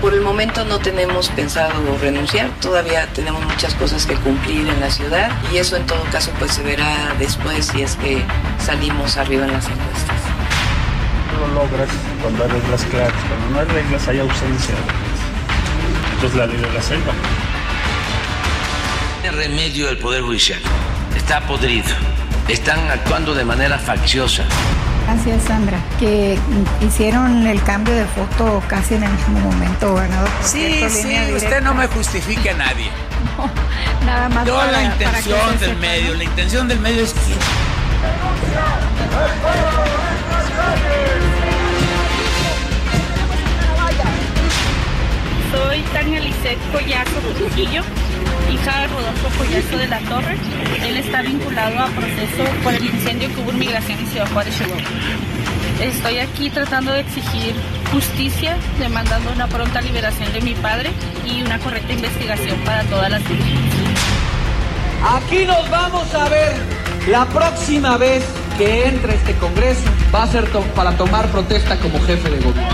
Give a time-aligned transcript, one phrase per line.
[0.00, 4.90] Por el momento no tenemos pensado renunciar, todavía tenemos muchas cosas que cumplir en la
[4.90, 8.24] ciudad y eso en todo caso pues se verá después si es que
[8.64, 10.16] salimos arriba en las encuestas.
[11.32, 11.88] No lo logras
[12.22, 14.74] cuando hay reglas claras, cuando no hay reglas hay ausencia.
[16.14, 17.12] Entonces la ley de la selva.
[19.24, 20.60] El remedio del Poder Judicial
[21.14, 21.94] está podrido.
[22.48, 24.44] Están actuando de manera facciosa.
[25.10, 26.38] Así es, Sandra, que
[26.80, 30.28] hicieron el cambio de foto casi en el mismo momento, gobernador.
[30.42, 32.90] Sí, sí, usted no me justifique a nadie.
[34.00, 34.46] No, nada más.
[34.46, 35.80] Yo para- la intención del sepa.
[35.80, 37.34] medio, la intención del medio es que
[45.52, 47.82] Soy Tania Lisset Collazo Trujillo,
[48.52, 50.36] hija de Rodolfo Collazo de la Torre.
[50.82, 54.56] Él está vinculado a proceso por el incendio que hubo en Migración en Ciudad Juárez,
[54.56, 54.82] Chihuahua.
[55.80, 57.54] Estoy aquí tratando de exigir
[57.92, 60.90] justicia, demandando una pronta liberación de mi padre
[61.24, 63.60] y una correcta investigación para todas las víctimas.
[65.02, 66.52] Aquí nos vamos a ver
[67.08, 68.22] la próxima vez
[68.58, 69.80] que entre este Congreso.
[70.14, 72.68] Va a ser para tomar protesta como jefe de gobierno.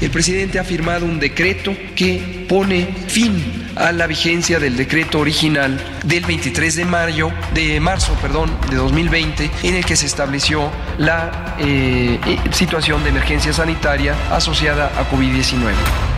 [0.00, 5.78] El presidente ha firmado un decreto que pone fin a la vigencia del decreto original
[6.04, 11.56] del 23 de mayo de marzo, perdón, de 2020, en el que se estableció la
[11.58, 16.17] eh, eh, situación de emergencia sanitaria asociada a COVID-19.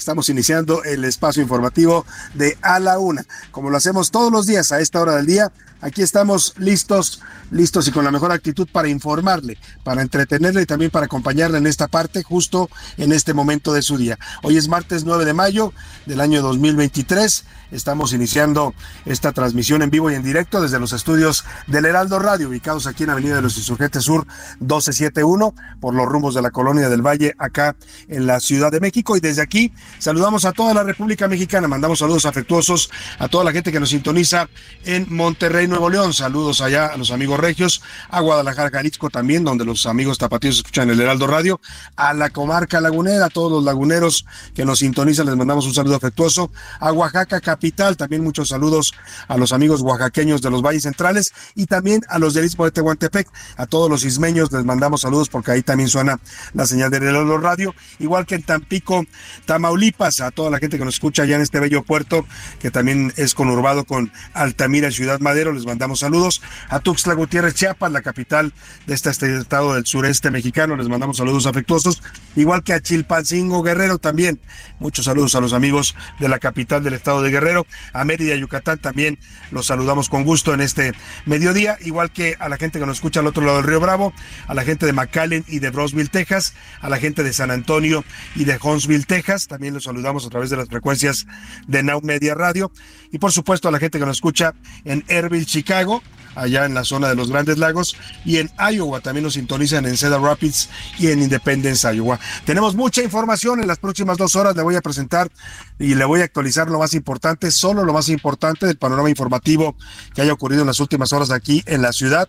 [0.00, 3.26] Estamos iniciando el espacio informativo de A la Una.
[3.50, 5.52] Como lo hacemos todos los días a esta hora del día,
[5.82, 10.90] aquí estamos listos, listos y con la mejor actitud para informarle, para entretenerle y también
[10.90, 14.18] para acompañarle en esta parte, justo en este momento de su día.
[14.42, 15.74] Hoy es martes 9 de mayo
[16.06, 17.44] del año 2023.
[17.70, 18.74] Estamos iniciando
[19.04, 23.04] esta transmisión en vivo y en directo desde los estudios del Heraldo Radio, ubicados aquí
[23.04, 24.26] en Avenida de los Insurgentes Sur
[24.58, 27.76] 1271, por los rumbos de la Colonia del Valle, acá
[28.08, 29.16] en la Ciudad de México.
[29.16, 33.52] Y desde aquí saludamos a toda la República Mexicana, mandamos saludos afectuosos a toda la
[33.52, 34.48] gente que nos sintoniza
[34.84, 36.12] en Monterrey, Nuevo León.
[36.12, 40.90] Saludos allá a los amigos regios, a Guadalajara, Jalisco también, donde los amigos tapatíos escuchan
[40.90, 41.60] el Heraldo Radio,
[41.96, 44.24] a la comarca lagunera, a todos los laguneros
[44.54, 48.92] que nos sintonizan, les mandamos un saludo afectuoso, a Oaxaca capital, también muchos saludos
[49.28, 52.70] a los amigos oaxaqueños de los valles centrales y también a los del Istmo de
[52.70, 56.20] Tehuantepec, a todos los ismeños les mandamos saludos porque ahí también suena
[56.54, 59.04] la señal del Heraldo Radio, igual que en Tampico,
[59.46, 59.79] Tamaulipas,
[60.20, 62.26] a toda la gente que nos escucha allá en este bello puerto,
[62.60, 67.54] que también es conurbado con Altamira y Ciudad Madero, les mandamos saludos, a Tuxtla Gutiérrez,
[67.54, 68.52] Chiapas, la capital
[68.86, 72.02] de este estado del sureste mexicano, les mandamos saludos afectuosos,
[72.36, 74.38] igual que a Chilpancingo Guerrero también,
[74.80, 78.78] muchos saludos a los amigos de la capital del estado de Guerrero, a Mérida, Yucatán
[78.78, 79.18] también
[79.50, 80.92] los saludamos con gusto en este
[81.24, 84.12] mediodía, igual que a la gente que nos escucha al otro lado del Río Bravo,
[84.46, 88.04] a la gente de McAllen y de Brosville, Texas, a la gente de San Antonio
[88.34, 91.26] y de Huntsville, Texas, también los saludamos a través de las frecuencias
[91.66, 92.70] de Now Media Radio,
[93.10, 96.02] y por supuesto a la gente que nos escucha en Erville, Chicago,
[96.40, 99.96] allá en la zona de los Grandes Lagos, y en Iowa también nos sintonizan en
[99.96, 102.18] Cedar Rapids y en Independence, Iowa.
[102.44, 105.30] Tenemos mucha información en las próximas dos horas, le voy a presentar
[105.78, 109.76] y le voy a actualizar lo más importante, solo lo más importante del panorama informativo
[110.14, 112.28] que haya ocurrido en las últimas horas aquí en la ciudad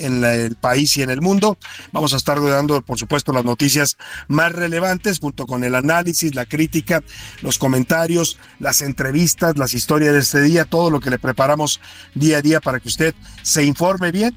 [0.00, 1.58] en el país y en el mundo.
[1.92, 3.96] Vamos a estar dando, por supuesto, las noticias
[4.28, 7.02] más relevantes junto con el análisis, la crítica,
[7.42, 11.80] los comentarios, las entrevistas, las historias de este día, todo lo que le preparamos
[12.14, 13.14] día a día para que usted
[13.50, 14.32] se informe bien,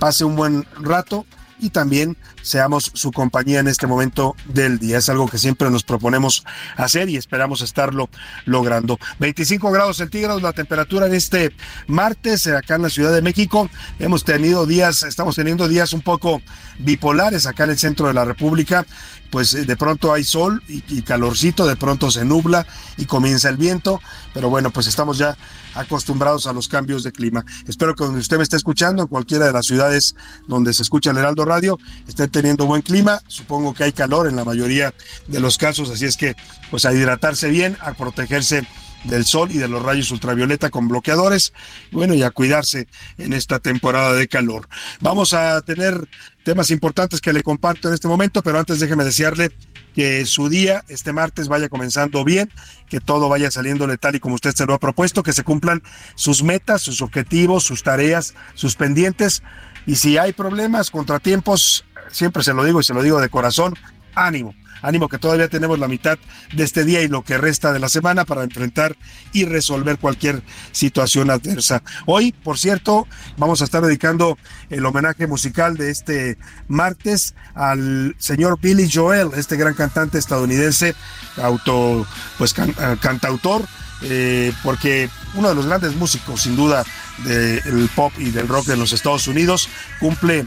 [0.00, 1.24] pase un buen rato
[1.60, 4.98] y también seamos su compañía en este momento del día.
[4.98, 6.44] Es algo que siempre nos proponemos
[6.76, 8.08] hacer y esperamos estarlo
[8.44, 8.98] logrando.
[9.18, 11.54] 25 grados centígrados la temperatura en este
[11.86, 13.68] martes acá en la Ciudad de México.
[13.98, 16.42] Hemos tenido días, estamos teniendo días un poco
[16.78, 18.86] bipolares acá en el centro de la República
[19.30, 22.66] pues de pronto hay sol y, calorcito, de pronto se nubla
[22.96, 24.00] y comienza el viento,
[24.34, 25.36] pero bueno, pues estamos ya
[25.74, 27.44] acostumbrados a los cambios de clima.
[27.66, 30.16] Espero que donde usted me esté escuchando, en cualquiera de las ciudades
[30.48, 31.78] donde se escucha el Heraldo Radio,
[32.08, 33.20] esté teniendo buen clima.
[33.26, 34.94] Supongo que hay calor en la mayoría
[35.26, 36.36] de los casos, así es que
[36.70, 38.66] pues a hidratarse bien, a protegerse
[39.04, 41.52] del sol y de los rayos ultravioleta con bloqueadores,
[41.90, 42.86] bueno, y a cuidarse
[43.18, 44.68] en esta temporada de calor.
[45.00, 46.08] Vamos a tener
[46.44, 49.52] temas importantes que le comparto en este momento, pero antes déjeme desearle
[49.94, 52.50] que su día este martes vaya comenzando bien,
[52.88, 55.82] que todo vaya saliéndole tal y como usted se lo ha propuesto, que se cumplan
[56.14, 59.42] sus metas, sus objetivos, sus tareas, sus pendientes.
[59.86, 63.76] Y si hay problemas, contratiempos, siempre se lo digo y se lo digo de corazón,
[64.14, 66.18] ánimo Ánimo que todavía tenemos la mitad
[66.54, 68.96] de este día y lo que resta de la semana para enfrentar
[69.32, 70.42] y resolver cualquier
[70.72, 71.82] situación adversa.
[72.06, 74.38] Hoy, por cierto, vamos a estar dedicando
[74.70, 80.94] el homenaje musical de este martes al señor Billy Joel, este gran cantante estadounidense,
[81.36, 82.06] auto,
[82.38, 83.66] pues eh, cantautor,
[84.02, 86.84] eh, porque uno de los grandes músicos, sin duda,
[87.24, 89.68] del pop y del rock en los Estados Unidos,
[89.98, 90.46] cumple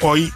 [0.00, 0.32] hoy,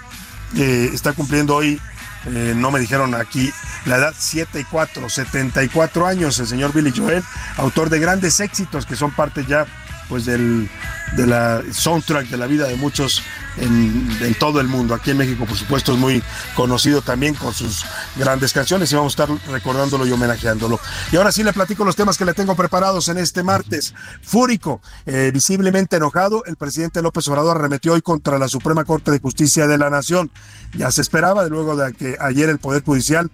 [0.57, 1.81] eh, está cumpliendo hoy
[2.27, 3.51] eh, no me dijeron aquí
[3.87, 7.23] la edad, 7 y 4, 74 años, el señor Billy Joel,
[7.57, 9.67] autor de grandes éxitos que son parte ya
[10.11, 10.69] pues del
[11.17, 13.23] de la soundtrack de la vida de muchos
[13.57, 14.95] en, todo el mundo.
[14.95, 16.23] Aquí en México, por supuesto, es muy
[16.55, 17.85] conocido también con sus
[18.17, 20.79] grandes canciones y vamos a estar recordándolo y homenajeándolo.
[21.13, 23.95] Y ahora sí le platico los temas que le tengo preparados en este martes.
[24.23, 29.19] Fúrico, eh, visiblemente enojado, el presidente López Obrador arremetió hoy contra la Suprema Corte de
[29.21, 30.31] Justicia de la Nación.
[30.75, 33.31] Ya se esperaba, luego de que ayer el Poder Judicial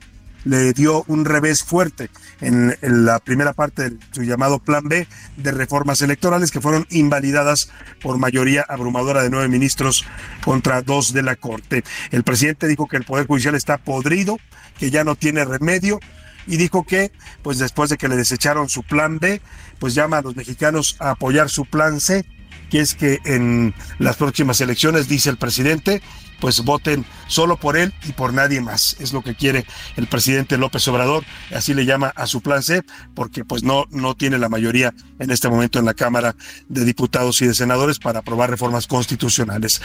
[0.46, 2.08] le dio un revés fuerte
[2.40, 7.70] en, la primera parte de su llamado Plan B de reformas electorales que fueron invalidadas
[8.00, 10.04] por mayoría abrumadora de nueve ministros
[10.44, 11.82] contra dos de la Corte.
[12.12, 14.38] El presidente dijo que el Poder Judicial está podrido,
[14.78, 15.98] que ya no tiene remedio
[16.46, 17.10] y dijo que,
[17.42, 19.42] pues después de que le desecharon su plan B,
[19.80, 22.24] pues llama a los mexicanos a apoyar su plan C,
[22.70, 26.02] que es que en las próximas elecciones, dice el presidente,
[26.40, 28.96] pues voten solo por él y por nadie más.
[29.00, 29.66] Es lo que quiere
[29.96, 31.24] el presidente López Obrador,
[31.54, 32.82] así le llama a su plan C,
[33.14, 36.34] porque pues no, no tiene la mayoría en este momento en la Cámara
[36.68, 39.80] de Diputados y de Senadores para aprobar reformas constitucionales.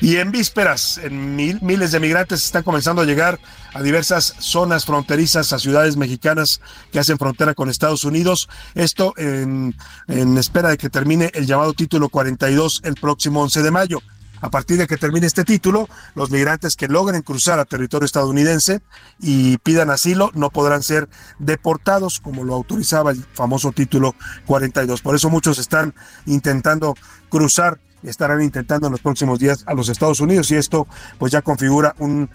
[0.00, 3.38] Y en vísperas, en miles de migrantes están comenzando a llegar
[3.74, 6.60] a diversas zonas fronterizas, a ciudades mexicanas
[6.92, 8.48] que hacen frontera con Estados Unidos.
[8.74, 9.74] Esto en,
[10.08, 14.02] en espera de que termine el llamado título 42 el próximo 11 de mayo.
[14.40, 18.80] A partir de que termine este título, los migrantes que logren cruzar a territorio estadounidense
[19.18, 24.14] y pidan asilo no podrán ser deportados como lo autorizaba el famoso título
[24.46, 25.00] 42.
[25.00, 25.94] Por eso muchos están
[26.26, 26.94] intentando
[27.28, 30.86] cruzar estarán intentando en los próximos días a los Estados Unidos y esto
[31.18, 32.30] pues ya configura un,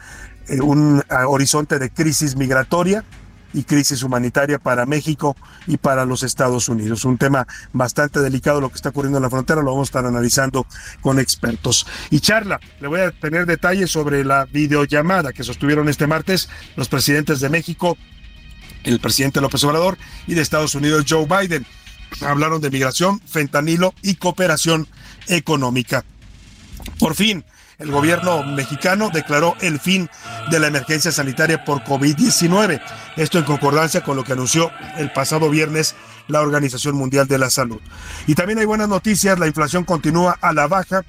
[0.48, 3.06] eh, un ah, horizonte de crisis migratoria
[3.54, 5.36] y crisis humanitaria para México
[5.68, 7.06] y para los Estados Unidos.
[7.06, 10.06] Un tema bastante delicado lo que está ocurriendo en la frontera, lo vamos a estar
[10.06, 10.66] analizando
[11.02, 11.86] con expertos.
[12.10, 16.90] Y charla, le voy a tener detalles sobre la videollamada que sostuvieron este martes los
[16.90, 17.98] presidentes de México,
[18.84, 21.66] el presidente López Obrador y de Estados Unidos Joe Biden.
[22.22, 24.88] Hablaron de migración, fentanilo y cooperación
[25.28, 26.04] económica.
[27.00, 27.46] Por fin,
[27.82, 30.10] el gobierno mexicano declaró el fin
[30.50, 32.82] de la emergencia sanitaria por COVID-19.
[33.18, 35.96] Esto en concordancia con lo que anunció el pasado viernes
[36.28, 37.82] la Organización Mundial de la Salud.
[38.28, 41.04] Y también hay buenas noticias, la inflación continúa a la baja.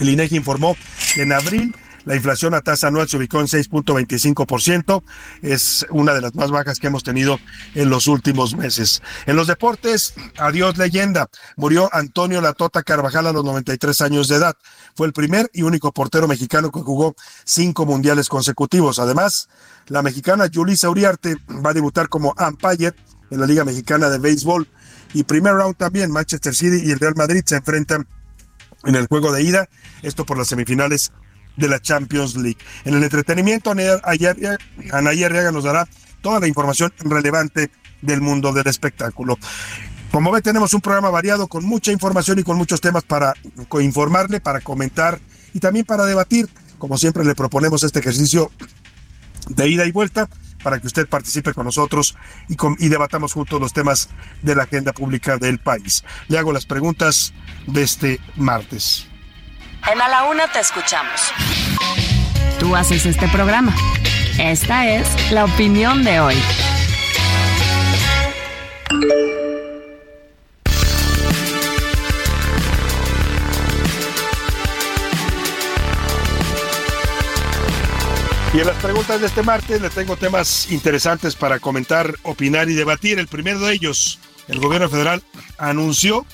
[0.00, 0.76] El INEGI informó
[1.14, 5.02] que en abril la inflación a tasa anual se ubicó en 6.25%.
[5.42, 7.38] Es una de las más bajas que hemos tenido
[7.74, 9.02] en los últimos meses.
[9.26, 11.28] En los deportes, adiós leyenda.
[11.56, 14.54] Murió Antonio Latota Carvajal a los 93 años de edad.
[14.94, 18.98] Fue el primer y único portero mexicano que jugó cinco mundiales consecutivos.
[18.98, 19.48] Además,
[19.86, 22.92] la mexicana Julissa Uriarte va a debutar como umpire
[23.30, 24.68] en la Liga Mexicana de Béisbol.
[25.14, 28.06] Y primer round también, Manchester City y el Real Madrid se enfrentan
[28.84, 29.68] en el juego de ida,
[30.02, 31.10] esto por las semifinales
[31.56, 32.58] de la Champions League.
[32.84, 34.34] En el entretenimiento, Anaya
[34.92, 35.88] Arriaga nos dará
[36.20, 37.70] toda la información relevante
[38.02, 39.38] del mundo del espectáculo.
[40.10, 43.34] Como ve, tenemos un programa variado con mucha información y con muchos temas para
[43.80, 45.20] informarle, para comentar
[45.52, 46.48] y también para debatir.
[46.78, 48.50] Como siempre, le proponemos este ejercicio
[49.48, 50.28] de ida y vuelta
[50.62, 52.16] para que usted participe con nosotros
[52.48, 54.08] y, y, debatamos juntos los temas
[54.40, 56.04] de la agenda pública del país.
[56.28, 57.34] Le hago las preguntas
[57.66, 59.08] de este martes.
[59.92, 61.20] En A la Una te escuchamos.
[62.58, 63.74] Tú haces este programa.
[64.38, 66.34] Esta es la opinión de hoy.
[78.54, 82.74] Y en las preguntas de este martes le tengo temas interesantes para comentar, opinar y
[82.74, 83.18] debatir.
[83.18, 85.22] El primero de ellos, el gobierno federal
[85.58, 86.24] anunció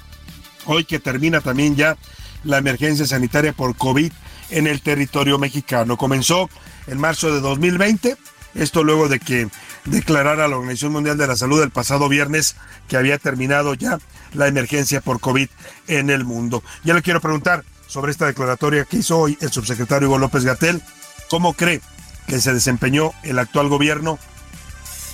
[0.67, 1.97] hoy que termina también ya
[2.45, 4.13] la emergencia sanitaria por COVID
[4.51, 5.97] en el territorio mexicano.
[5.97, 6.49] Comenzó
[6.87, 8.17] en marzo de 2020,
[8.55, 9.49] esto luego de que
[9.85, 12.57] declarara la Organización Mundial de la Salud el pasado viernes
[12.89, 13.99] que había terminado ya
[14.33, 15.49] la emergencia por COVID
[15.89, 16.63] en el mundo.
[16.85, 20.83] Ya le quiero preguntar sobre esta declaratoria que hizo hoy el subsecretario Hugo López Gatel.
[21.29, 21.81] ¿Cómo cree
[22.27, 24.19] que se desempeñó el actual gobierno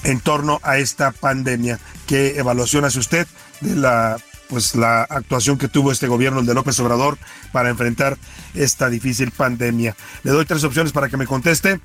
[0.04, 1.78] en torno a esta pandemia?
[2.06, 3.26] ¿Qué evaluación hace usted
[3.60, 4.18] de la
[4.48, 7.18] pues la actuación que tuvo este gobierno, el de López Obrador,
[7.52, 8.16] para enfrentar
[8.54, 9.96] esta difícil pandemia.
[10.22, 11.80] Le doy tres opciones para que me conteste.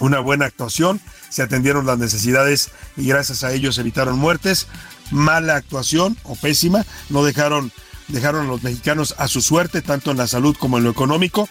[0.00, 4.68] Una buena actuación, se atendieron las necesidades y gracias a ellos evitaron muertes.
[5.10, 7.72] Mala actuación o pésima, no dejaron,
[8.06, 11.48] dejaron a los mexicanos a su suerte, tanto en la salud como en lo económico.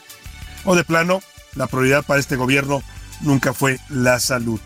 [0.64, 1.22] O de plano,
[1.56, 2.84] la prioridad para este gobierno
[3.22, 4.60] nunca fue la salud.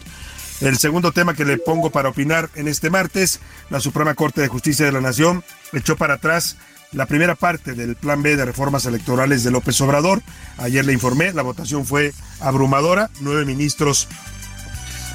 [0.62, 3.40] El segundo tema que le pongo para opinar en este martes,
[3.72, 6.56] la Suprema Corte de Justicia de la Nación echó para atrás
[6.92, 10.22] la primera parte del Plan B de reformas electorales de López Obrador.
[10.58, 14.08] Ayer le informé, la votación fue abrumadora, nueve ministros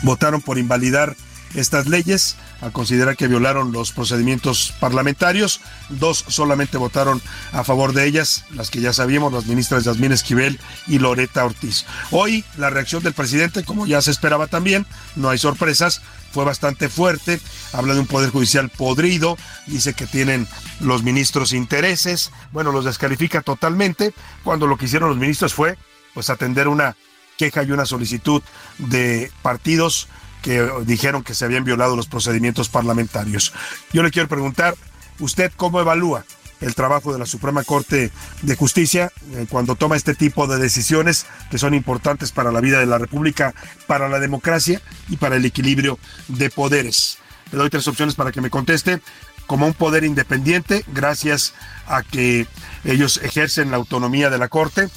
[0.02, 1.16] votaron por invalidar
[1.54, 5.60] estas leyes a considerar que violaron los procedimientos parlamentarios.
[5.88, 7.22] Dos solamente votaron
[7.52, 11.84] a favor de ellas, las que ya sabíamos, las ministras Yasmín Esquivel y Loreta Ortiz.
[12.10, 16.88] Hoy la reacción del presidente, como ya se esperaba también, no hay sorpresas, fue bastante
[16.88, 17.40] fuerte,
[17.72, 20.46] habla de un poder judicial podrido, dice que tienen
[20.80, 24.12] los ministros intereses, bueno, los descalifica totalmente,
[24.44, 25.78] cuando lo que hicieron los ministros fue
[26.12, 26.96] pues atender una
[27.36, 28.42] queja y una solicitud
[28.78, 30.08] de partidos
[30.46, 33.52] que dijeron que se habían violado los procedimientos parlamentarios.
[33.92, 34.76] Yo le quiero preguntar,
[35.18, 36.24] ¿usted cómo evalúa
[36.60, 38.12] el trabajo de la Suprema Corte
[38.42, 42.78] de Justicia eh, cuando toma este tipo de decisiones que son importantes para la vida
[42.78, 43.54] de la República,
[43.88, 45.98] para la democracia y para el equilibrio
[46.28, 47.18] de poderes?
[47.50, 49.00] Le doy tres opciones para que me conteste.
[49.48, 51.54] Como un poder independiente, gracias
[51.88, 52.46] a que
[52.84, 54.88] ellos ejercen la autonomía de la Corte.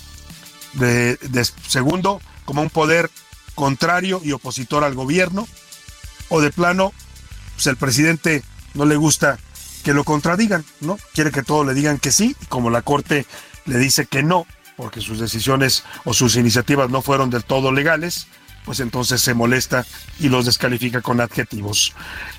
[0.73, 1.17] de,
[1.67, 3.09] segundo, como un poder
[3.59, 5.45] contrario y opositor al gobierno,
[6.29, 6.93] o de plano,
[7.55, 8.41] pues el presidente
[8.73, 9.37] no le gusta
[9.83, 10.97] que lo contradigan, ¿no?
[11.13, 13.25] Quiere que todo le digan que sí, y como la Corte
[13.65, 14.47] le dice que no,
[14.77, 18.27] porque sus decisiones o sus iniciativas no fueron del todo legales,
[18.63, 19.85] pues entonces se molesta
[20.21, 21.93] y los descalifica con adjetivos.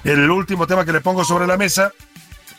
[0.05, 1.93] El último tema que le pongo sobre la mesa,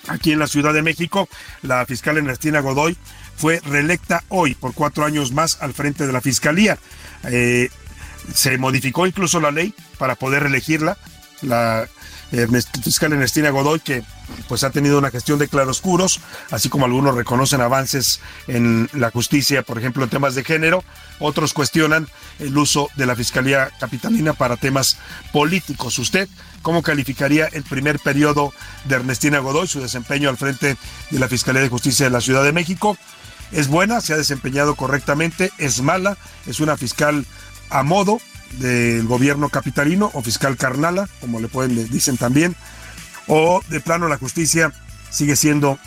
[0.07, 1.27] aquí en la Ciudad de México,
[1.63, 2.95] la fiscal Ernestina Godoy
[3.35, 6.77] fue reelecta hoy por cuatro años más al frente de la Fiscalía.
[7.23, 7.71] Eh,
[8.33, 10.97] se modificó incluso la ley para poder elegirla.
[11.41, 11.87] La
[12.83, 14.03] fiscal Ernestina Godoy, que
[14.47, 19.63] pues ha tenido una gestión de claroscuros, así como algunos reconocen avances en la justicia,
[19.63, 20.83] por ejemplo, en temas de género,
[21.19, 22.07] otros cuestionan
[22.39, 24.97] el uso de la Fiscalía Capitalina para temas
[25.33, 25.99] políticos.
[25.99, 26.29] ¿Usted
[26.61, 28.53] cómo calificaría el primer periodo
[28.85, 30.77] de Ernestina Godoy, su desempeño al frente
[31.09, 32.97] de la Fiscalía de Justicia de la Ciudad de México?
[33.51, 33.99] ¿Es buena?
[33.99, 35.51] ¿Se ha desempeñado correctamente?
[35.57, 36.17] ¿Es mala?
[36.45, 37.25] ¿Es una fiscal
[37.71, 38.19] a modo
[38.59, 42.55] del gobierno capitalino o fiscal carnala, como le pueden dicen también,
[43.27, 44.73] o de plano la justicia
[45.09, 45.79] sigue siendo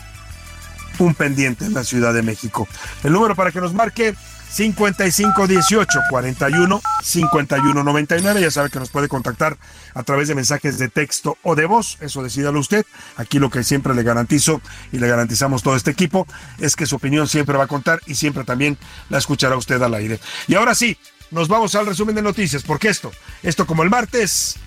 [0.99, 2.67] un pendiente en la Ciudad de México.
[3.03, 4.15] El número para que nos marque
[4.55, 8.41] 5518 41 51 99.
[8.41, 9.57] Ya sabe que nos puede contactar
[9.93, 11.97] a través de mensajes de texto o de voz.
[11.99, 12.85] Eso decídalo usted.
[13.17, 14.61] Aquí lo que siempre le garantizo
[14.93, 16.25] y le garantizamos todo este equipo
[16.59, 18.77] es que su opinión siempre va a contar y siempre también
[19.09, 20.21] la escuchará usted al aire.
[20.47, 20.97] Y ahora sí,
[21.31, 23.11] nos vamos al resumen de noticias, porque esto,
[23.43, 24.57] esto como el martes,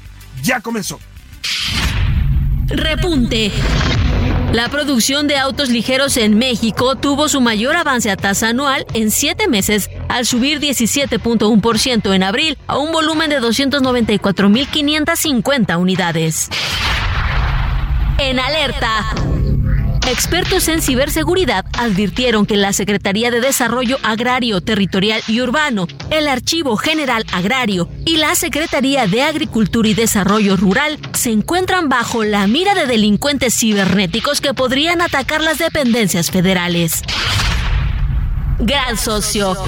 [0.43, 0.99] ya comenzó.
[2.67, 3.53] Repunte.
[4.53, 9.11] La producción de autos ligeros en México tuvo su mayor avance a tasa anual en
[9.11, 16.49] siete meses, al subir 17.1% en abril a un volumen de 294.550 unidades.
[18.19, 19.15] En alerta.
[20.11, 26.79] Expertos en ciberseguridad advirtieron que la Secretaría de Desarrollo Agrario, Territorial y Urbano, el Archivo
[26.79, 32.75] General Agrario y la Secretaría de Agricultura y Desarrollo Rural se encuentran bajo la mira
[32.75, 37.03] de delincuentes cibernéticos que podrían atacar las dependencias federales.
[38.61, 39.59] Gran socio.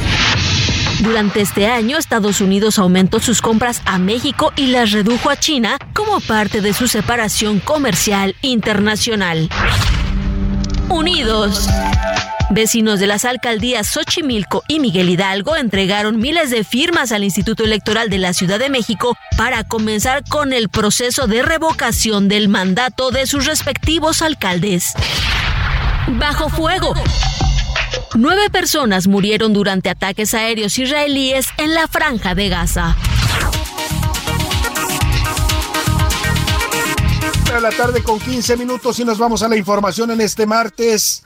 [1.00, 5.76] Durante este año, Estados Unidos aumentó sus compras a México y las redujo a China
[5.92, 9.50] como parte de su separación comercial internacional.
[10.90, 11.68] Unidos.
[12.50, 18.10] Vecinos de las alcaldías Xochimilco y Miguel Hidalgo entregaron miles de firmas al Instituto Electoral
[18.10, 23.26] de la Ciudad de México para comenzar con el proceso de revocación del mandato de
[23.26, 24.94] sus respectivos alcaldes.
[26.08, 26.92] Bajo fuego.
[28.16, 32.96] Nueve personas murieron durante ataques aéreos israelíes en la franja de Gaza.
[37.54, 41.24] De la tarde con 15 minutos y nos vamos a la información en este martes.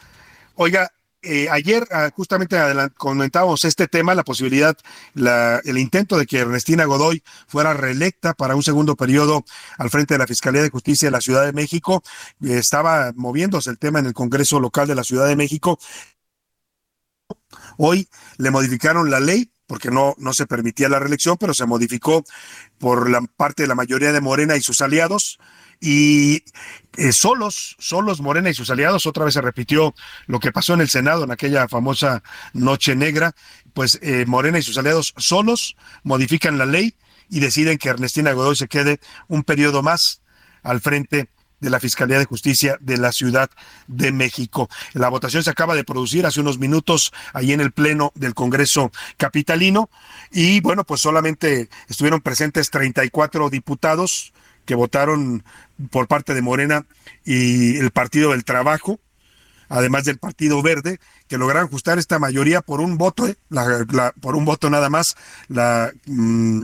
[0.55, 0.91] Oiga,
[1.21, 2.57] eh, ayer ah, justamente
[2.97, 4.75] comentábamos este tema, la posibilidad,
[5.15, 9.45] el intento de que Ernestina Godoy fuera reelecta para un segundo periodo
[9.77, 12.03] al frente de la Fiscalía de Justicia de la Ciudad de México.
[12.41, 15.79] estaba moviéndose el tema en el Congreso local de la Ciudad de México.
[17.77, 22.25] Hoy le modificaron la ley porque no, no se permitía la reelección, pero se modificó
[22.79, 25.39] por la parte de la mayoría de Morena y sus aliados
[25.85, 26.43] y
[26.97, 29.95] eh, solos, solos Morena y sus aliados, otra vez se repitió
[30.27, 32.23] lo que pasó en el Senado en aquella famosa
[32.55, 33.35] noche negra,
[33.75, 36.95] pues eh, Morena y sus aliados solos modifican la ley
[37.29, 38.99] y deciden que Ernestina Godoy se quede
[39.29, 40.23] un periodo más
[40.63, 41.29] al frente
[41.61, 43.51] de la Fiscalía de Justicia de la Ciudad
[43.87, 44.71] de México.
[44.95, 48.91] La votación se acaba de producir hace unos minutos ahí en el Pleno del Congreso
[49.19, 49.91] Capitalino
[50.31, 54.33] y bueno, pues solamente estuvieron presentes 34 diputados
[54.65, 55.45] que votaron
[55.91, 56.87] por parte de Morena
[57.25, 59.01] y el Partido del Trabajo,
[59.69, 63.37] además del Partido Verde, que lograron ajustar esta mayoría por un voto, ¿eh?
[64.21, 65.17] por un voto nada más.
[65.49, 66.63] La, mm,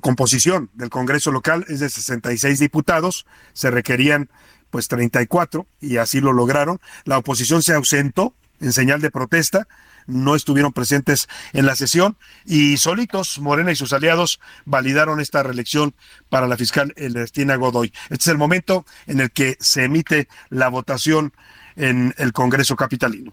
[0.00, 4.30] composición del Congreso local es de 66 diputados, se requerían
[4.70, 6.80] pues 34 y así lo lograron.
[7.04, 9.68] La oposición se ausentó en señal de protesta
[10.06, 15.94] no estuvieron presentes en la sesión y solitos Morena y sus aliados validaron esta reelección
[16.28, 17.92] para la fiscal Ernestina Godoy.
[18.10, 21.32] Este es el momento en el que se emite la votación
[21.76, 23.32] en el Congreso Capitalino.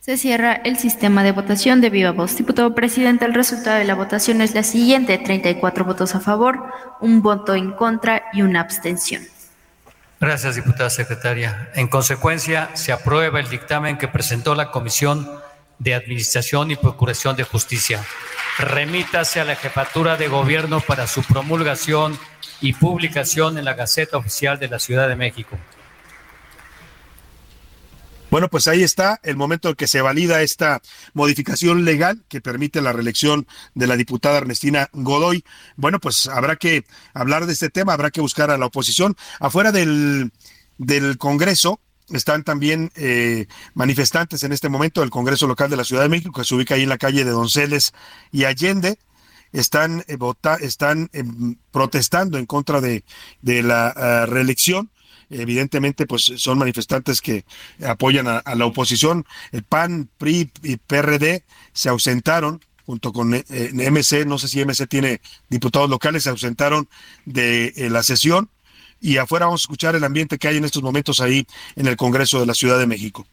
[0.00, 2.36] Se cierra el sistema de votación de viva voz.
[2.36, 6.62] Diputado presidente, el resultado de la votación es la siguiente: 34 votos a favor,
[7.00, 9.24] un voto en contra y una abstención.
[10.20, 11.70] Gracias, diputada secretaria.
[11.74, 15.28] En consecuencia, se aprueba el dictamen que presentó la Comisión
[15.78, 18.04] de Administración y Procuración de Justicia.
[18.58, 22.18] Remítase a la jefatura de gobierno para su promulgación
[22.60, 25.58] y publicación en la Gaceta Oficial de la Ciudad de México.
[28.30, 30.80] Bueno, pues ahí está el momento en que se valida esta
[31.14, 35.44] modificación legal que permite la reelección de la diputada Ernestina Godoy.
[35.76, 36.84] Bueno, pues habrá que
[37.14, 39.16] hablar de este tema, habrá que buscar a la oposición.
[39.38, 40.32] Afuera del,
[40.76, 46.02] del Congreso, están también eh, manifestantes en este momento del Congreso Local de la Ciudad
[46.02, 47.92] de México, que se ubica ahí en la calle de Donceles
[48.30, 48.98] y Allende.
[49.52, 50.18] Están, eh,
[50.60, 51.24] están eh,
[51.70, 53.04] protestando en contra de,
[53.42, 54.90] de la ah, reelección.
[55.28, 57.44] Evidentemente, pues son manifestantes que
[57.84, 59.26] apoyan a, la oposición.
[59.50, 61.42] El PAN, PRI y PRD
[61.72, 66.88] se ausentaron junto con MC, no sé si MC tiene diputados locales, se ausentaron
[67.24, 68.48] de la sesión
[69.00, 71.96] y afuera vamos a escuchar el ambiente que hay en estos momentos ahí en el
[71.96, 73.26] Congreso de la Ciudad de México.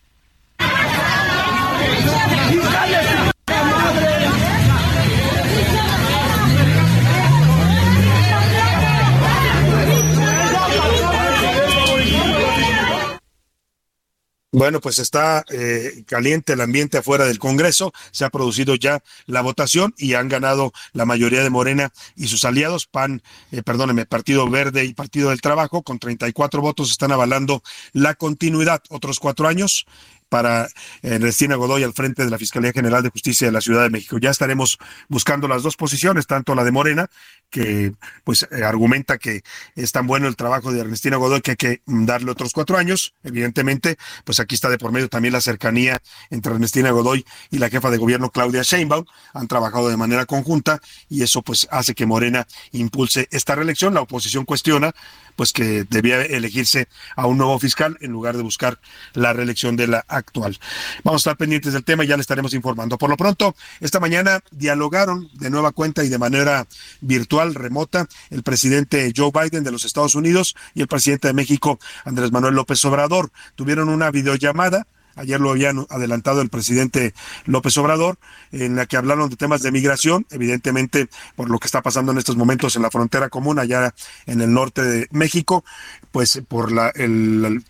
[14.56, 17.92] Bueno, pues está eh, caliente el ambiente afuera del Congreso.
[18.12, 22.46] Se ha producido ya la votación y han ganado la mayoría de Morena y sus
[22.46, 27.64] aliados, PAN, eh, perdóneme, Partido Verde y Partido del Trabajo, con 34 votos están avalando
[27.94, 28.84] la continuidad.
[28.90, 29.88] Otros cuatro años
[30.34, 30.68] para
[31.04, 34.18] Ernestina Godoy al frente de la Fiscalía General de Justicia de la Ciudad de México.
[34.18, 37.08] Ya estaremos buscando las dos posiciones, tanto la de Morena,
[37.52, 37.94] que
[38.24, 39.44] pues eh, argumenta que
[39.76, 43.14] es tan bueno el trabajo de Ernestina Godoy que hay que darle otros cuatro años.
[43.22, 47.70] Evidentemente, pues aquí está de por medio también la cercanía entre Ernestina Godoy y la
[47.70, 49.06] jefa de gobierno Claudia Sheinbaum.
[49.36, 53.94] Han trabajado de manera conjunta y eso pues hace que Morena impulse esta reelección.
[53.94, 54.96] La oposición cuestiona
[55.36, 58.80] pues que debía elegirse a un nuevo fiscal en lugar de buscar
[59.14, 60.58] la reelección de la actual.
[61.04, 62.98] Vamos a estar pendientes del tema y ya le estaremos informando.
[62.98, 66.68] Por lo pronto, esta mañana dialogaron de nueva cuenta y de manera
[67.02, 71.80] virtual remota el presidente Joe Biden de los Estados Unidos y el presidente de México
[72.06, 73.32] Andrés Manuel López Obrador.
[73.56, 77.14] Tuvieron una videollamada ayer lo habían adelantado el presidente
[77.46, 78.18] López Obrador,
[78.52, 82.18] en la que hablaron de temas de migración, evidentemente por lo que está pasando en
[82.18, 83.94] estos momentos en la frontera común allá
[84.26, 85.64] en el norte de México,
[86.12, 86.92] pues por la,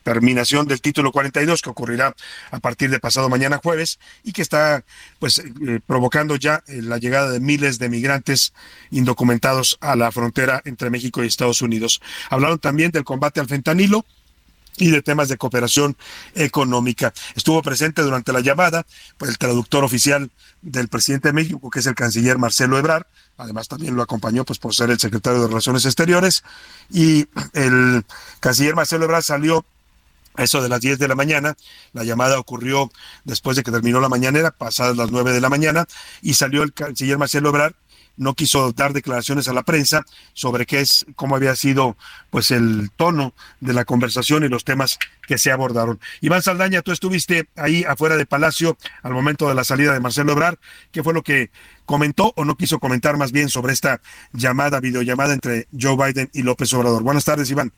[0.04, 2.16] terminación del título 42 que ocurrirá
[2.52, 4.84] a partir de pasado mañana jueves y que está
[5.20, 8.54] pues eh, provocando ya eh, la llegada de miles de migrantes
[8.92, 12.02] indocumentados a la frontera entre México y Estados Unidos.
[12.30, 14.06] Hablaron también del combate al fentanilo,
[14.78, 15.98] y de temas de cooperación
[16.36, 17.14] económica.
[17.36, 18.86] Estuvo presente durante la llamada
[19.18, 20.32] pues, el traductor oficial
[20.62, 23.06] del presidente de México, que es el canciller Marcelo Ebrard,
[23.38, 26.44] además también lo acompañó pues por ser el secretario de Relaciones Exteriores,
[26.90, 28.06] y el
[28.40, 29.66] canciller Marcelo Ebrard salió
[30.38, 31.56] eso de las 10 de la mañana,
[31.92, 32.92] la llamada ocurrió
[33.24, 35.86] después de que terminó la mañanera, pasadas las 9 de la mañana,
[36.22, 37.76] y salió el canciller Marcelo Ebrard
[38.18, 41.98] no quiso dar declaraciones a la prensa sobre qué es, cómo había sido
[42.30, 46.00] pues el tono de la conversación y los temas que se abordaron.
[46.22, 50.34] Iván Saldaña, tú estuviste ahí afuera de Palacio al momento de la salida de Marcelo
[50.34, 50.60] Obrar.
[50.92, 51.52] ¿Qué fue lo que
[51.86, 56.44] comentó o no quiso comentar más bien sobre esta llamada, videollamada entre Joe Biden y
[56.44, 57.04] López Obrador?
[57.04, 57.72] Buenas tardes, Iván.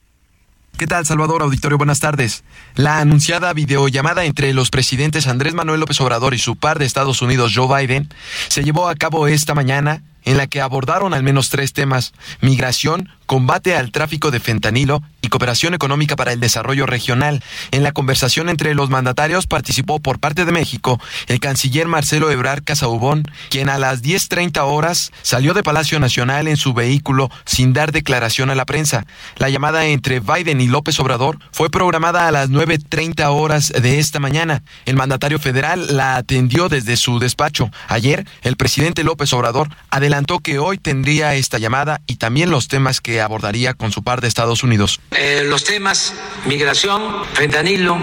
[0.78, 1.78] ¿Qué tal, Salvador Auditorio?
[1.78, 2.44] Buenas tardes.
[2.76, 7.22] La anunciada videollamada entre los presidentes Andrés Manuel López Obrador y su par de Estados
[7.22, 8.10] Unidos, Joe Biden,
[8.50, 12.12] se llevó a cabo esta mañana en la que abordaron al menos tres temas,
[12.42, 17.44] migración, combate al tráfico de fentanilo cooperación económica para el desarrollo regional.
[17.72, 22.64] En la conversación entre los mandatarios participó por parte de México el canciller Marcelo Ebrard
[22.64, 27.92] Casaubón, quien a las 10.30 horas salió de Palacio Nacional en su vehículo sin dar
[27.92, 29.06] declaración a la prensa.
[29.38, 34.20] La llamada entre Biden y López Obrador fue programada a las 9.30 horas de esta
[34.20, 34.64] mañana.
[34.86, 37.72] El mandatario federal la atendió desde su despacho.
[37.88, 43.02] Ayer, el presidente López Obrador adelantó que hoy tendría esta llamada y también los temas
[43.02, 45.00] que abordaría con su par de Estados Unidos.
[45.18, 46.14] Eh, los temas
[46.46, 47.98] migración, fentanilo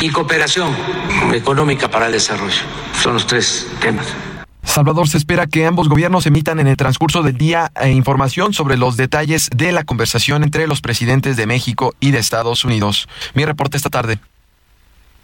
[0.00, 0.74] y cooperación
[1.32, 2.62] económica para el desarrollo
[3.02, 4.06] son los tres temas.
[4.62, 8.76] Salvador, se espera que ambos gobiernos emitan en el transcurso del día eh, información sobre
[8.76, 13.08] los detalles de la conversación entre los presidentes de México y de Estados Unidos.
[13.34, 14.18] Mi reporte esta tarde.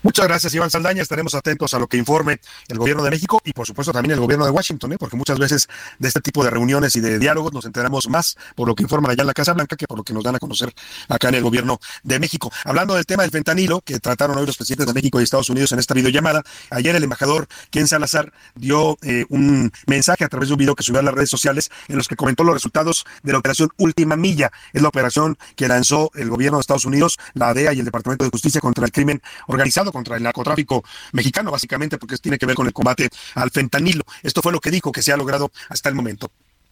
[0.05, 1.01] Muchas gracias, Iván Saldaña.
[1.01, 2.39] Estaremos atentos a lo que informe
[2.69, 4.99] el gobierno de México y, por supuesto, también el gobierno de Washington, ¿eh?
[4.99, 5.67] porque muchas veces
[5.99, 9.13] de este tipo de reuniones y de diálogos nos enteramos más por lo que informan
[9.13, 10.75] allá en la Casa Blanca que por lo que nos dan a conocer
[11.09, 12.53] acá en el gobierno de México.
[12.67, 15.73] Hablando del tema del fentanilo que trataron hoy los presidentes de México y Estados Unidos
[15.73, 20.53] en esta videollamada, ayer el embajador Ken Salazar dio eh, un mensaje a través de
[20.53, 23.33] un video que subió a las redes sociales en los que comentó los resultados de
[23.33, 24.53] la operación Última Milla.
[24.75, 28.27] Es la operación que lanzó el gobierno de Estados Unidos, la DEA y el Departamento
[28.27, 32.57] de Justicia contra el crimen organizado contra el narcotráfico mexicano, básicamente porque tiene que ver
[32.57, 34.05] con el combate al fentanilo.
[34.23, 36.31] Esto fue lo que dijo que se ha logrado hasta el momento.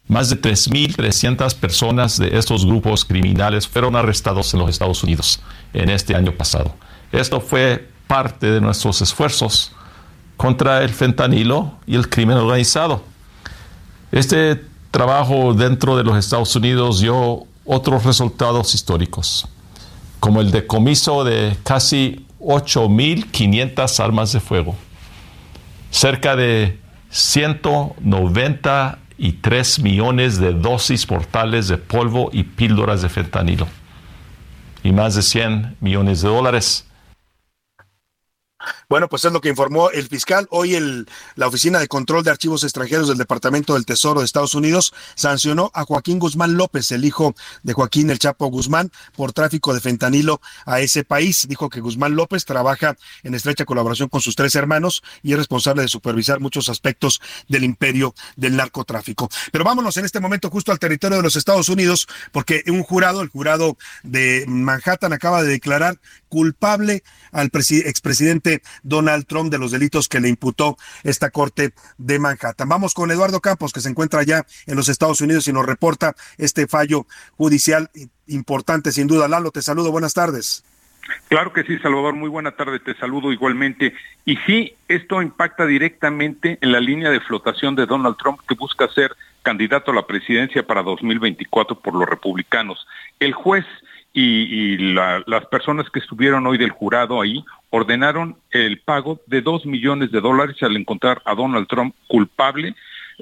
[0.08, 5.40] Más de 3.300 personas de estos grupos criminales fueron arrestados en los Estados Unidos
[5.72, 6.74] en este año pasado.
[7.12, 9.72] Esto fue parte de nuestros esfuerzos
[10.36, 13.04] contra el fentanilo y el crimen organizado.
[14.10, 19.46] Este trabajo dentro de los Estados Unidos dio otros resultados históricos,
[20.20, 24.74] como el decomiso de casi 8.500 armas de fuego,
[25.90, 26.78] cerca de
[27.10, 33.66] 193 millones de dosis mortales de polvo y píldoras de fentanilo.
[34.82, 36.86] Y más de 100 millones de dólares
[38.92, 40.46] bueno, pues es lo que informó el fiscal.
[40.50, 44.54] Hoy el, la Oficina de Control de Archivos Extranjeros del Departamento del Tesoro de Estados
[44.54, 49.72] Unidos sancionó a Joaquín Guzmán López, el hijo de Joaquín El Chapo Guzmán, por tráfico
[49.72, 51.46] de fentanilo a ese país.
[51.48, 55.80] Dijo que Guzmán López trabaja en estrecha colaboración con sus tres hermanos y es responsable
[55.80, 59.30] de supervisar muchos aspectos del imperio del narcotráfico.
[59.52, 63.22] Pero vámonos en este momento justo al territorio de los Estados Unidos, porque un jurado,
[63.22, 70.08] el jurado de Manhattan, acaba de declarar culpable al expresidente Donald Trump de los delitos
[70.08, 72.68] que le imputó esta Corte de Manhattan.
[72.68, 76.14] Vamos con Eduardo Campos, que se encuentra ya en los Estados Unidos y nos reporta
[76.38, 77.90] este fallo judicial
[78.26, 79.28] importante, sin duda.
[79.28, 80.64] Lalo, te saludo, buenas tardes.
[81.28, 83.94] Claro que sí, Salvador, muy buena tarde, te saludo igualmente.
[84.24, 88.88] Y sí, esto impacta directamente en la línea de flotación de Donald Trump que busca
[88.88, 92.86] ser candidato a la presidencia para 2024 por los republicanos.
[93.18, 93.64] El juez
[94.12, 100.12] y, las personas que estuvieron hoy del jurado ahí ordenaron el pago de dos millones
[100.12, 102.74] de dólares al encontrar a Donald Trump culpable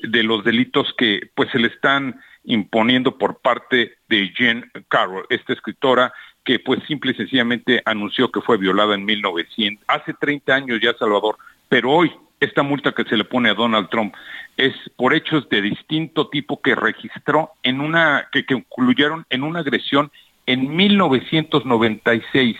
[0.03, 5.53] de los delitos que pues se le están imponiendo por parte de Jen Carroll, esta
[5.53, 6.13] escritora
[6.45, 10.95] que pues simple y sencillamente anunció que fue violada en 1900, hace 30 años ya
[10.95, 11.37] Salvador,
[11.69, 14.15] pero hoy esta multa que se le pone a Donald Trump
[14.57, 19.61] es por hechos de distinto tipo que registró en una, que, que concluyeron en una
[19.61, 20.11] agresión
[20.47, 22.57] en 1996.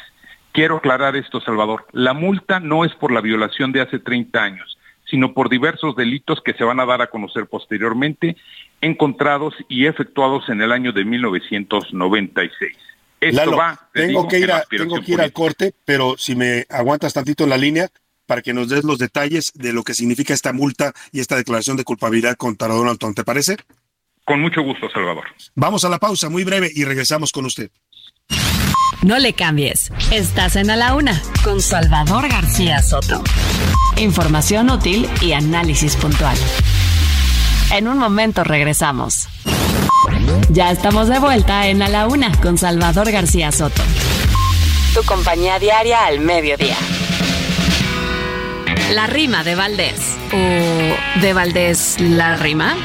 [0.53, 1.87] Quiero aclarar esto, Salvador.
[1.93, 6.41] La multa no es por la violación de hace 30 años, sino por diversos delitos
[6.45, 8.37] que se van a dar a conocer posteriormente,
[8.81, 12.77] encontrados y efectuados en el año de 1996.
[13.21, 17.13] Esto va, tengo, que ir a, tengo que ir al corte, pero si me aguantas
[17.13, 17.89] tantito en la línea
[18.25, 21.77] para que nos des los detalles de lo que significa esta multa y esta declaración
[21.77, 23.57] de culpabilidad contra Donald Trump, ¿te parece?
[24.31, 25.25] Con mucho gusto, Salvador.
[25.57, 27.69] Vamos a la pausa muy breve y regresamos con usted.
[29.03, 29.91] No le cambies.
[30.13, 33.25] Estás en A la Una con Salvador García Soto.
[33.97, 36.37] Información útil y análisis puntual.
[37.73, 39.27] En un momento regresamos.
[40.49, 43.83] Ya estamos de vuelta en A la Una con Salvador García Soto.
[44.95, 46.77] Tu compañía diaria al mediodía.
[48.93, 50.17] La rima de Valdés.
[50.33, 52.77] ¿O de Valdés la rima?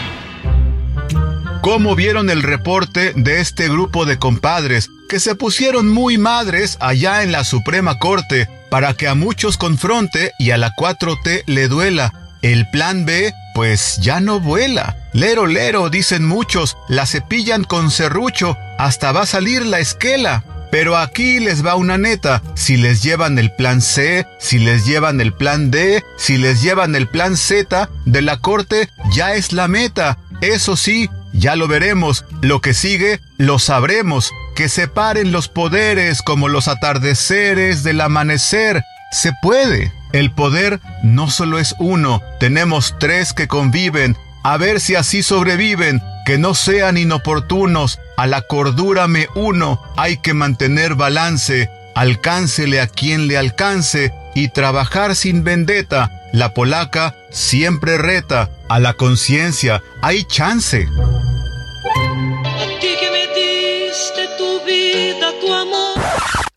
[1.66, 7.24] ¿Cómo vieron el reporte de este grupo de compadres que se pusieron muy madres allá
[7.24, 12.14] en la Suprema Corte para que a muchos confronte y a la 4T le duela?
[12.44, 14.96] El plan B, pues ya no vuela.
[15.12, 20.44] Lero, lero, dicen muchos, la cepillan con serrucho, hasta va a salir la esquela.
[20.70, 25.20] Pero aquí les va una neta, si les llevan el plan C, si les llevan
[25.20, 29.68] el plan D, si les llevan el plan Z, de la corte ya es la
[29.68, 30.20] meta.
[30.42, 36.48] Eso sí, ya lo veremos, lo que sigue lo sabremos, que separen los poderes como
[36.48, 38.84] los atardeceres del amanecer.
[39.12, 39.92] Se puede.
[40.14, 46.02] El poder no solo es uno, tenemos tres que conviven, a ver si así sobreviven,
[46.26, 52.88] que no sean inoportunos, a la cordura me uno, hay que mantener balance, alcáncele a
[52.88, 56.15] quien le alcance y trabajar sin vendetta.
[56.36, 60.86] La polaca siempre reta, a la conciencia hay chance.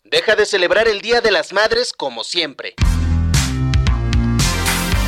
[0.03, 2.73] Deja de celebrar el Día de las Madres como siempre.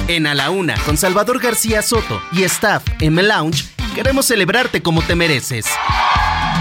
[0.07, 5.01] En A la Una, con Salvador García Soto y staff M Lounge, queremos celebrarte como
[5.01, 5.65] te mereces.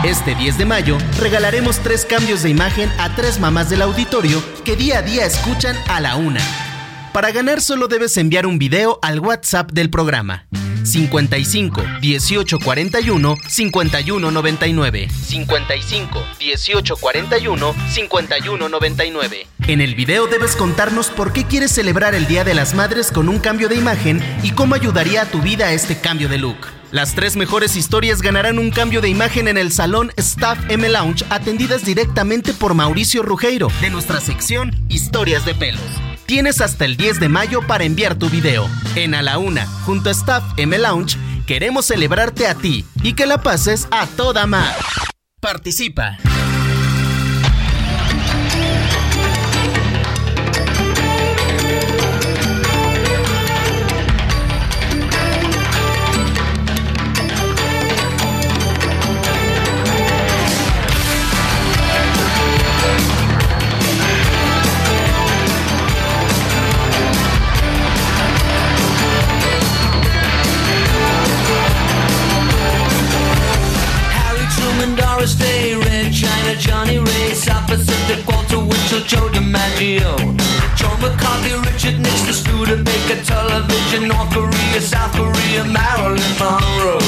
[0.03, 4.75] Este 10 de mayo regalaremos tres cambios de imagen a tres mamás del auditorio que
[4.75, 6.70] día a día escuchan A la Una.
[7.13, 10.47] Para ganar solo debes enviar un video al WhatsApp del programa.
[10.85, 21.11] 55 18 41 51 99 55 18 41 51 99 En el video debes contarnos
[21.11, 24.53] por qué quieres celebrar el Día de las Madres con un cambio de imagen y
[24.53, 26.59] cómo ayudaría a tu vida este cambio de look.
[26.93, 31.25] Las tres mejores historias ganarán un cambio de imagen en el salón Staff M Lounge
[31.29, 35.83] atendidas directamente por Mauricio Rugeiro de nuestra sección Historias de pelos.
[36.31, 38.71] Tienes hasta el 10 de mayo para enviar tu video.
[38.95, 43.27] En A la Una, junto a Staff M Lounge, queremos celebrarte a ti y que
[43.27, 44.77] la pases a toda mar.
[45.41, 46.19] Participa.
[77.71, 80.19] Pacific, Walter Winchell, Joe DiMaggio,
[80.75, 86.99] Joe McCarthy, Richard Nixon, Studebaker, Television, North Korea, South Korea, Marilyn Monroe.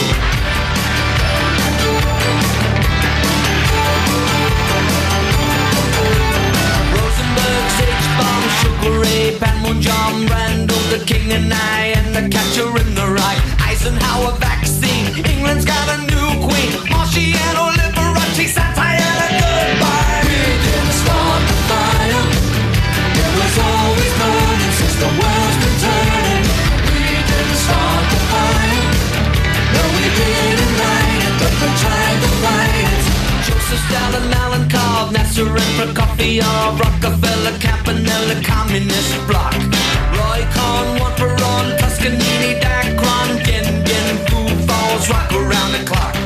[6.95, 12.95] Rosenberg, Sage Bomb, Sugar Ray, Panmunjom, Randall, the King and I, and the Catcher in
[12.95, 17.82] the Rye, Eisenhower vaccine, England's got a new queen, Marciano,
[33.73, 39.55] So sell an Allen called Nesserin for coffee or Rockefeller Campanella Communist Block.
[40.13, 41.32] Roy Cohn, one for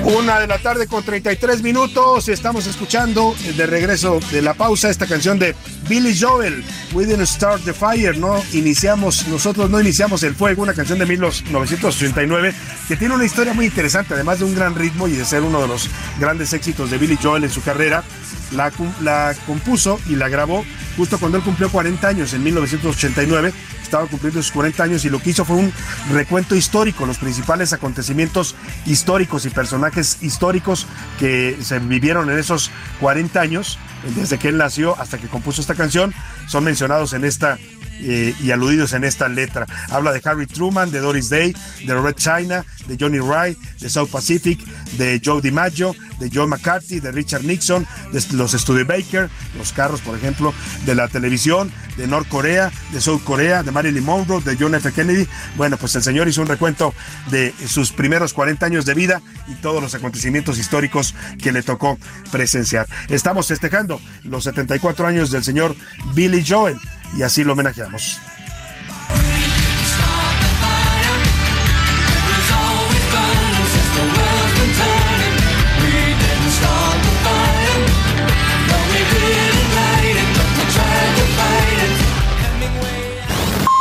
[0.06, 2.28] Una de la tarde con 33 minutos.
[2.28, 5.56] Estamos escuchando de regreso de la pausa esta canción de
[5.88, 8.16] Billy Joel, We Didn't Start the Fire.
[8.16, 12.54] No iniciamos, nosotros no iniciamos el fuego, una canción de 1989
[12.86, 15.60] que tiene una historia muy interesante, además de un gran ritmo y de ser uno
[15.60, 15.90] de los
[16.20, 18.04] grandes éxitos de Billy Joel en su carrera.
[18.52, 20.64] La, la compuso y la grabó
[20.96, 25.20] justo cuando él cumplió 40 años, en 1989 estaba cumpliendo sus 40 años y lo
[25.20, 25.72] que hizo fue un
[26.10, 30.86] recuento histórico, los principales acontecimientos históricos y personajes históricos
[31.18, 33.78] que se vivieron en esos 40 años,
[34.16, 36.12] desde que él nació hasta que compuso esta canción,
[36.48, 37.58] son mencionados en esta
[38.00, 39.66] eh, y aludidos en esta letra.
[39.90, 41.54] Habla de Harry Truman, de Doris Day,
[41.84, 44.58] de Red China, de Johnny Wright, de South Pacific,
[44.98, 49.28] de Joe DiMaggio, de John McCarthy, de Richard Nixon, de los Studebaker,
[49.58, 50.54] los carros, por ejemplo,
[50.84, 54.92] de la televisión, de Norcorea, de South Corea, de Marilyn Monroe, de John F.
[54.92, 55.26] Kennedy.
[55.56, 56.94] Bueno, pues el señor hizo un recuento
[57.30, 61.98] de sus primeros 40 años de vida y todos los acontecimientos históricos que le tocó
[62.30, 62.86] presenciar.
[63.08, 65.74] Estamos festejando los 74 años del señor
[66.14, 66.78] Billy Joel
[67.14, 68.20] y así lo homenajeamos.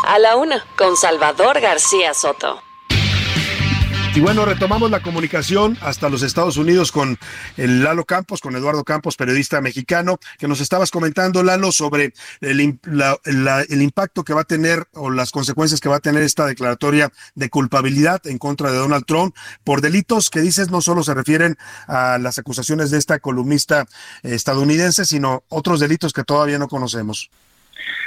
[0.07, 2.61] A la una, con Salvador García Soto.
[4.15, 7.19] Y bueno, retomamos la comunicación hasta los Estados Unidos con
[7.57, 12.79] el Lalo Campos, con Eduardo Campos, periodista mexicano, que nos estabas comentando, Lalo, sobre el,
[13.25, 17.11] el, impacto que va a tener o las consecuencias que va a tener esta declaratoria
[17.35, 21.57] de culpabilidad en contra de Donald Trump por delitos que dices no solo se refieren
[21.85, 23.85] a las acusaciones de esta columnista
[24.23, 27.29] estadounidense, sino otros delitos que todavía no conocemos.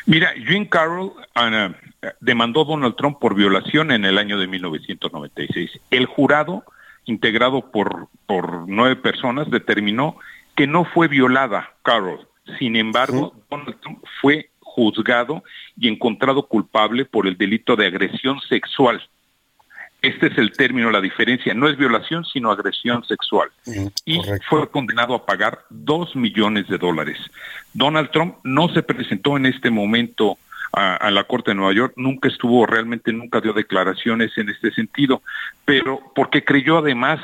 [0.07, 1.77] Mira, Jean Carroll Ana,
[2.21, 5.81] demandó a Donald Trump por violación en el año de 1996.
[5.91, 6.65] El jurado,
[7.05, 10.17] integrado por, por nueve personas, determinó
[10.57, 12.27] que no fue violada Carroll.
[12.59, 15.43] Sin embargo, Donald Trump fue juzgado
[15.77, 19.03] y encontrado culpable por el delito de agresión sexual.
[20.01, 21.55] Este es el término, la diferencia.
[21.55, 23.51] No es violación, sino agresión sexual.
[24.05, 27.19] y fue condenado a pagar dos millones de dólares.
[27.73, 30.39] Donald Trump no se presentó en este momento
[30.73, 35.23] a, la Corte de Nueva York, nunca estuvo, realmente nunca dio declaraciones en este sentido,
[35.65, 37.21] pero porque creyó además,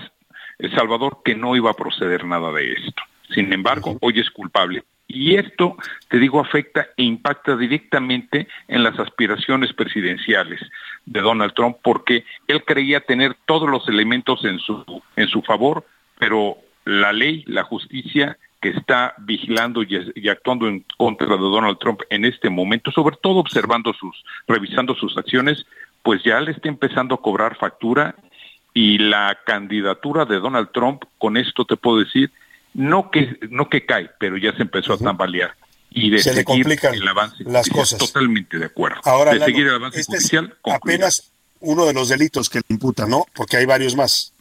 [0.58, 3.02] El Salvador, que no iba a proceder nada de esto.
[3.34, 4.84] Sin embargo, hoy es culpable.
[5.06, 5.76] Y esto,
[6.08, 10.60] te digo, afecta e impacta directamente en las aspiraciones presidenciales
[11.06, 15.84] de Donald Trump, porque él creía tener todos los elementos en su, en su favor,
[16.18, 22.00] pero la ley, la justicia que está vigilando y, actuando en contra de Donald Trump
[22.08, 25.66] en este momento, sobre todo observando sus, revisando sus acciones,
[26.02, 28.14] pues ya le está empezando a cobrar factura
[28.72, 32.30] y la candidatura de Donald Trump, con esto te puedo decir,
[32.72, 35.54] no que, no que cae, pero ya se empezó a tambalear.
[35.96, 37.98] Y de se seguir el avance las cosas.
[37.98, 39.00] Totalmente de acuerdo.
[39.04, 40.56] Ahora, de seguir el avance este judicial.
[40.64, 41.30] Es apenas
[41.60, 43.24] uno de los delitos que le imputa, ¿no?
[43.32, 44.32] Porque hay varios más.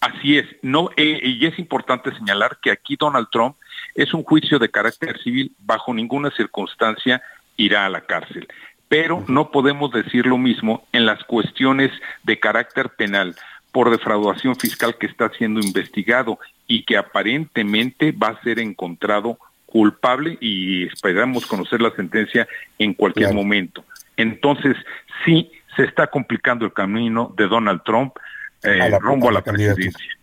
[0.00, 3.56] Así es, no eh, y es importante señalar que aquí Donald Trump
[3.94, 7.22] es un juicio de carácter civil, bajo ninguna circunstancia
[7.56, 8.48] irá a la cárcel.
[8.88, 11.90] Pero no podemos decir lo mismo en las cuestiones
[12.22, 13.34] de carácter penal
[13.72, 19.38] por defraudación fiscal que está siendo investigado y que aparentemente va a ser encontrado
[19.74, 22.46] culpable y esperamos conocer la sentencia
[22.78, 23.84] en cualquier momento.
[24.16, 24.76] Entonces,
[25.24, 28.14] sí se está complicando el camino de Donald Trump
[28.62, 30.16] eh, rumbo a la presidencia.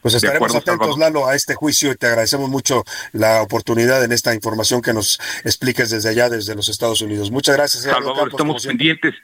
[0.00, 4.32] Pues estaremos atentos, Lalo, a este juicio y te agradecemos mucho la oportunidad en esta
[4.32, 7.32] información que nos expliques desde allá, desde los Estados Unidos.
[7.32, 7.82] Muchas gracias.
[7.82, 9.16] Salvador, estamos pendientes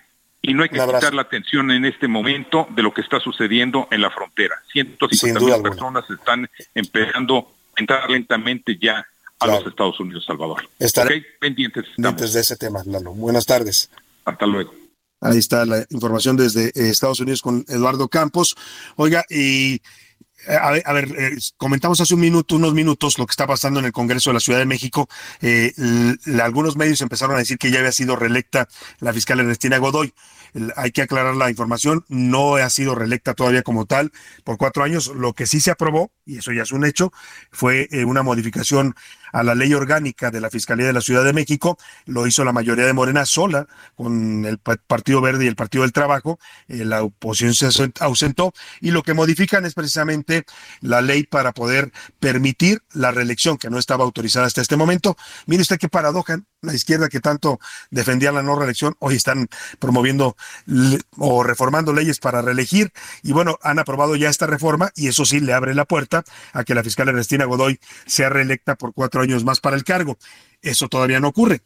[0.43, 3.87] y no hay que quitar la atención en este momento de lo que está sucediendo
[3.93, 4.57] en la frontera.
[4.73, 9.07] 150 mil personas están empezando a entrar lentamente ya
[9.45, 10.69] a los Estados Unidos, Salvador.
[10.79, 13.13] Estaré pendientes, pendientes de ese tema, Lalo.
[13.13, 13.91] Buenas tardes.
[14.25, 14.73] Hasta luego.
[15.21, 18.57] Ahí está la información desde eh, Estados Unidos con Eduardo Campos.
[18.97, 19.75] Oiga, y
[20.47, 23.47] eh, a ver, a ver eh, comentamos hace un minuto, unos minutos lo que está
[23.47, 25.09] pasando en el Congreso de la Ciudad de México.
[26.43, 28.69] algunos medios empezaron a decir que ya había sido reelecta
[29.01, 30.13] la fiscal Ernestina Godoy
[30.77, 34.13] hay que aclarar la información, no ha sido reelecta todavía como tal
[34.45, 35.09] por cuatro años.
[35.09, 37.13] Lo que sí se aprobó, y eso ya es un hecho,
[37.51, 38.95] fue eh, una modificación
[39.35, 41.77] a la ley orgánica de la Fiscalía de la Ciudad de México.
[42.07, 43.67] Lo hizo la mayoría de Morena sola,
[43.97, 46.39] con el Partido Verde y el Partido del Trabajo.
[46.69, 50.45] Eh, la oposición se ausentó y lo que modifican es precisamente
[50.81, 55.17] la ley para poder permitir la reelección, que no estaba autorizada hasta este momento.
[55.47, 57.59] Mire usted qué paradoja, la izquierda que tanto
[57.91, 59.49] defendía la no reelección, hoy están
[59.81, 60.37] promoviendo
[61.19, 62.93] o reformando leyes para reelegir
[63.23, 66.63] y bueno, han aprobado ya esta reforma y eso sí le abre la puerta a
[66.63, 70.19] que la fiscal Ernestina Godoy sea reelecta por cuatro años más para el cargo.
[70.63, 71.63] Eso todavía no ocurre.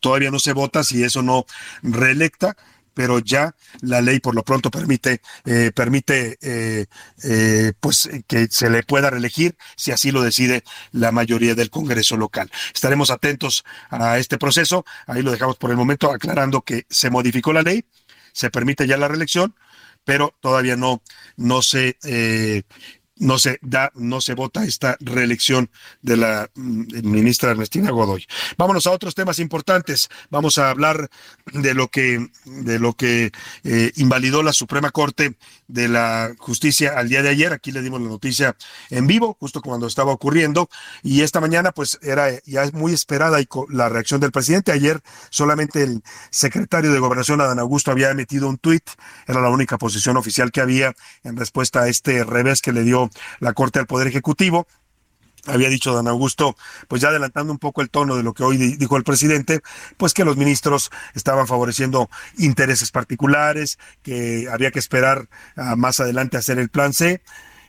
[0.00, 1.44] Todavía no se vota si eso no
[1.82, 2.56] reelecta
[2.98, 6.86] pero ya la ley por lo pronto permite, eh, permite eh,
[7.22, 12.16] eh, pues que se le pueda reelegir si así lo decide la mayoría del Congreso
[12.16, 12.50] local.
[12.74, 14.84] Estaremos atentos a este proceso.
[15.06, 17.84] Ahí lo dejamos por el momento, aclarando que se modificó la ley,
[18.32, 19.54] se permite ya la reelección,
[20.02, 21.00] pero todavía no,
[21.36, 21.98] no se
[23.18, 25.70] no se da, no se vota esta reelección
[26.02, 28.26] de la mm, ministra Ernestina Godoy.
[28.56, 30.08] Vámonos a otros temas importantes.
[30.30, 31.08] Vamos a hablar
[31.52, 33.32] de lo que, de lo que
[33.64, 37.52] eh, invalidó la Suprema Corte de la Justicia al día de ayer.
[37.52, 38.56] Aquí le dimos la noticia
[38.90, 40.68] en vivo, justo cuando estaba ocurriendo.
[41.02, 43.38] Y esta mañana, pues, era ya muy esperada
[43.70, 44.72] la reacción del presidente.
[44.72, 45.00] Ayer
[45.30, 48.84] solamente el secretario de Gobernación, Adán Augusto, había emitido un tuit.
[49.26, 50.94] Era la única posición oficial que había
[51.24, 53.07] en respuesta a este revés que le dio
[53.40, 54.66] la Corte al Poder Ejecutivo.
[55.46, 56.56] Había dicho don Augusto,
[56.88, 59.60] pues ya adelantando un poco el tono de lo que hoy dijo el presidente,
[59.96, 65.28] pues que los ministros estaban favoreciendo intereses particulares, que había que esperar
[65.76, 67.22] más adelante hacer el plan C.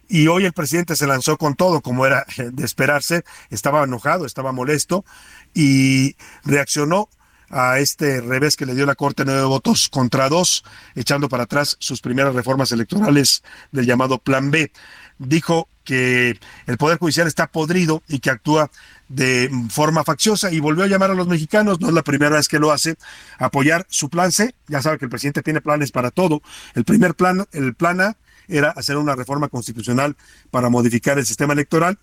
[0.10, 4.52] Y hoy el presidente se lanzó con todo, como era de esperarse, estaba enojado, estaba
[4.52, 5.06] molesto
[5.54, 7.08] y reaccionó
[7.52, 10.64] a este revés que le dio la Corte nueve votos contra dos,
[10.96, 14.72] echando para atrás sus primeras reformas electorales del llamado Plan B
[15.20, 18.72] dijo que el Poder Judicial está podrido y que actúa
[19.08, 22.48] de forma facciosa y volvió a llamar a los mexicanos, no es la primera vez
[22.48, 22.96] que lo hace,
[23.38, 24.56] apoyar su plan C.
[24.68, 26.42] Ya sabe que el presidente tiene planes para todo.
[26.76, 28.18] El primer plan, el plan A,
[28.48, 30.16] era hacer una reforma constitucional
[30.52, 32.00] para modificar el sistema electoral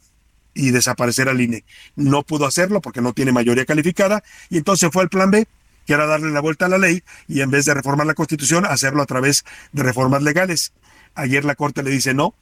[0.55, 1.64] y desaparecer al INE.
[1.97, 5.47] No pudo hacerlo porque no tiene mayoría calificada y entonces fue el plan B,
[5.87, 8.64] que era darle la vuelta a la ley y en vez de reformar la constitución,
[8.64, 10.73] hacerlo a través de reformas legales.
[11.14, 12.35] Ayer la Corte le dice no,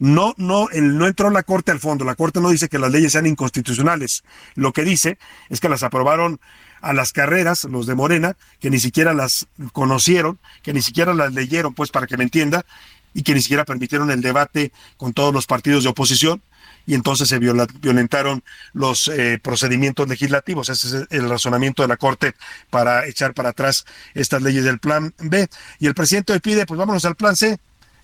[0.00, 2.04] no, no, no entró la Corte al fondo.
[2.06, 4.24] La Corte no dice que las leyes sean inconstitucionales.
[4.54, 5.18] Lo que dice
[5.50, 6.40] es que las aprobaron
[6.80, 11.34] a las carreras, los de Morena, que ni siquiera las conocieron, que ni siquiera las
[11.34, 12.64] leyeron, pues para que me entienda,
[13.12, 16.42] y que ni siquiera permitieron el debate con todos los partidos de oposición,
[16.86, 18.42] y entonces se violentaron
[18.72, 20.70] los eh, procedimientos legislativos.
[20.70, 22.34] Ese es el razonamiento de la Corte
[22.70, 23.84] para echar para atrás
[24.14, 25.46] estas leyes del Plan B.
[25.78, 27.60] Y el presidente pide, pues vámonos al Plan C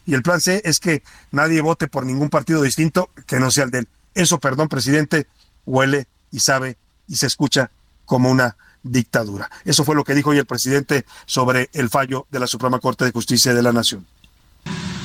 [0.07, 1.03] y el plan C es que
[1.33, 3.89] nadie vote por ningún partido distinto que no sea el de él.
[4.15, 5.27] Eso, perdón, presidente,
[5.67, 6.79] huele y sabe
[7.09, 7.71] y se escucha
[8.05, 9.51] como una dictadura.
[9.65, 13.05] Eso fue lo que dijo hoy el presidente sobre el fallo de la Suprema Corte
[13.05, 14.07] de Justicia de la Nación.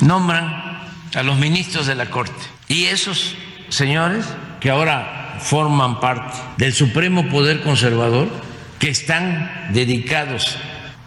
[0.02, 3.36] Nombran a los ministros de la Corte y esos
[3.70, 4.26] señores
[4.60, 8.30] que ahora forman parte del Supremo Poder Conservador,
[8.80, 10.58] que están dedicados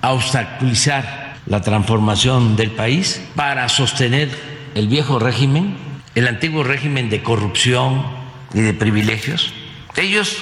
[0.03, 4.30] a obstaculizar la transformación del país para sostener
[4.74, 5.76] el viejo régimen,
[6.14, 8.05] el antiguo régimen de corrupción
[8.53, 9.53] y de privilegios.
[9.97, 10.38] Ellos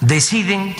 [0.00, 0.74] deciden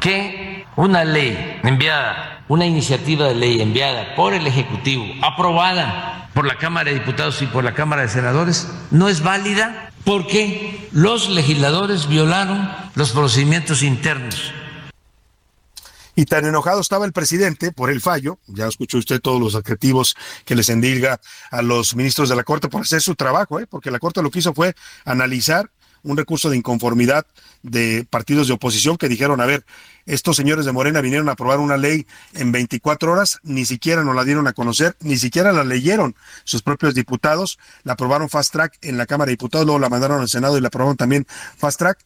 [0.00, 6.56] que una ley enviada, una iniciativa de ley enviada por el Ejecutivo, aprobada por la
[6.56, 12.08] Cámara de Diputados y por la Cámara de Senadores, no es válida porque los legisladores
[12.08, 14.52] violaron los procedimientos internos
[16.14, 20.16] y tan enojado estaba el presidente por el fallo, ya escuchó usted todos los adjetivos
[20.44, 23.66] que les endilga a los ministros de la Corte por hacer su trabajo, ¿eh?
[23.66, 25.70] porque la Corte lo que hizo fue analizar
[26.02, 27.26] un recurso de inconformidad
[27.62, 29.64] de partidos de oposición que dijeron, a ver,
[30.04, 34.16] estos señores de Morena vinieron a aprobar una ley en 24 horas, ni siquiera nos
[34.16, 38.78] la dieron a conocer, ni siquiera la leyeron sus propios diputados, la aprobaron fast track
[38.82, 41.78] en la Cámara de Diputados, luego la mandaron al Senado y la aprobaron también fast
[41.78, 42.04] track,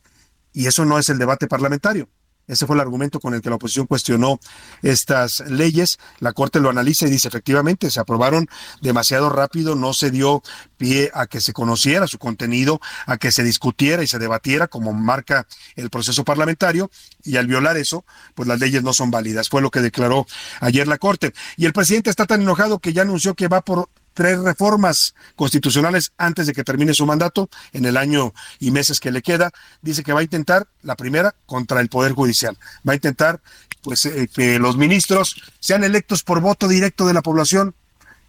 [0.52, 2.08] y eso no es el debate parlamentario.
[2.46, 4.38] Ese fue el argumento con el que la oposición cuestionó
[4.82, 5.98] estas leyes.
[6.20, 8.48] La Corte lo analiza y dice, efectivamente, se aprobaron
[8.80, 10.42] demasiado rápido, no se dio
[10.76, 14.92] pie a que se conociera su contenido, a que se discutiera y se debatiera como
[14.92, 16.90] marca el proceso parlamentario,
[17.24, 19.48] y al violar eso, pues las leyes no son válidas.
[19.48, 20.26] Fue lo que declaró
[20.60, 21.32] ayer la Corte.
[21.56, 26.12] Y el presidente está tan enojado que ya anunció que va por tres reformas constitucionales
[26.16, 29.50] antes de que termine su mandato, en el año y meses que le queda.
[29.82, 32.56] Dice que va a intentar, la primera, contra el Poder Judicial.
[32.88, 33.42] Va a intentar
[33.82, 37.74] pues eh, que los ministros sean electos por voto directo de la población.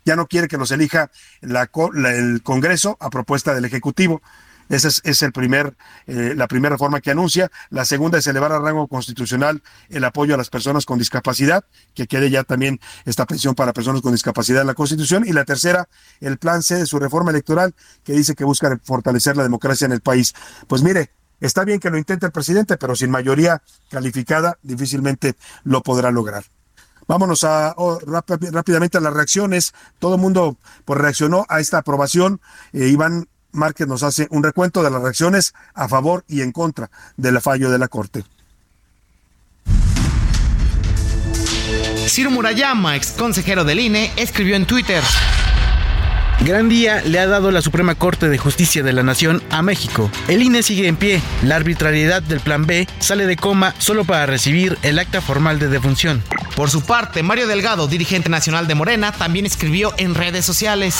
[0.04, 1.10] Ya no quiere que los elija
[1.42, 4.22] el Congreso a propuesta del Ejecutivo.
[4.70, 5.76] Esa es, el primer,
[6.08, 7.52] eh, la primera reforma que anuncia.
[7.70, 11.64] La segunda es elevar a rango constitucional el apoyo a las personas con discapacidad,
[11.94, 15.24] que quede ya también esta pensión para personas con discapacidad en la Constitución.
[15.26, 15.88] Y la tercera,
[16.20, 19.94] el plan C de su reforma electoral, que dice que busca fortalecer la democracia en
[19.94, 20.34] el país.
[20.68, 25.82] Pues mire, está bien que lo intente el presidente, pero sin mayoría calificada difícilmente lo
[25.82, 26.44] podrá lograr.
[27.08, 29.74] Vámonos a oh, rápidamente a las reacciones.
[29.98, 32.42] Todo el mundo pues, reaccionó a esta aprobación.
[32.74, 36.90] Eh, Iván Márquez nos hace un recuento de las reacciones a favor y en contra
[37.16, 38.24] del fallo de la Corte.
[42.08, 45.04] Ciro Murayama, ex consejero del INE, escribió en Twitter.
[46.42, 50.10] Gran día le ha dado la Suprema Corte de Justicia de la Nación a México.
[50.28, 51.22] El INE sigue en pie.
[51.44, 55.68] La arbitrariedad del Plan B sale de coma solo para recibir el acta formal de
[55.68, 56.24] defunción.
[56.56, 60.96] Por su parte, Mario Delgado, dirigente nacional de Morena, también escribió en redes sociales.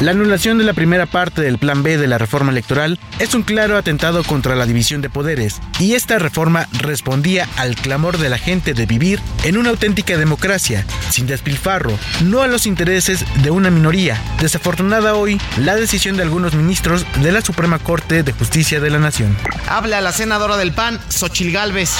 [0.00, 3.42] La anulación de la primera parte del Plan B de la reforma electoral es un
[3.42, 8.38] claro atentado contra la división de poderes, y esta reforma respondía al clamor de la
[8.38, 13.70] gente de vivir en una auténtica democracia, sin despilfarro, no a los intereses de una
[13.70, 14.22] minoría.
[14.40, 19.00] Desafortunada hoy la decisión de algunos ministros de la Suprema Corte de Justicia de la
[19.00, 19.36] Nación.
[19.68, 21.90] Habla la senadora del PAN, Xochil Gálvez.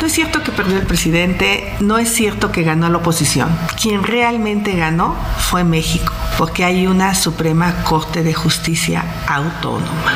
[0.00, 3.56] No es cierto que perdió el presidente, no es cierto que ganó la oposición.
[3.80, 10.12] Quien realmente ganó fue México, porque hay una Suprema Corte de Justicia autónoma.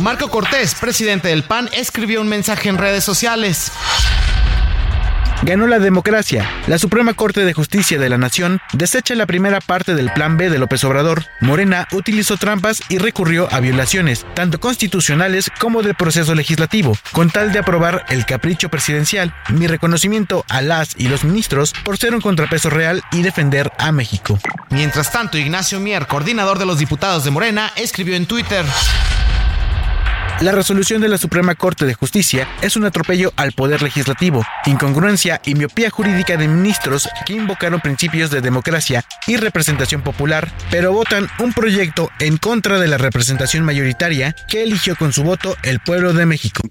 [0.00, 3.72] Marco Cortés, presidente del PAN, escribió un mensaje en redes sociales.
[5.42, 6.48] Ganó la democracia.
[6.66, 10.50] La Suprema Corte de Justicia de la Nación desecha la primera parte del Plan B
[10.50, 11.24] de López Obrador.
[11.40, 17.52] Morena utilizó trampas y recurrió a violaciones, tanto constitucionales como del proceso legislativo, con tal
[17.52, 19.34] de aprobar el capricho presidencial.
[19.50, 23.92] Mi reconocimiento a las y los ministros por ser un contrapeso real y defender a
[23.92, 24.38] México.
[24.70, 28.64] Mientras tanto, Ignacio Mier, coordinador de los diputados de Morena, escribió en Twitter.
[30.42, 35.40] La resolución de la Suprema Corte de Justicia es un atropello al poder legislativo, incongruencia
[35.46, 41.26] y miopía jurídica de ministros que invocaron principios de democracia y representación popular, pero votan
[41.38, 46.12] un proyecto en contra de la representación mayoritaria que eligió con su voto el pueblo
[46.12, 46.62] de México.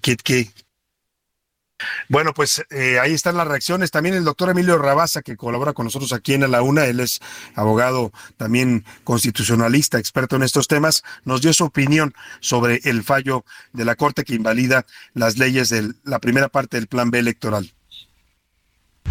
[2.08, 3.92] Bueno, pues eh, ahí están las reacciones.
[3.92, 7.20] También el doctor Emilio Rabasa, que colabora con nosotros aquí en la UNA, él es
[7.56, 13.86] abogado también constitucionalista, experto en estos temas, nos dio su opinión sobre el fallo de
[13.86, 17.74] la Corte que invalida las leyes de la primera parte del Plan B electoral.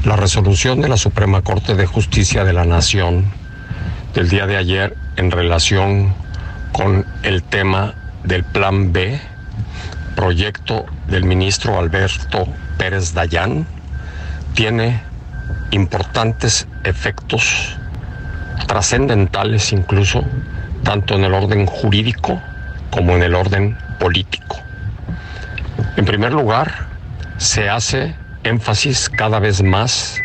[0.04, 3.24] La resolución de la Suprema Corte de Justicia de la Nación
[4.12, 6.14] del día de ayer en relación
[6.72, 9.20] con el tema del Plan B
[10.14, 12.46] proyecto del ministro Alberto
[12.78, 13.66] Pérez Dayán
[14.54, 15.00] tiene
[15.70, 17.76] importantes efectos
[18.66, 20.24] trascendentales incluso,
[20.82, 22.40] tanto en el orden jurídico
[22.90, 24.58] como en el orden político.
[25.96, 26.86] En primer lugar,
[27.36, 30.20] se hace énfasis cada vez más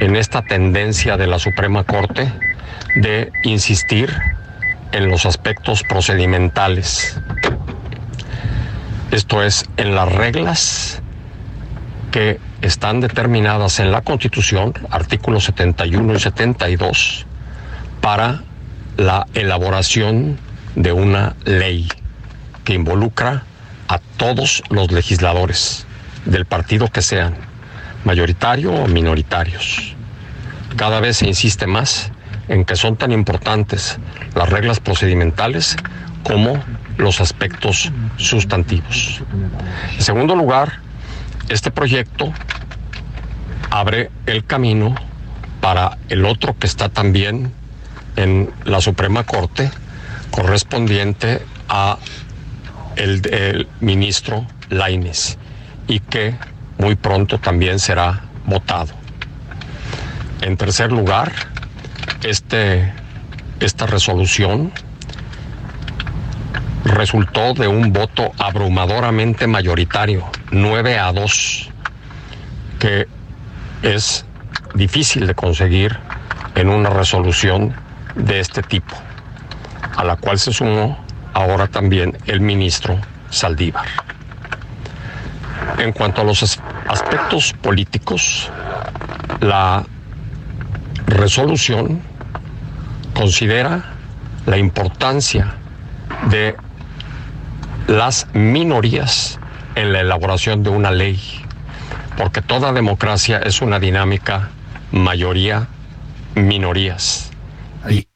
[0.00, 2.32] en esta tendencia de la Suprema Corte
[2.96, 4.12] de insistir
[4.92, 7.18] en los aspectos procedimentales
[9.12, 11.02] esto es, en las reglas
[12.10, 17.26] que están determinadas en la Constitución, artículos 71 y 72,
[18.00, 18.42] para
[18.96, 20.38] la elaboración
[20.76, 21.88] de una ley
[22.64, 23.44] que involucra
[23.88, 25.86] a todos los legisladores
[26.24, 27.34] del partido que sean,
[28.04, 29.94] mayoritario o minoritarios.
[30.76, 32.10] Cada vez se insiste más
[32.48, 33.98] en que son tan importantes
[34.34, 35.76] las reglas procedimentales
[36.22, 36.62] como
[36.98, 39.22] los aspectos sustantivos.
[39.96, 40.80] En segundo lugar,
[41.48, 42.32] este proyecto
[43.70, 44.94] abre el camino
[45.60, 47.52] para el otro que está también
[48.16, 49.70] en la Suprema Corte,
[50.30, 51.98] correspondiente a
[52.96, 55.38] el, ministro Laines,
[55.88, 56.34] y que
[56.78, 58.92] muy pronto también será votado.
[60.42, 61.32] En tercer lugar,
[62.22, 62.92] este,
[63.60, 64.72] esta resolución
[66.84, 71.70] resultó de un voto abrumadoramente mayoritario, 9 a 2,
[72.78, 73.06] que
[73.82, 74.24] es
[74.74, 75.98] difícil de conseguir
[76.54, 77.74] en una resolución
[78.14, 78.94] de este tipo,
[79.96, 80.98] a la cual se sumó
[81.34, 82.98] ahora también el ministro
[83.30, 83.86] Saldívar.
[85.78, 88.50] En cuanto a los aspectos políticos,
[89.40, 89.84] la
[91.06, 92.02] resolución
[93.14, 93.84] considera
[94.46, 95.54] la importancia
[96.30, 96.56] de
[97.86, 99.38] las minorías
[99.74, 101.20] en la elaboración de una ley,
[102.16, 104.50] porque toda democracia es una dinámica
[104.92, 105.68] mayoría,
[106.34, 107.30] minorías.
[107.82, 108.08] Ahí.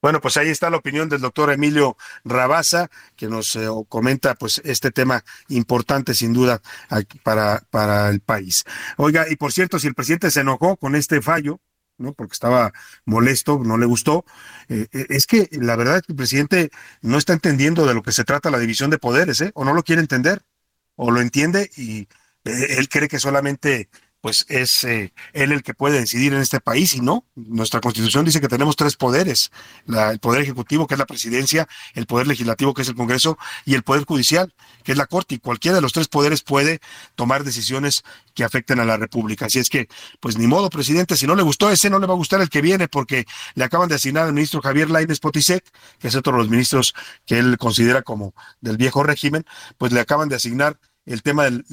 [0.00, 4.60] Bueno, pues ahí está la opinión del doctor Emilio Rabasa, que nos eh, comenta pues
[4.64, 6.60] este tema importante sin duda
[7.22, 8.64] para, para el país.
[8.96, 11.60] Oiga, y por cierto, si el presidente se enojó con este fallo,
[12.02, 12.12] ¿no?
[12.12, 12.72] Porque estaba
[13.04, 14.24] molesto, no le gustó.
[14.68, 18.02] Eh, eh, es que la verdad es que el presidente no está entendiendo de lo
[18.02, 19.52] que se trata la división de poderes, ¿eh?
[19.54, 20.42] O no lo quiere entender,
[20.96, 22.08] o lo entiende y
[22.44, 23.88] él cree que solamente
[24.22, 27.26] pues es eh, él el que puede decidir en este país y no.
[27.34, 29.50] Nuestra constitución dice que tenemos tres poderes,
[29.88, 33.74] el poder ejecutivo que es la presidencia, el poder legislativo que es el Congreso y
[33.74, 34.54] el poder judicial
[34.84, 36.80] que es la Corte y cualquiera de los tres poderes puede
[37.16, 39.46] tomar decisiones que afecten a la República.
[39.46, 39.88] Así es que,
[40.20, 42.48] pues ni modo, presidente, si no le gustó ese, no le va a gustar el
[42.48, 45.64] que viene porque le acaban de asignar al ministro Javier Lainez Potisek,
[45.98, 46.94] que es otro de los ministros
[47.26, 49.44] que él considera como del viejo régimen,
[49.78, 51.64] pues le acaban de asignar el tema del,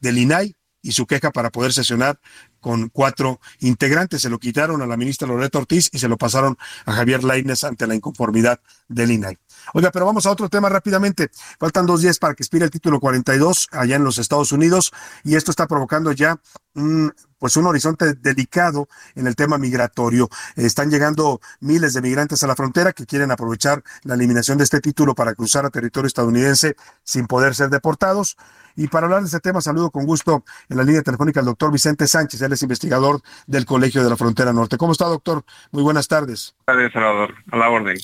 [0.00, 0.54] del INAI,
[0.86, 2.20] y su queja para poder sesionar
[2.60, 4.22] con cuatro integrantes.
[4.22, 7.64] Se lo quitaron a la ministra Loreto Ortiz y se lo pasaron a Javier Lainez
[7.64, 9.36] ante la inconformidad del INAI.
[9.74, 11.30] Oiga, pero vamos a otro tema rápidamente.
[11.58, 14.92] Faltan dos días para que expire el título 42 allá en los Estados Unidos
[15.24, 16.38] y esto está provocando ya
[16.74, 20.28] un, pues un horizonte delicado en el tema migratorio.
[20.54, 24.80] Están llegando miles de migrantes a la frontera que quieren aprovechar la eliminación de este
[24.80, 28.36] título para cruzar a territorio estadounidense sin poder ser deportados.
[28.76, 31.72] Y para hablar de este tema, saludo con gusto en la línea telefónica al doctor
[31.72, 34.76] Vicente Sánchez, él es investigador del Colegio de la Frontera Norte.
[34.76, 35.44] ¿Cómo está, doctor?
[35.70, 36.54] Muy buenas tardes.
[36.66, 37.34] Buenas Salvador.
[37.50, 37.96] A la orden.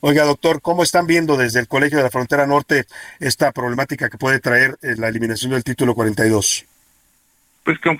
[0.00, 2.84] Oiga, doctor, ¿cómo están viendo desde el Colegio de la Frontera Norte
[3.20, 6.66] esta problemática que puede traer eh, la eliminación del título 42?
[7.64, 7.98] Pues con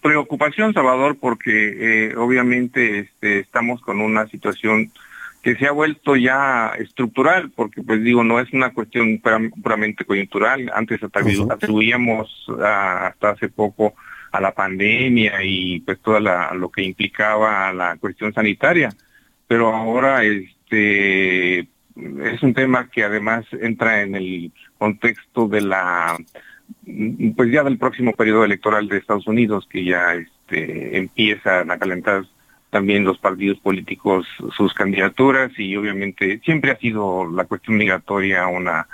[0.00, 4.90] preocupación, Salvador, porque eh, obviamente este, estamos con una situación
[5.42, 9.20] que se ha vuelto ya estructural, porque pues digo, no es una cuestión
[9.62, 10.72] puramente coyuntural.
[10.74, 13.92] Antes atribuíamos hasta hace poco
[14.32, 18.88] a la pandemia y pues todo lo que implicaba la cuestión sanitaria,
[19.46, 20.24] pero ahora
[20.64, 21.68] este
[22.32, 26.16] es un tema que además entra en el contexto de la
[27.36, 32.24] pues ya del próximo periodo electoral de Estados Unidos que ya este empiezan a calentar
[32.70, 38.88] también los partidos políticos sus candidaturas y obviamente siempre ha sido la cuestión migratoria una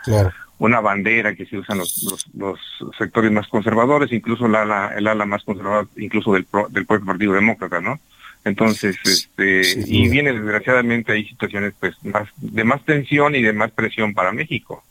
[0.59, 2.61] una bandera que se usan los, los,
[2.99, 7.33] sectores más conservadores, incluso el ala, el ala más conservador, incluso del, del propio Partido
[7.33, 7.99] Demócrata, ¿no?
[8.45, 13.71] Entonces, este, y viene desgraciadamente hay situaciones pues más de más tensión y de más
[13.71, 14.83] presión para México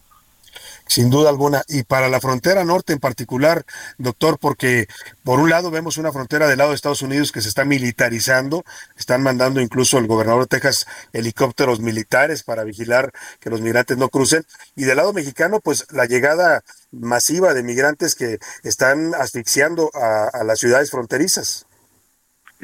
[0.90, 1.64] sin duda alguna.
[1.68, 3.64] Y para la frontera norte en particular,
[3.98, 4.88] doctor, porque
[5.24, 8.66] por un lado vemos una frontera del lado de Estados Unidos que se está militarizando,
[8.98, 14.10] están mandando incluso el gobernador de Texas helicópteros militares para vigilar que los migrantes no
[14.10, 14.46] crucen,
[14.76, 20.60] y del lado mexicano, pues la llegada masiva de migrantes que están asfixiando a las
[20.60, 21.68] ciudades fronterizas.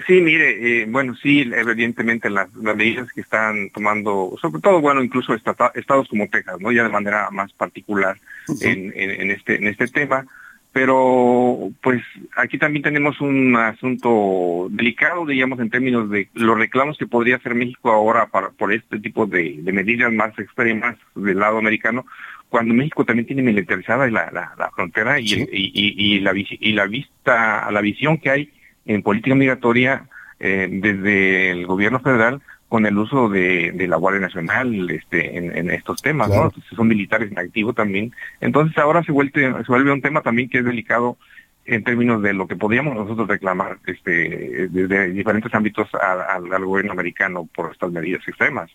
[0.05, 5.33] Sí, mire, eh, bueno, sí, evidentemente las, medidas que están tomando, sobre todo, bueno, incluso
[5.33, 6.71] estados como Texas, ¿no?
[6.73, 8.17] Ya de manera más particular
[8.61, 10.25] en, en, este, en este tema,
[10.73, 12.03] pero pues
[12.35, 17.55] aquí también tenemos un asunto delicado, digamos, en términos de los reclamos que podría hacer
[17.55, 22.05] México ahora para, por este tipo de, medidas más extremas del lado americano,
[22.49, 27.71] cuando México también tiene militarizada la, la, frontera y, y, y, la, y la vista,
[27.71, 28.51] la visión que hay
[28.85, 30.07] en política migratoria
[30.39, 36.01] eh, desde el gobierno federal con el uso de, la Guardia Nacional este, en, estos
[36.01, 36.51] temas, ¿no?
[36.75, 38.11] son militares en activo también.
[38.41, 41.17] Entonces ahora se vuelve, se vuelve un tema también que es delicado
[41.65, 47.47] en términos de lo que podríamos nosotros reclamar este, desde diferentes ámbitos al gobierno americano
[47.55, 48.69] por estas medidas extremas.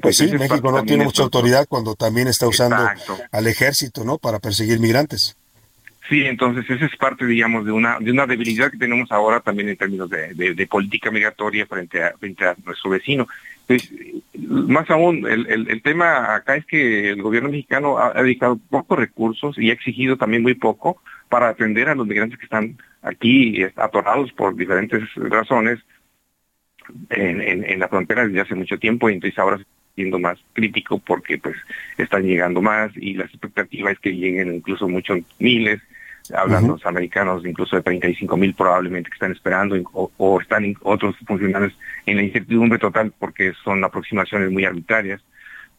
[0.00, 2.88] pues sí, México no tiene mucha autoridad cuando también está usando
[3.30, 4.18] al ejército, ¿no?
[4.18, 5.36] Para perseguir migrantes.
[6.08, 9.68] Sí, entonces esa es parte, digamos, de una de una debilidad que tenemos ahora también
[9.68, 13.28] en términos de, política migratoria frente a, frente a nuestro vecino.
[13.66, 13.92] Pues,
[14.36, 19.56] más aún, el, el, tema acá es que el gobierno mexicano ha, dedicado pocos recursos
[19.56, 24.32] y ha exigido también muy poco para atender a los migrantes que están aquí atorados
[24.32, 25.78] por diferentes razones
[27.10, 29.60] en, en, la frontera desde hace mucho tiempo y entonces ahora
[29.94, 31.56] siendo más crítico porque pues
[31.96, 35.80] están llegando más y la expectativa es que lleguen incluso muchos miles
[36.34, 41.76] hablan los americanos incluso de 35 mil probablemente que están esperando o, están otros funcionarios
[42.06, 45.20] en la incertidumbre total porque son aproximaciones muy arbitrarias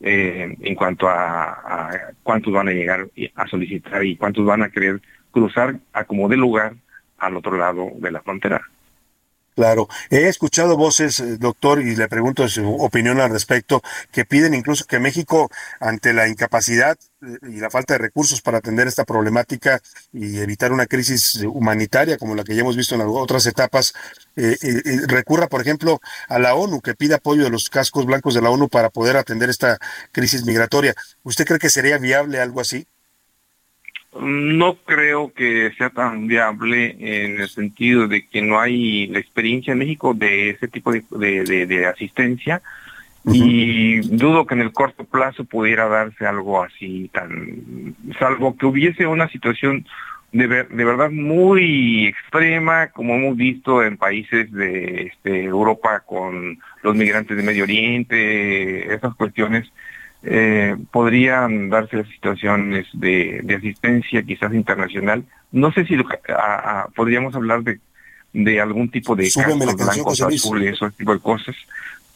[0.01, 1.89] eh, en cuanto a,
[2.23, 6.37] cuántos van a llegar a solicitar y cuántos van a querer cruzar a como de
[6.37, 6.73] lugar
[7.17, 8.61] al otro lado de la frontera.
[9.56, 13.82] Claro, he escuchado voces, eh, doctor, y le pregunto su opinión al respecto,
[14.12, 15.49] que piden incluso que México,
[15.80, 19.80] ante la incapacidad eh, y la falta de recursos para atender esta problemática
[20.12, 23.93] y evitar una crisis humanitaria como la que ya hemos visto en otras etapas,
[24.36, 24.58] eh,
[25.08, 25.99] recurra, por ejemplo,
[26.30, 29.18] a la ONU, que pida apoyo de los cascos blancos de la ONU para poder
[29.18, 29.78] atender esta
[30.12, 30.95] crisis migratoria.
[31.22, 32.88] ¿Usted cree que sería viable algo así?
[34.20, 39.74] No creo que sea tan viable en el sentido de que no hay la experiencia
[39.74, 42.61] en México de ese tipo de, asistencia
[43.26, 49.07] y dudo que en el corto plazo pudiera darse algo así tan, salvo que hubiese
[49.07, 49.86] una situación
[50.34, 56.95] de, de verdad muy extrema, como hemos visto en países de este, Europa con los
[56.95, 59.72] migrantes de Medio Oriente, esas cuestiones,
[60.24, 65.26] eh, podrían darse situaciones de, de, asistencia quizás internacional.
[65.51, 65.97] No sé si
[66.95, 67.80] podríamos hablar de,
[68.32, 71.55] de algún tipo de cascos blancos, azules, ese tipo de cosas,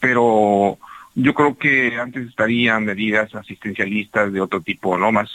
[0.00, 0.78] pero
[1.14, 5.12] yo creo que antes estarían medidas asistencialistas de otro tipo, ¿no?
[5.12, 5.30] Más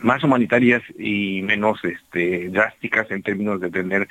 [0.00, 4.08] más humanitarias y menos este, drásticas en términos de tener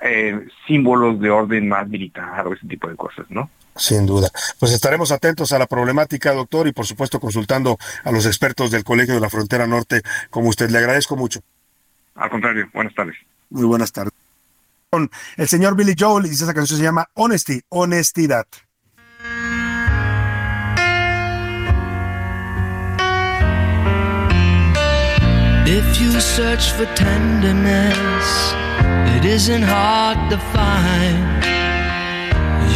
[0.00, 3.48] eh, símbolos de orden más militar o ese tipo de cosas, ¿no?
[3.76, 4.30] Sin duda.
[4.58, 8.84] Pues estaremos atentos a la problemática, doctor, y por supuesto consultando a los expertos del
[8.84, 10.70] Colegio de la Frontera Norte, como usted.
[10.70, 11.40] Le agradezco mucho.
[12.14, 13.16] Al contrario, buenas tardes.
[13.50, 14.12] Muy buenas tardes.
[15.36, 18.46] El señor Billy Joel dice esa canción se llama Honesty, Honestidad.
[25.66, 28.54] If you search for tenderness,
[29.16, 31.63] it isn't hard to find.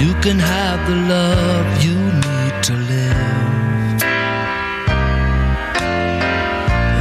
[0.01, 3.99] You can have the love you need to live.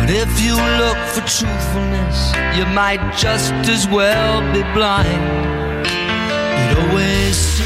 [0.01, 5.85] But if you look for truthfulness, you might just as well be blind.
[5.85, 7.61] It always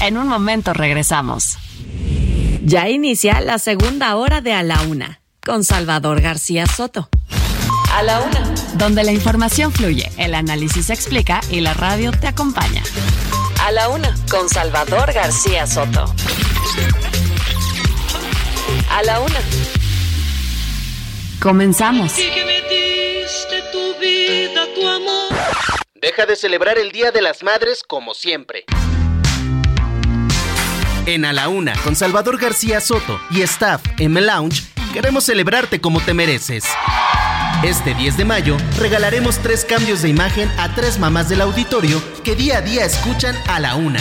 [0.00, 1.58] En un momento regresamos.
[2.64, 7.10] Ya inicia la segunda hora de A la Una con Salvador García Soto.
[7.94, 8.54] A la una.
[8.78, 12.82] Donde la información fluye, el análisis se explica y la radio te acompaña.
[13.62, 16.12] A la una, con Salvador García Soto.
[18.90, 19.40] A la una.
[21.40, 22.14] Comenzamos.
[25.94, 28.64] Deja de celebrar el Día de las Madres como siempre.
[31.06, 36.00] En A la Una, con Salvador García Soto y staff M Lounge, queremos celebrarte como
[36.00, 36.64] te mereces.
[37.62, 42.34] Este 10 de mayo regalaremos tres cambios de imagen a tres mamás del auditorio que
[42.34, 44.00] día a día escuchan a la una.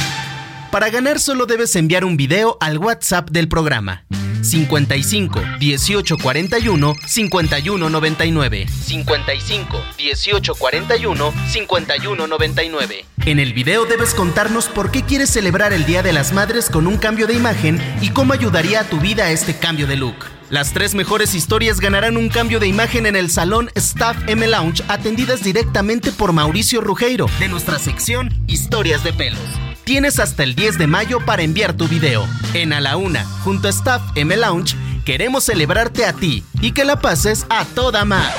[0.72, 4.06] Para ganar solo debes enviar un video al WhatsApp del programa.
[4.42, 14.68] 55 18 41 51 99 55 18 41 51 99 En el video debes contarnos
[14.68, 18.12] por qué quieres celebrar el Día de las Madres con un cambio de imagen y
[18.12, 20.39] cómo ayudaría a tu vida este cambio de look.
[20.50, 24.84] Las tres mejores historias ganarán un cambio de imagen en el salón Staff M Lounge
[24.88, 29.40] atendidas directamente por Mauricio Rugeiro de nuestra sección Historias de pelos.
[29.84, 32.28] Tienes hasta el 10 de mayo para enviar tu video.
[32.56, 34.76] En A la Una, junto a Staff M Lounge,
[35.06, 38.34] queremos celebrarte a ti y que la pases a toda mar.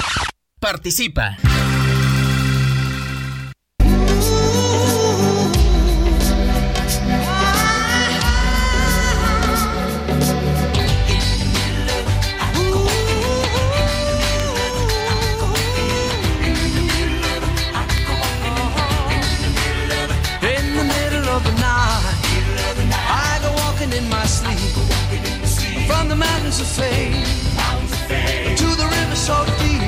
[0.58, 1.36] Participa.
[26.20, 27.24] Mountains of fame,
[28.56, 29.80] to the river so deep.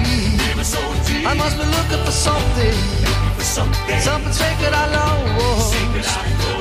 [1.26, 2.76] I must be looking for something,
[4.00, 5.74] something sacred I lost.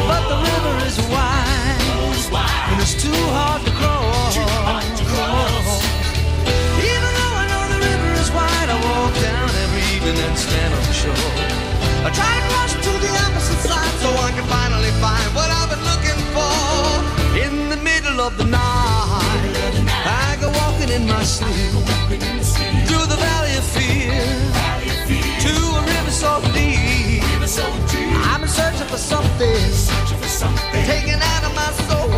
[0.09, 1.81] But the river is wide,
[2.71, 4.35] and it's too hard to cross.
[6.91, 10.73] Even though I know the river is wide, I walk down every evening and stand
[10.73, 11.31] on the shore.
[12.03, 15.30] I try to cross to the opposite side so I can finally find
[18.21, 19.73] of the night.
[20.05, 21.71] I go walking in my sleep
[22.87, 24.13] through the valley of fear
[25.45, 27.23] to a river so deep.
[28.29, 29.71] I'm searching for something
[30.85, 32.09] taken out of my soul,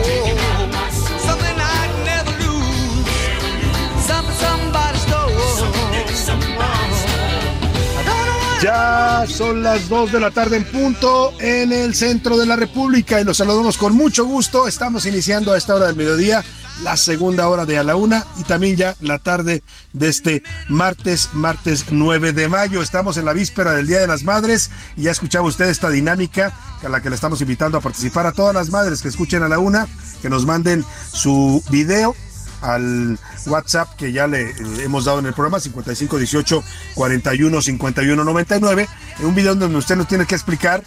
[9.27, 13.23] Son las 2 de la tarde en punto en el centro de la República y
[13.23, 14.67] los saludamos con mucho gusto.
[14.67, 16.43] Estamos iniciando a esta hora del mediodía
[16.83, 19.63] la segunda hora de a la una y también ya la tarde
[19.93, 22.81] de este martes, martes 9 de mayo.
[22.81, 26.53] Estamos en la víspera del Día de las Madres y ya escuchaba usted esta dinámica
[26.83, 29.47] a la que le estamos invitando a participar a todas las madres que escuchen a
[29.47, 29.87] la una,
[30.21, 32.15] que nos manden su video
[32.63, 36.63] al WhatsApp que ya le eh, hemos dado en el programa 5518
[36.95, 38.87] 41 51 99
[39.19, 40.83] en un video donde usted nos tiene que explicar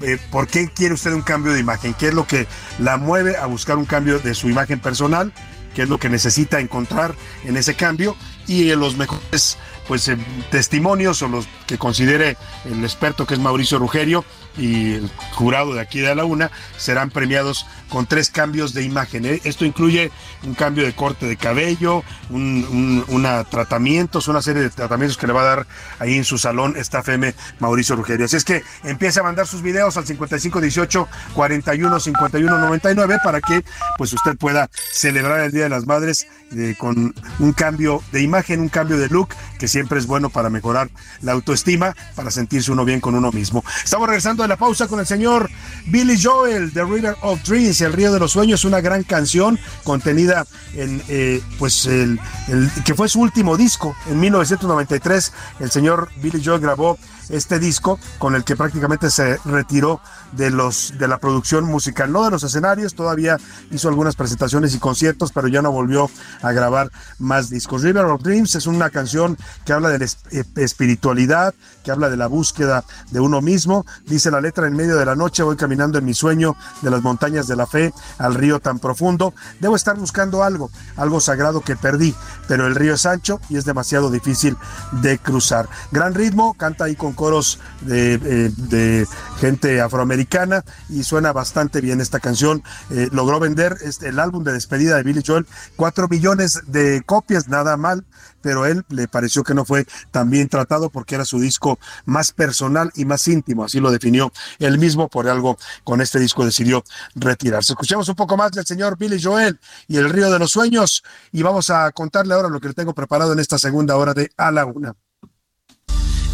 [0.00, 2.46] eh, por qué quiere usted un cambio de imagen, qué es lo que
[2.78, 5.32] la mueve a buscar un cambio de su imagen personal
[5.74, 7.14] qué es lo que necesita encontrar
[7.44, 8.16] en ese cambio
[8.48, 10.16] y los mejores pues eh,
[10.50, 14.24] testimonios o los que considere el experto que es Mauricio Rugerio
[14.56, 19.24] y el jurado de aquí de la una serán premiados con tres cambios de imagen.
[19.24, 19.40] ¿eh?
[19.44, 20.10] Esto incluye
[20.44, 25.26] un cambio de corte de cabello, un, un una tratamientos, una serie de tratamientos que
[25.26, 25.66] le va a dar
[25.98, 28.26] ahí en su salón esta FM Mauricio Rugerio.
[28.26, 33.64] Así es que empiece a mandar sus videos al 5518 41 51 99 para que
[33.96, 38.60] pues usted pueda celebrar el Día de las Madres eh, con un cambio de imagen,
[38.60, 39.28] un cambio de look
[39.58, 40.88] que siempre es bueno para mejorar
[41.20, 43.62] la autoestima, para sentirse uno bien con uno mismo.
[43.84, 45.50] Estamos regresando de la pausa con el señor
[45.86, 50.46] Billy Joel, The River of Dreams, El Río de los Sueños, una gran canción contenida
[50.74, 55.32] en eh, pues el, el que fue su último disco en 1993.
[55.60, 56.98] El señor Billy Joel grabó
[57.28, 60.00] este disco con el que prácticamente se retiró
[60.32, 63.38] de los de la producción musical, no de los escenarios, todavía
[63.70, 66.10] hizo algunas presentaciones y conciertos, pero ya no volvió
[66.42, 67.82] a grabar más discos.
[67.82, 71.54] River of Dreams es una canción que habla de la eh, espiritualidad,
[71.84, 73.86] que habla de la búsqueda de uno mismo.
[74.06, 77.02] Dice la letra en medio de la noche, voy caminando en mi sueño de las
[77.02, 79.34] montañas de la fe al río tan profundo.
[79.60, 82.14] Debo estar buscando algo, algo sagrado que perdí,
[82.46, 84.56] pero el río es ancho y es demasiado difícil
[84.92, 85.68] de cruzar.
[85.92, 89.06] Gran ritmo, canta ahí con coros de, eh, de
[89.40, 92.62] gente afroamericana y suena bastante bien esta canción.
[92.90, 95.44] Eh, logró vender este, el álbum de despedida de Billy Joel,
[95.74, 98.06] cuatro millones de copias, nada mal,
[98.40, 102.30] pero él le pareció que no fue tan bien tratado porque era su disco más
[102.30, 106.84] personal y más íntimo, así lo definió él mismo, por algo con este disco decidió
[107.16, 107.72] retirarse.
[107.72, 109.58] Escuchemos un poco más del señor Billy Joel
[109.88, 111.02] y el Río de los Sueños
[111.32, 114.30] y vamos a contarle ahora lo que le tengo preparado en esta segunda hora de
[114.36, 114.94] A la Una.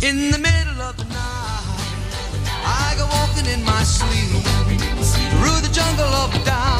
[0.04, 1.80] In the middle of the night,
[2.62, 4.28] I go walking in my sleep
[5.40, 6.73] through the jungle of doubt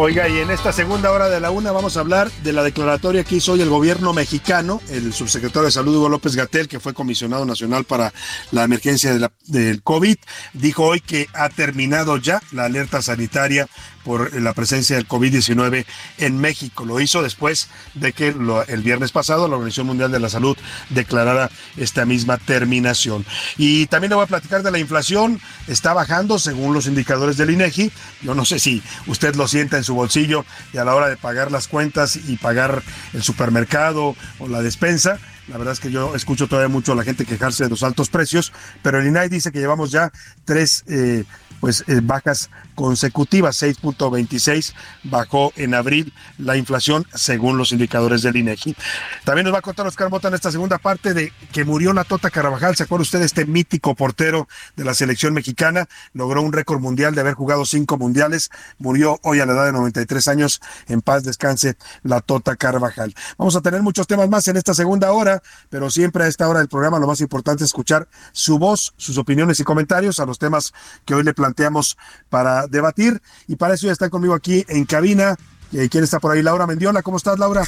[0.00, 3.24] Oiga, y en esta segunda hora de la una vamos a hablar de la declaratoria
[3.24, 6.94] que hizo hoy el gobierno mexicano, el subsecretario de Salud Hugo López Gatel, que fue
[6.94, 8.12] comisionado nacional para
[8.52, 10.16] la emergencia del COVID,
[10.52, 13.66] dijo hoy que ha terminado ya la alerta sanitaria
[14.08, 15.84] por la presencia del COVID-19
[16.16, 16.86] en México.
[16.86, 20.56] Lo hizo después de que el viernes pasado la Organización Mundial de la Salud
[20.88, 23.26] declarara esta misma terminación.
[23.58, 25.42] Y también le voy a platicar de la inflación.
[25.66, 27.92] Está bajando según los indicadores del INEGI.
[28.22, 31.18] Yo no sé si usted lo sienta en su bolsillo y a la hora de
[31.18, 32.82] pagar las cuentas y pagar
[33.12, 35.18] el supermercado o la despensa.
[35.48, 38.10] La verdad es que yo escucho todavía mucho a la gente quejarse de los altos
[38.10, 40.12] precios, pero el INAI dice que llevamos ya
[40.44, 41.24] tres eh,
[41.60, 44.72] pues eh, bajas consecutivas, 6.26
[45.04, 48.76] bajó en abril la inflación según los indicadores del INEGI.
[49.24, 52.04] También nos va a contar Oscar Mota en esta segunda parte de que murió la
[52.04, 55.88] Tota Carvajal, ¿se acuerda usted de este mítico portero de la selección mexicana?
[56.12, 59.72] Logró un récord mundial de haber jugado cinco mundiales, murió hoy a la edad de
[59.72, 63.14] 93 años, en paz descanse la Tota Carvajal.
[63.36, 65.37] Vamos a tener muchos temas más en esta segunda hora,
[65.68, 69.18] pero siempre a esta hora del programa lo más importante es escuchar su voz, sus
[69.18, 70.72] opiniones y comentarios a los temas
[71.04, 71.96] que hoy le planteamos
[72.28, 73.22] para debatir.
[73.46, 75.36] Y para eso ya está conmigo aquí en cabina.
[75.72, 76.42] Eh, ¿Quién está por ahí?
[76.42, 77.02] Laura Mendiola.
[77.02, 77.64] ¿Cómo estás, Laura?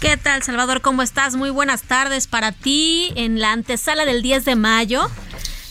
[0.00, 0.80] ¿Qué tal, Salvador?
[0.80, 1.36] ¿Cómo estás?
[1.36, 5.10] Muy buenas tardes para ti en la antesala del 10 de mayo.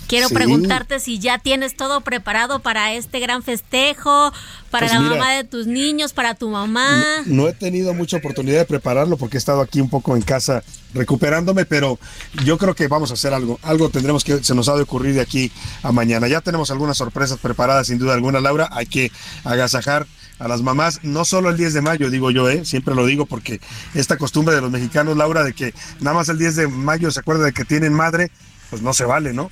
[0.10, 0.34] Quiero Sí.
[0.34, 4.34] preguntarte si ya tienes todo preparado para este gran festejo,
[4.72, 5.16] para Pues la mira.
[5.18, 7.04] mamá de tus niños, para tu mamá.
[7.28, 10.64] No he tenido mucha oportunidad de prepararlo porque he estado aquí un poco en casa
[10.96, 12.00] recuperándome, pero
[12.44, 13.60] yo creo que vamos a hacer algo.
[13.62, 15.52] Algo tendremos que, se nos ha de ocurrir de aquí
[15.84, 16.28] a mañana.
[16.28, 18.68] Ya tenemos algunas sorpresas preparadas, sin duda alguna, Laura.
[18.72, 19.12] Hay que
[19.44, 20.08] agasajar
[20.40, 22.66] a las mamás, no solo el 10 de mayo, digo yo, ¿eh?
[22.66, 23.60] siempre lo digo porque
[23.94, 27.20] esta costumbre de los mexicanos, Laura, de que nada más el 10 de mayo se
[27.20, 28.32] acuerda de que tienen madre,
[28.70, 29.52] pues no se vale, ¿no?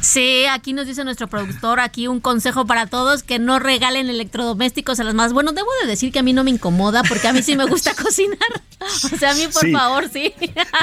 [0.00, 4.98] Sí, aquí nos dice nuestro productor, aquí un consejo para todos, que no regalen electrodomésticos
[5.00, 5.32] a las más.
[5.32, 7.66] Bueno, debo de decir que a mí no me incomoda porque a mí sí me
[7.66, 8.38] gusta cocinar.
[8.80, 9.72] O sea, a mí por Sí.
[9.72, 10.32] favor, sí.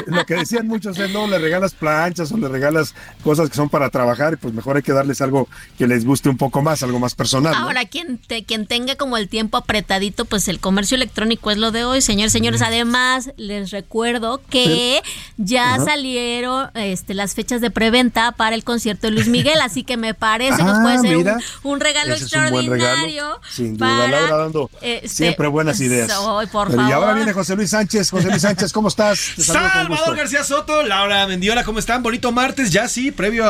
[0.05, 2.93] Lo que decían muchos es, no, le regalas planchas o le regalas
[3.24, 5.47] cosas que son para trabajar y pues mejor hay que darles algo
[5.80, 7.53] que les guste un poco más, algo más personal.
[7.53, 7.59] ¿no?
[7.65, 11.72] Ahora, quien, te- quien tenga como el tiempo apretadito, pues el comercio electrónico es lo
[11.72, 12.61] de hoy, señores, señores.
[12.61, 15.01] Además, les recuerdo que
[15.38, 15.86] ya Ajá.
[15.86, 20.14] salieron este, las fechas de preventa para el concierto de Luis Miguel, así que me
[20.14, 21.38] parece nos Ah, puede ser un, mira.
[21.64, 22.76] un regalo Ese es un buen regalo.
[22.76, 23.41] extraordinario.
[23.51, 26.12] Sin duda, para, Laura dando este, siempre buenas ideas.
[26.51, 27.16] Por Pero Y ahora favor.
[27.16, 28.10] viene José Luis Sánchez.
[28.12, 29.20] José Luis Sánchez, ¿cómo estás?
[29.38, 32.03] Salvador García Soto, Laura Mendiola, ¿cómo están?
[32.03, 33.45] Bonito martes, ya sí, previo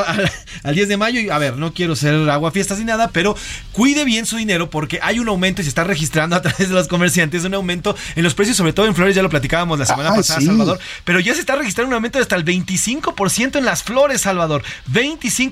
[0.64, 1.20] al 10 de mayo.
[1.20, 3.36] Y a ver, no quiero ser agua fiestas ni nada, pero
[3.72, 6.74] cuide bien su dinero porque hay un aumento y se está registrando a través de
[6.76, 9.86] los comerciantes, un aumento en los precios, sobre todo en flores, ya lo platicábamos la
[9.86, 10.80] semana pasada, Salvador.
[11.04, 14.64] Pero ya se está registrando un aumento de hasta el 25% en las flores, Salvador.
[14.92, 15.47] 25%.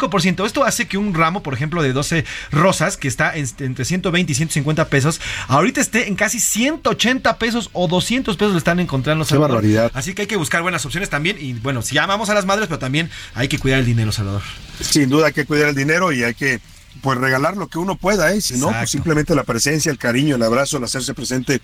[0.45, 4.35] Esto hace que un ramo, por ejemplo, de 12 rosas, que está entre 120 y
[4.35, 9.25] 150 pesos, ahorita esté en casi 180 pesos o 200 pesos le están encontrando.
[9.25, 9.91] Qué barbaridad.
[9.93, 11.37] Así que hay que buscar buenas opciones también.
[11.39, 14.41] Y bueno, si amamos a las madres, pero también hay que cuidar el dinero, Salvador.
[14.79, 16.59] Sin duda hay que cuidar el dinero y hay que
[17.01, 18.41] pues regalar lo que uno pueda, ¿eh?
[18.41, 21.61] Si no, pues simplemente la presencia, el cariño, el abrazo, el hacerse presente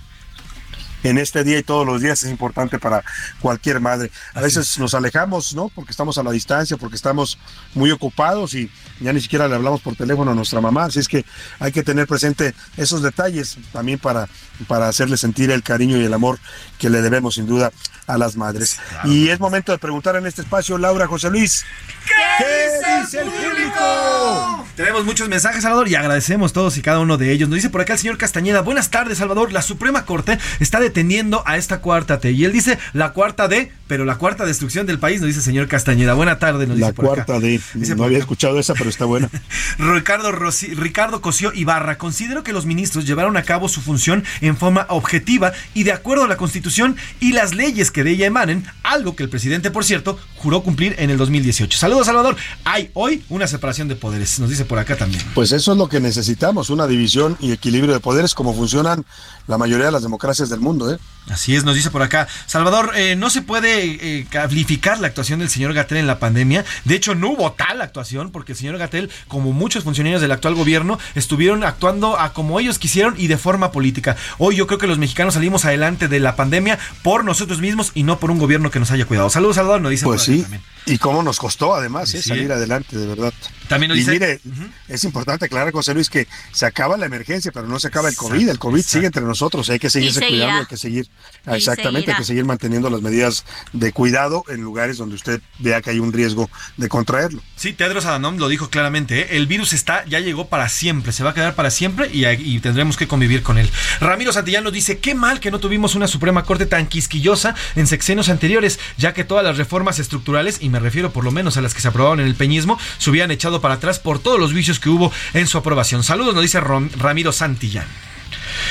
[1.04, 3.04] en este día y todos los días es importante para
[3.39, 4.12] cualquier madre.
[4.34, 5.70] A veces nos alejamos, ¿no?
[5.70, 7.38] Porque estamos a la distancia, porque estamos
[7.74, 10.86] muy ocupados y ya ni siquiera le hablamos por teléfono a nuestra mamá.
[10.86, 11.26] Así es que
[11.60, 14.28] hay que tener presente esos detalles también para,
[14.68, 16.39] para hacerle sentir el cariño y el amor
[16.78, 17.72] que le debemos sin duda
[18.08, 18.80] a las madres.
[19.06, 21.66] Y es momento de preguntar en este espacio, Laura José Luis.
[22.06, 24.68] ¿Qué, dice el público?
[24.76, 27.49] Tenemos muchos mensajes, Salvador, y agradecemos todos y cada uno de ellos.
[27.49, 29.52] Nos dice por acá el señor Castañeda, buenas tardes, Salvador.
[29.52, 32.32] La Suprema Corte está deteniendo a esta cuarta T.
[32.32, 35.45] Y él dice la cuarta D, pero la cuarta destrucción del país, nos dice el
[35.45, 36.14] señor Castañeda.
[36.14, 37.60] Buena tarde, nos la dice por cuarta D.
[37.95, 39.30] no había escuchado esa, pero está buena.
[39.78, 44.58] Ricardo, Rossi, Ricardo Cosío Ibarra, considero que los ministros llevaron a cabo su función en
[44.58, 48.66] forma objetiva y de acuerdo a la Constitución y las leyes que de ella emanen,
[48.84, 51.78] algo que el presidente, por cierto, juró cumplir en el 2018.
[51.78, 52.36] Saludos, Salvador.
[52.64, 55.24] Hay hoy una separación de poderes, nos dice por acá también.
[55.34, 59.06] Pues eso es lo que necesitamos, una división y equilibrio de poderes como funcionan
[59.48, 60.92] la mayoría de las democracias del mundo.
[60.92, 60.98] ¿eh?
[61.30, 62.28] Así es, nos dice por acá.
[62.46, 66.66] Salvador, eh, no se puede eh, calificar la actuación del señor Gatel en la pandemia.
[66.86, 70.56] De hecho, no hubo tal actuación porque el señor Gatel, como muchos funcionarios del actual
[70.56, 74.16] gobierno, estuvieron actuando a como ellos quisieron y de forma política.
[74.38, 78.03] Hoy yo creo que los mexicanos salimos adelante de la pandemia por nosotros mismos y
[78.03, 79.29] no por un gobierno que nos haya cuidado.
[79.29, 80.45] Saludos, Salvador, nos dice Pues sí,
[80.86, 82.21] y cómo nos costó además ¿eh?
[82.21, 83.34] salir adelante, de verdad.
[83.67, 84.11] También nos y dice...
[84.11, 84.41] mire,
[84.88, 88.15] es importante aclarar, José Luis, que se acaba la emergencia, pero no se acaba el
[88.15, 88.49] COVID.
[88.49, 91.07] El COVID sigue entre nosotros, hay que seguirse cuidando, hay que seguir,
[91.45, 95.91] exactamente, hay que seguir manteniendo las medidas de cuidado en lugares donde usted vea que
[95.91, 97.41] hay un riesgo de contraerlo.
[97.55, 99.27] Sí, Tedros Adhanom lo dijo claramente, ¿eh?
[99.32, 102.59] el virus está, ya llegó para siempre, se va a quedar para siempre y, y
[102.59, 103.69] tendremos que convivir con él.
[103.99, 107.88] Ramiro Santillán nos dice, qué mal que no tuvimos una Suprema Corte tan quisquillosa en
[107.88, 111.61] sexenios anteriores, ya que todas las reformas estructurales, y me refiero por lo menos a
[111.61, 114.53] las que se aprobaron en el peñismo, se hubieran echado para atrás por todos los
[114.53, 116.03] vicios que hubo en su aprobación.
[116.03, 117.88] Saludos, nos dice Ramiro Santillán.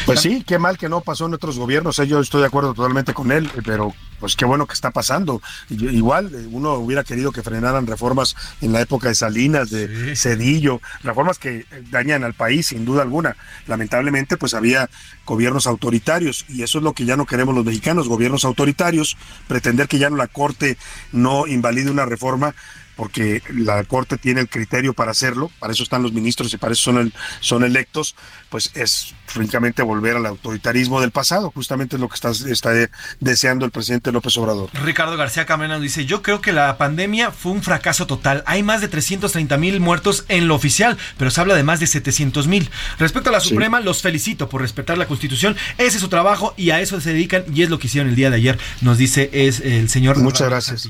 [0.06, 2.74] Pues sí, qué mal que no pasó en otros gobiernos, eh, yo estoy de acuerdo
[2.74, 5.40] totalmente con él, pero pues qué bueno que está pasando.
[5.68, 10.80] Igual eh, uno hubiera querido que frenaran reformas en la época de Salinas, de Cedillo,
[11.02, 13.36] reformas que dañan al país sin duda alguna.
[13.66, 14.88] Lamentablemente pues había
[15.26, 19.16] gobiernos autoritarios y eso es lo que ya no queremos los mexicanos, gobiernos autoritarios,
[19.48, 20.76] pretender que ya no la Corte
[21.12, 22.54] no invalide una reforma
[23.00, 26.74] porque la Corte tiene el criterio para hacerlo, para eso están los ministros y para
[26.74, 28.14] eso son, el, son electos,
[28.50, 32.70] pues es francamente volver al autoritarismo del pasado, justamente es lo que está, está
[33.20, 34.70] deseando el presidente López Obrador.
[34.74, 38.80] Ricardo García Camarena dice, yo creo que la pandemia fue un fracaso total, hay más
[38.80, 42.70] de 330 mil muertos en lo oficial, pero se habla de más de 700 mil.
[42.98, 46.70] Respecto a la Suprema, los felicito por respetar la Constitución, ese es su trabajo y
[46.70, 49.30] a eso se dedican y es lo que hicieron el día de ayer, nos dice
[49.32, 50.18] es el señor.
[50.18, 50.88] Muchas gracias.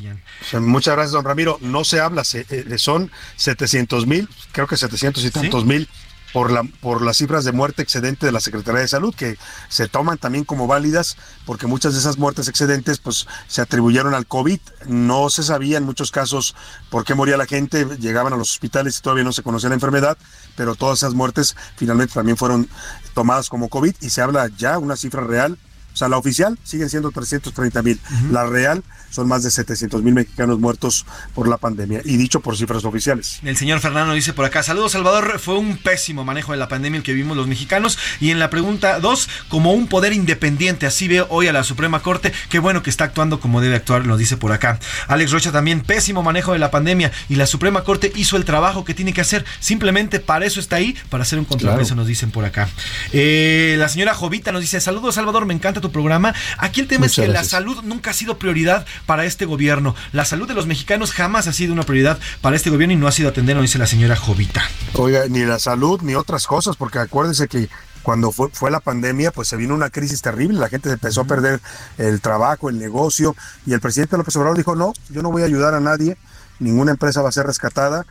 [0.61, 1.59] Muchas gracias, don Ramiro.
[1.61, 5.89] No se habla, eh, son 700 mil, creo que 700 y tantos mil
[6.33, 9.37] por, la, por las cifras de muerte excedente de la Secretaría de Salud, que
[9.69, 11.17] se toman también como válidas,
[11.47, 14.61] porque muchas de esas muertes excedentes pues, se atribuyeron al COVID.
[14.87, 16.55] No se sabía en muchos casos
[16.91, 19.75] por qué moría la gente, llegaban a los hospitales y todavía no se conocía la
[19.75, 20.19] enfermedad,
[20.57, 22.69] pero todas esas muertes finalmente también fueron
[23.15, 25.59] tomadas como COVID y se habla ya una cifra real
[25.93, 28.01] o sea, la oficial siguen siendo 330 mil.
[28.31, 32.01] La real son más de 700 mil mexicanos muertos por la pandemia.
[32.05, 33.41] Y dicho por cifras oficiales.
[33.43, 36.99] El señor Fernando dice por acá, saludos Salvador, fue un pésimo manejo de la pandemia
[36.99, 37.99] el que vimos los mexicanos.
[38.21, 42.01] Y en la pregunta 2, como un poder independiente, así veo hoy a la Suprema
[42.03, 44.79] Corte, qué bueno que está actuando como debe actuar, nos dice por acá.
[45.09, 47.11] Alex Rocha también, pésimo manejo de la pandemia.
[47.29, 49.45] Y la Suprema Corte hizo el trabajo que tiene que hacer.
[49.59, 52.69] Simplemente para eso está ahí, para hacer un contrapeso, nos dicen por acá.
[53.13, 56.35] Eh, la señora Jovita nos dice, saludos Salvador, me encanta tu programa.
[56.59, 59.95] Aquí el tema es que la salud nunca ha sido prioridad para este gobierno.
[60.13, 63.07] La salud de los mexicanos jamás ha sido una prioridad para este gobierno y no
[63.07, 64.63] ha sido atender, nos dice la señora Jovita.
[64.95, 67.69] Oiga, ni la salud ni otras cosas, porque acuérdense que
[68.03, 71.25] cuando fue, fue, la pandemia, pues se vino una crisis terrible, la gente empezó a
[71.25, 71.61] perder
[71.99, 75.47] el trabajo, el negocio, y el presidente López Obrador dijo, no, yo no voy a
[75.47, 76.17] ayudar a nadie,
[76.59, 78.07] ninguna empresa va a ser rescatada,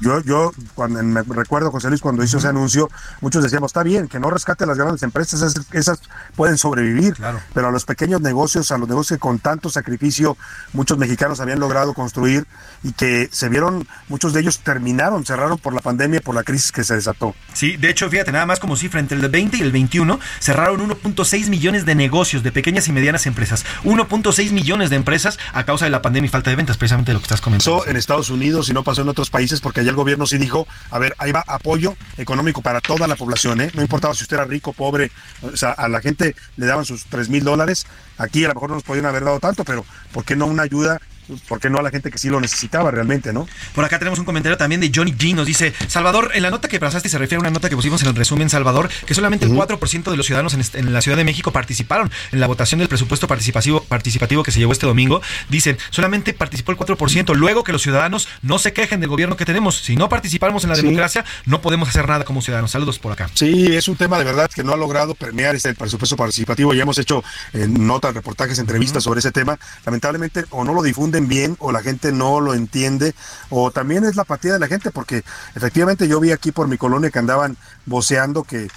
[0.00, 2.90] yo, yo cuando me recuerdo, José Luis, cuando hizo ese anuncio,
[3.20, 6.00] muchos decíamos, está bien, que no rescate a las grandes empresas, esas, esas
[6.36, 7.16] pueden sobrevivir,
[7.52, 10.36] pero a los pequeños negocios, a los negocios que con tanto sacrificio
[10.72, 12.46] muchos mexicanos habían logrado construir
[12.82, 16.72] y que se vieron, muchos de ellos terminaron, cerraron por la pandemia, por la crisis
[16.72, 17.34] que se desató.
[17.52, 20.88] Sí, de hecho, fíjate, nada más como cifra, entre el 20 y el 21 cerraron
[20.88, 23.64] 1.6 millones de negocios de pequeñas y medianas empresas.
[23.84, 27.18] 1.6 millones de empresas a causa de la pandemia y falta de ventas, precisamente lo
[27.18, 27.78] que estás comentando.
[27.78, 30.38] Pasó en Estados Unidos y no pasó en otros países porque allá el gobierno sí
[30.38, 33.70] dijo, a ver, ahí va apoyo económico para toda la población, ¿eh?
[33.74, 35.10] no importaba si usted era rico, pobre,
[35.42, 37.86] o sea, a la gente le daban sus 3 mil dólares,
[38.18, 40.62] aquí a lo mejor no nos podían haber dado tanto, pero ¿por qué no una
[40.62, 41.00] ayuda
[41.48, 43.48] ¿por qué no a la gente que sí lo necesitaba realmente, no?
[43.74, 45.34] Por acá tenemos un comentario también de Johnny G.
[45.34, 48.02] Nos dice, Salvador, en la nota que pasaste se refiere a una nota que pusimos
[48.02, 51.16] en el resumen Salvador, que solamente el 4% de los ciudadanos en, en, la Ciudad
[51.16, 55.20] de México participaron en la votación del presupuesto participativo, participativo que se llevó este domingo.
[55.48, 59.44] Dicen, solamente participó el 4%, luego que los ciudadanos no se quejen del gobierno que
[59.44, 59.76] tenemos.
[59.76, 60.82] Si no participamos en la sí.
[60.82, 62.70] democracia, no podemos hacer nada como ciudadanos.
[62.70, 63.30] Saludos por acá.
[63.34, 66.74] Sí, es un tema de verdad que no ha logrado permear este presupuesto participativo.
[66.74, 67.22] Ya hemos hecho
[67.52, 69.10] eh, notas, reportajes, entrevistas uh -huh.
[69.10, 69.58] sobre ese tema.
[69.84, 73.14] Lamentablemente, o no lo difunden bien, o la gente no lo entiende,
[73.48, 76.76] o también es la apatía de la gente, porque efectivamente yo vi aquí por mi
[76.76, 77.56] colonia que andaban
[77.86, 78.70] voceando que eh,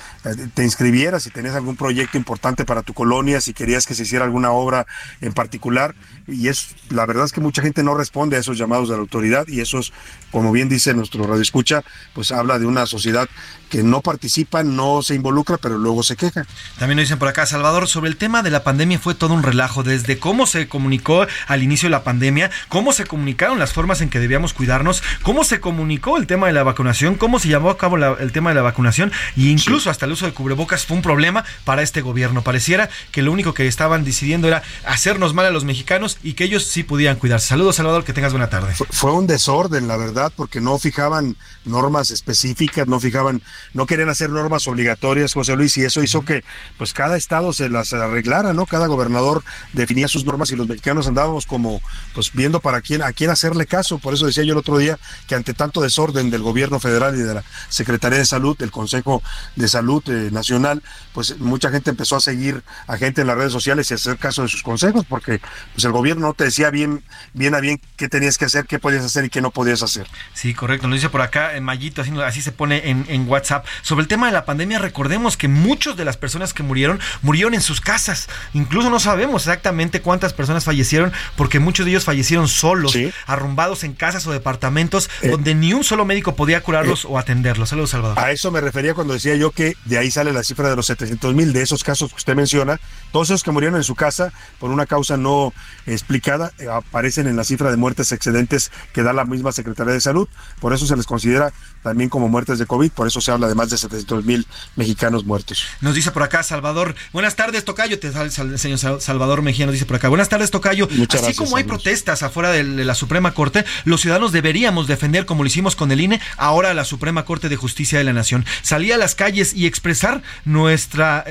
[0.54, 4.26] te inscribieras si tenías algún proyecto importante para tu colonia, si querías que se hiciera
[4.26, 4.86] alguna obra
[5.22, 5.96] en particular,
[6.28, 9.02] y es la verdad es que mucha gente no responde a esos llamados de la
[9.02, 9.92] autoridad, y eso es,
[10.32, 13.28] como bien dice nuestro radio escucha, pues habla de una sociedad
[13.70, 16.46] que no participa, no se involucra, pero luego se queja.
[16.78, 19.42] También nos dicen por acá, Salvador, sobre el tema de la pandemia fue todo un
[19.42, 24.02] relajo, desde cómo se comunicó al inicio de la pandemia, cómo se comunicaron las formas
[24.02, 27.72] en que debíamos cuidarnos, cómo se comunicó el tema de la vacunación, cómo se llevó
[27.72, 29.90] a cabo la, el tema de la vacunación, y incluso sí.
[29.90, 32.44] hasta el uso de cubrebocas fue un problema para este gobierno.
[32.44, 36.45] Pareciera que lo único que estaban decidiendo era hacernos mal a los mexicanos y que
[36.45, 37.47] ellos sí podían cuidarse.
[37.47, 38.74] Saludos, Salvador, que tengas buena tarde.
[38.74, 41.36] Fue, fue un desorden, la verdad, porque no fijaban
[41.66, 43.41] normas específicas, no fijaban
[43.74, 46.43] no querían hacer normas obligatorias, José Luis, y eso hizo que
[46.78, 48.66] pues cada estado se las arreglara, ¿no?
[48.66, 49.43] Cada gobernador
[49.74, 51.82] definía sus normas y los mexicanos andábamos como
[52.14, 53.97] pues viendo para quién a quién hacerle caso.
[53.99, 57.22] Por eso decía yo el otro día que ante tanto desorden del gobierno federal y
[57.22, 59.22] de la Secretaría de Salud, del Consejo
[59.55, 60.84] de Salud eh, Nacional,
[61.14, 64.18] pues mucha gente empezó a seguir a gente en las redes sociales y a hacer
[64.18, 65.41] caso de sus consejos porque
[65.74, 68.80] pues el gobierno no te decía bien bien a bien qué tenías que hacer, qué
[68.80, 70.08] podías hacer y qué no podías hacer.
[70.34, 70.88] Sí, correcto.
[70.88, 73.66] Nos dice por acá en Mayito, así, así se pone en, en WhatsApp.
[73.82, 77.54] Sobre el tema de la pandemia, recordemos que muchas de las personas que murieron murieron
[77.54, 78.30] en sus casas.
[78.54, 83.12] Incluso no sabemos exactamente cuántas personas fallecieron porque muchos de ellos fallecieron solos, ¿Sí?
[83.26, 87.18] arrumbados en casas o departamentos eh, donde ni un solo médico podía curarlos eh, o
[87.18, 87.70] atenderlos.
[87.70, 88.20] Saludos, Salvador.
[88.20, 90.86] A eso me refería cuando decía yo que de ahí sale la cifra de los
[90.88, 92.80] 700 mil, de esos casos que usted menciona.
[93.12, 95.54] Todos esos que murieron en su casa por una causa no
[95.94, 100.02] explicada eh, aparecen en la cifra de muertes excedentes que da la misma Secretaría de
[100.02, 100.28] Salud.
[100.60, 103.56] Por eso se les considera también como muertes de COVID, por eso se habla de
[103.56, 105.66] más de 700 mil mexicanos muertos.
[105.82, 109.74] Nos dice por acá Salvador, buenas tardes Tocayo, te sale el señor Salvador Mejía, nos
[109.74, 112.96] dice por acá, buenas tardes Tocayo, Muchas así gracias, como hay protestas afuera de la
[112.96, 116.86] Suprema Corte, los ciudadanos deberíamos defender como lo hicimos con el INE, ahora a la
[116.86, 121.26] Suprema Corte de Justicia de la Nación, salir a las calles y expresar nuestra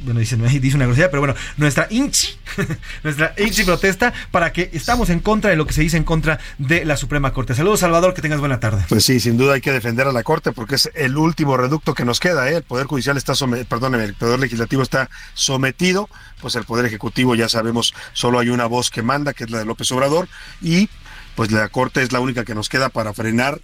[0.00, 2.28] bueno, dice, dice una grosería, pero bueno, nuestra inchi,
[3.02, 6.38] nuestra inchi protesta para que estamos en contra de lo que se dice en contra
[6.58, 7.54] de la Suprema Corte.
[7.54, 8.84] Saludos, Salvador, que tengas buena tarde.
[8.88, 11.94] Pues sí, sin duda hay que defender a la Corte porque es el último reducto
[11.94, 12.56] que nos queda, ¿eh?
[12.56, 16.08] El Poder Judicial está sometido, perdóneme, el Poder Legislativo está sometido,
[16.40, 19.58] pues el Poder Ejecutivo ya sabemos, solo hay una voz que manda, que es la
[19.58, 20.28] de López Obrador,
[20.60, 20.88] y
[21.34, 23.60] pues la Corte es la única que nos queda para frenar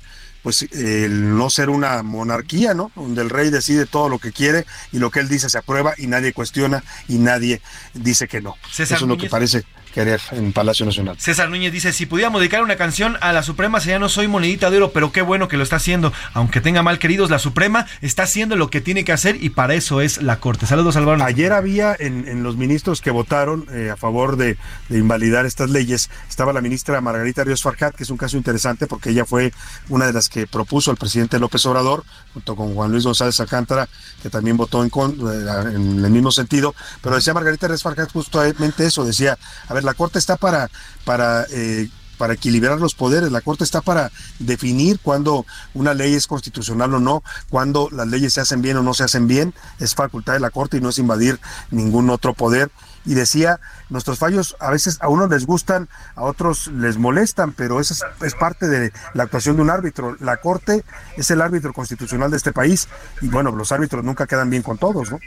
[0.47, 2.93] pues el no ser una monarquía, ¿no?
[2.95, 5.95] Donde el rey decide todo lo que quiere y lo que él dice se aprueba
[5.99, 7.61] y nadie cuestiona y nadie
[7.95, 8.55] dice que no.
[8.71, 9.65] César Eso es lo que parece
[9.97, 11.17] querer en Palacio Nacional.
[11.19, 14.71] César Núñez dice, si pudiéramos dedicar una canción a la Suprema sería No Soy Monedita
[14.71, 16.13] de Oro, pero qué bueno que lo está haciendo.
[16.35, 19.73] Aunque tenga mal queridos, la Suprema está haciendo lo que tiene que hacer y para
[19.73, 20.67] eso es la Corte.
[20.67, 21.25] Saludos, Álvaro.
[21.25, 24.59] Ayer había en, en los ministros que votaron eh, a favor de,
[24.91, 28.87] de, invalidar estas leyes, estaba la ministra Margarita Ríos Farcat, que es un caso interesante
[28.87, 29.55] porque ella fue
[29.89, 33.89] una de las que propuso al presidente López Obrador, junto con Juan Luis González Alcántara,
[34.23, 38.85] que también votó en, con, en el mismo sentido, pero decía Margarita Ríos Farcat justamente
[38.85, 39.39] eso, decía,
[39.69, 40.71] a ver, la Corte está para,
[41.05, 43.31] para eh, para equilibrar los poderes.
[43.31, 48.33] La Corte está para definir cuándo una ley es constitucional o no, cuándo las leyes
[48.35, 49.55] se hacen bien o no se hacen bien.
[49.79, 51.39] Es facultad de la Corte y no es invadir
[51.71, 52.71] ningún otro poder.
[53.05, 57.79] Y decía, nuestros fallos a veces a unos les gustan, a otros les molestan, pero
[57.81, 60.17] eso es, es parte de la actuación de un árbitro.
[60.19, 60.85] La Corte
[61.17, 62.89] es el árbitro constitucional de este país
[63.21, 65.21] y bueno, los árbitros nunca quedan bien con todos, ¿no?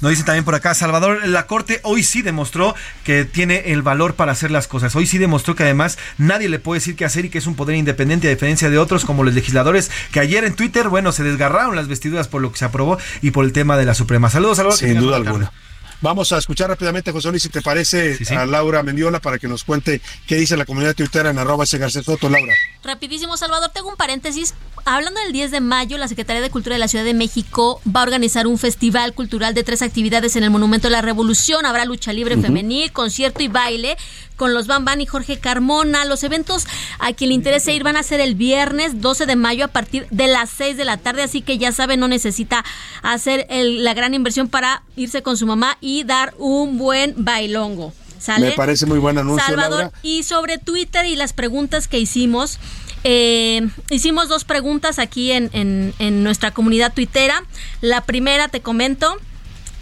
[0.00, 2.74] Nos dice también por acá, Salvador, la Corte hoy sí demostró
[3.04, 4.94] que tiene el valor para hacer las cosas.
[4.96, 7.54] Hoy sí demostró que además nadie le puede decir qué hacer y que es un
[7.54, 11.22] poder independiente a diferencia de otros como los legisladores que ayer en Twitter, bueno, se
[11.22, 14.30] desgarraron las vestiduras por lo que se aprobó y por el tema de la Suprema.
[14.30, 14.78] Saludos, Salvador.
[14.78, 15.52] Sin duda alguna.
[16.00, 19.64] Vamos a escuchar rápidamente, José Luis, si te parece, a Laura Mendiola para que nos
[19.64, 22.28] cuente qué dice la comunidad tuitera en arroba ese García Soto.
[22.28, 22.52] Laura.
[22.82, 24.52] Rapidísimo, Salvador, tengo un paréntesis.
[24.84, 28.00] Hablando del 10 de mayo, la Secretaría de Cultura de la Ciudad de México va
[28.00, 31.64] a organizar un festival cultural de tres actividades en el Monumento de la Revolución.
[31.64, 32.42] Habrá lucha libre Ujú.
[32.44, 33.96] femenil, concierto y baile
[34.36, 36.04] con los Van y Jorge Carmona.
[36.04, 36.66] Los eventos
[36.98, 40.06] a quien le interese ir van a ser el viernes 12 de mayo a partir
[40.10, 42.62] de las 6 de la tarde, así que ya sabe, no necesita
[43.02, 47.92] hacer el- la gran inversión para irse con su mamá y dar un buen bailongo.
[48.18, 48.46] ¿Sale?
[48.48, 49.98] Me parece muy buen anuncio, Salvador, Laura.
[50.02, 52.58] y sobre Twitter y las preguntas que hicimos,
[53.04, 57.44] eh, hicimos dos preguntas aquí en, en- en nuestra comunidad tuitera.
[57.82, 59.14] La primera, te comento,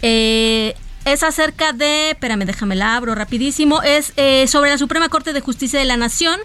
[0.01, 0.75] eh,
[1.05, 5.41] es acerca de, espérame, déjame la abro rapidísimo, es eh, sobre la Suprema Corte de
[5.41, 6.39] Justicia de la Nación,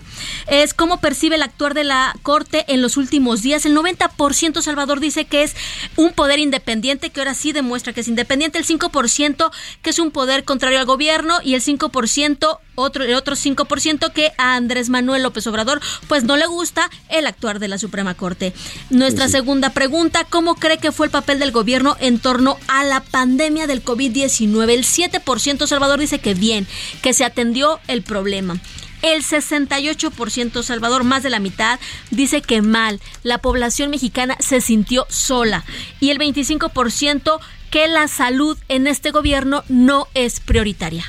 [0.46, 3.66] es cómo percibe el actuar de la Corte en los últimos días.
[3.66, 5.54] El 90% Salvador dice que es
[5.96, 9.50] un poder independiente, que ahora sí demuestra que es independiente, el 5%
[9.82, 14.32] que es un poder contrario al gobierno y el 5% otro, el otro 5% que
[14.38, 18.52] a Andrés Manuel López Obrador pues no le gusta el actuar de la Suprema Corte.
[18.90, 22.84] Nuestra Sí, segunda pregunta, ¿cómo cree que fue el papel del gobierno en torno a
[22.84, 24.47] la pandemia del COVID-19?
[24.48, 26.66] El 7% Salvador dice que bien,
[27.02, 28.58] que se atendió el problema.
[29.02, 31.78] El 68% Salvador, más de la mitad,
[32.10, 33.00] dice que mal.
[33.22, 35.64] La población mexicana se sintió sola.
[36.00, 37.38] Y el 25%
[37.70, 41.04] que la salud en este gobierno no es prioritaria.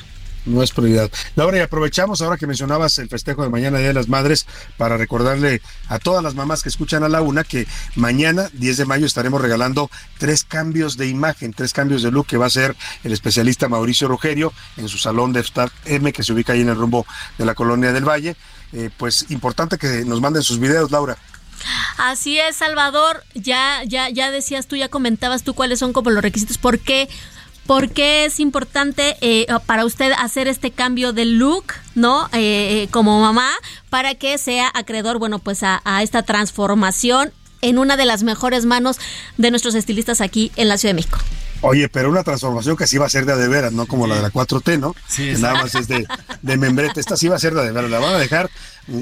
[0.50, 1.12] No es prioridad.
[1.36, 4.48] Laura, y aprovechamos ahora que mencionabas el festejo de mañana, Día de las Madres,
[4.78, 8.86] para recordarle a todas las mamás que escuchan a la una que mañana, 10 de
[8.86, 12.76] mayo, estaremos regalando tres cambios de imagen, tres cambios de look que va a hacer
[13.04, 16.70] el especialista Mauricio Rogerio en su salón de Staff M, que se ubica ahí en
[16.70, 17.06] el rumbo
[17.38, 18.36] de la Colonia del Valle.
[18.74, 21.18] Eh, pues importante que nos manden sus videos, Laura.
[21.98, 23.24] Así es, Salvador.
[23.36, 26.58] Ya, ya, ya decías tú, ya comentabas tú cuáles son como los requisitos.
[26.58, 27.10] ¿Por qué?
[27.70, 32.26] ¿Por qué es importante eh, para usted hacer este cambio de look, no?
[32.34, 32.40] Eh,
[32.82, 33.52] eh, como mamá,
[33.92, 37.32] para que sea acreedor, bueno, pues a, a esta transformación
[37.62, 38.98] en una de las mejores manos
[39.38, 41.20] de nuestros estilistas aquí en la Ciudad de México.
[41.62, 44.08] Oye, pero una transformación que sí va a ser de a de veras, no como
[44.08, 44.96] la de la 4T, ¿no?
[45.08, 46.08] Sí, que nada más es de,
[46.42, 47.00] de membrete.
[47.00, 48.50] Esta sí va a ser de a de veras, la van a dejar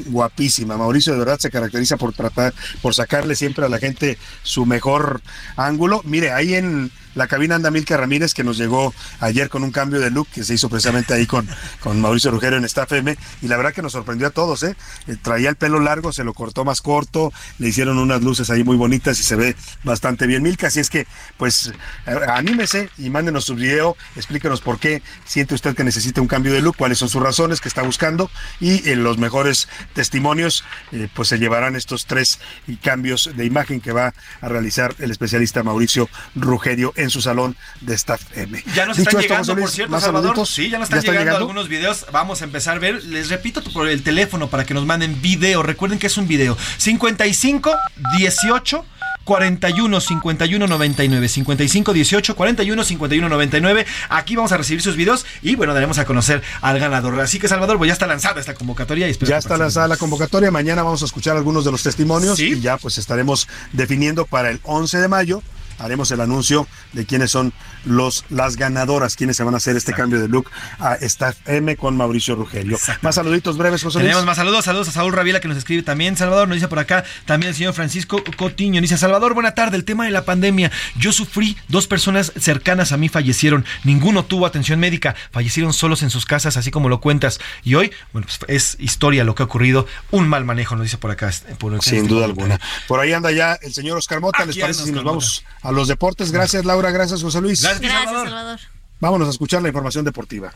[0.07, 0.77] guapísima.
[0.77, 5.22] Mauricio de verdad se caracteriza por tratar, por sacarle siempre a la gente su mejor
[5.55, 6.01] ángulo.
[6.05, 9.99] Mire, ahí en la cabina anda Milka Ramírez, que nos llegó ayer con un cambio
[9.99, 11.49] de look que se hizo precisamente ahí con,
[11.80, 14.76] con Mauricio Rugero en Staff M, y la verdad que nos sorprendió a todos, ¿eh?
[15.07, 18.64] Eh, Traía el pelo largo, se lo cortó más corto, le hicieron unas luces ahí
[18.64, 21.07] muy bonitas y se ve bastante bien Milka, así es que,
[21.38, 21.73] pues,
[22.05, 26.53] eh, anímese y mándenos su video, explíquenos por qué siente usted que necesita un cambio
[26.53, 31.07] de look, cuáles son sus razones que está buscando, y en los mejores testimonios, eh,
[31.13, 32.39] pues se llevarán estos tres
[32.83, 37.95] cambios de imagen que va a realizar el especialista Mauricio Rugerio en su salón de
[37.95, 38.63] Staff M.
[38.75, 40.29] Ya nos Dicho están esto, llegando, Luis, por cierto, ¿más Salvador.
[40.31, 40.49] saluditos?
[40.53, 41.37] Sí, ya nos ¿Ya están, llegando, llegando?
[41.45, 42.05] algunos videos.
[42.11, 43.03] Vamos a empezar a ver.
[43.05, 45.63] Les repito por el teléfono para que nos manden video.
[45.63, 46.57] Recuerden que es un video.
[46.77, 47.75] 55
[48.17, 48.85] 18
[49.27, 55.55] 41 51 99 55 18 41 51 99 aquí vamos a recibir sus videos y
[55.55, 59.07] bueno daremos a conocer al ganador así que Salvador pues ya está lanzada esta convocatoria
[59.07, 60.49] y espero Ya está lanzada la convocatoria.
[60.51, 64.59] Mañana vamos a escuchar algunos de los testimonios y ya pues estaremos definiendo para el
[64.63, 65.43] 11 de mayo.
[65.79, 67.53] Haremos el anuncio de quiénes son
[67.85, 70.49] los las ganadoras, quiénes se van a hacer este cambio de look
[70.79, 72.77] a Staff M con Mauricio Rugerio.
[73.01, 74.07] Más saluditos breves, José Luis.
[74.09, 76.17] Tenemos más saludos, saludos a Saúl Ravila que nos escribe también.
[76.17, 78.81] Salvador nos dice por acá, también el señor Francisco Cotiño.
[78.81, 79.77] Dice, Salvador, buena tarde.
[79.77, 80.71] El tema de la pandemia.
[80.97, 83.65] Yo sufrí, dos personas cercanas a mí fallecieron.
[83.83, 85.15] Ninguno tuvo atención médica.
[85.31, 87.39] Fallecieron solos en sus casas, así como lo cuentas.
[87.63, 89.87] Y hoy, bueno, pues es historia lo que ha ocurrido.
[90.11, 91.29] Un mal manejo, nos dice por acá.
[91.29, 92.59] este, por- Sin duda alguna.
[92.87, 94.45] Por ahí anda ya el señor Oscar Mota.
[94.45, 96.31] ¿Les parece si nos vamos a los deportes?
[96.31, 96.91] Gracias, Laura.
[96.91, 97.61] Gracias, José Luis.
[97.61, 98.60] Gracias, Salvador.
[98.99, 100.53] Vámonos a escuchar la información deportiva.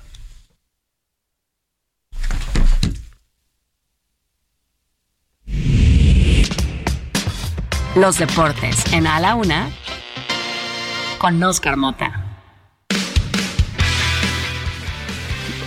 [7.95, 9.69] Los deportes en A la Una
[11.19, 12.20] con Oscar Mota.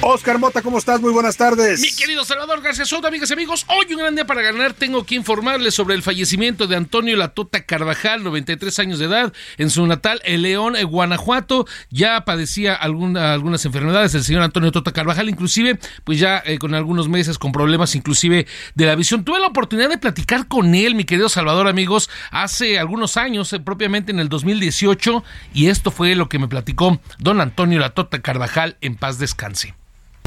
[0.06, 1.01] Oscar Mota, ¿cómo estás?
[1.01, 1.81] Muy buenas tardes.
[1.81, 4.74] Mi querido Salvador García Soto, amigas y amigos, hoy un gran día para ganar.
[4.74, 9.70] Tengo que informarles sobre el fallecimiento de Antonio Latota Carvajal, 93 años de edad, en
[9.70, 11.66] su natal el León, eh, Guanajuato.
[11.89, 16.74] Ya padecía alguna, algunas enfermedades el señor Antonio Tota Carvajal, inclusive, pues ya eh, con
[16.74, 19.24] algunos meses con problemas, inclusive de la visión.
[19.24, 23.60] Tuve la oportunidad de platicar con él, mi querido Salvador, amigos, hace algunos años, eh,
[23.60, 25.24] propiamente en el 2018,
[25.55, 29.74] y esto fue lo que me platicó don Antonio Latota Carvajal, en paz descanse.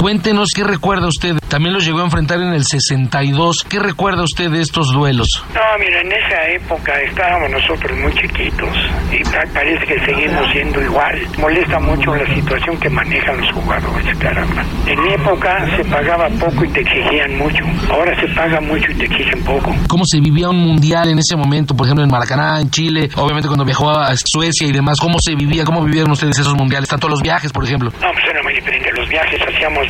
[0.08, 1.38] Cuéntenos qué recuerda usted.
[1.48, 3.64] También los llegó a enfrentar en el 62.
[3.68, 5.44] ¿Qué recuerda usted de estos duelos?
[5.56, 8.70] No, mira, en esa época estábamos nosotros muy chiquitos
[9.12, 11.20] y pa- parece que seguimos siendo igual.
[11.40, 14.64] Molesta mucho la situación que manejan los jugadores, caramba.
[14.86, 17.64] En mi época se pagaba poco y te exigían mucho.
[17.92, 19.76] Ahora se paga mucho y te exigen poco.
[19.88, 21.76] ¿Cómo se vivía un mundial en ese momento?
[21.76, 25.00] Por ejemplo, en Maracaná, en Chile, obviamente cuando viajó a Suecia y demás.
[25.00, 25.64] ¿Cómo se vivía?
[25.66, 26.88] ¿Cómo vivieron ustedes esos mundiales?
[26.88, 27.90] Tanto los viajes, por ejemplo.
[28.00, 28.92] No, pues era muy diferente.
[28.96, 29.87] Los viajes hacíamos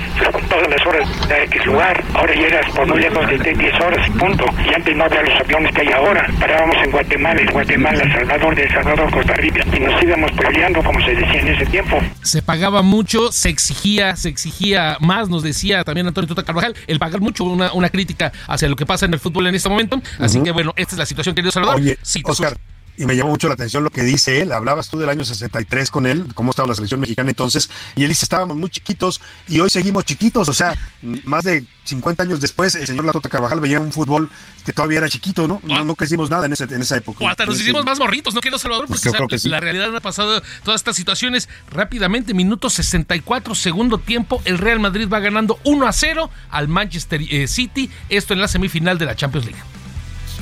[0.49, 2.03] todas las horas de X lugar.
[2.13, 4.45] Ahora llegas por muy lejos de 10 horas y punto.
[4.69, 6.27] Y antes no había los aviones que hay ahora.
[6.39, 9.63] Parábamos en Guatemala, en Guatemala, Salvador, de Salvador, Costa Rica.
[9.75, 11.99] Y nos íbamos peleando, como se decía en ese tiempo.
[12.21, 16.99] Se pagaba mucho, se exigía, se exigía más, nos decía también Antonio Tota Carvajal, el
[16.99, 20.01] pagar mucho, una, una crítica hacia lo que pasa en el fútbol en este momento.
[20.19, 21.77] Así que bueno, esta es la situación, querido Salvador.
[21.77, 22.57] Oye, Sí, Oscar,
[22.97, 24.51] y me llamó mucho la atención lo que dice él.
[24.51, 28.09] Hablabas tú del año 63 con él, cómo estaba la selección mexicana entonces, y él
[28.09, 30.75] dice, estábamos muy chiquitos y hoy seguimos chiquitos, o sea,
[31.23, 34.29] más de 50 años después, el señor Latota Carvajal veía un fútbol
[34.65, 35.61] que todavía era chiquito, ¿no?
[35.63, 37.23] No, no crecimos nada en, ese, en esa época.
[37.23, 38.87] O hasta nos hicimos más morritos, ¿no, querido Salvador?
[38.87, 39.47] Porque Yo o sea, creo que sí.
[39.47, 42.33] la realidad ha pasado todas estas situaciones rápidamente.
[42.33, 44.41] Minuto 64, segundo tiempo.
[44.43, 47.89] El Real Madrid va ganando 1 a 0 al Manchester eh, City.
[48.09, 49.61] Esto en la semifinal de la Champions League.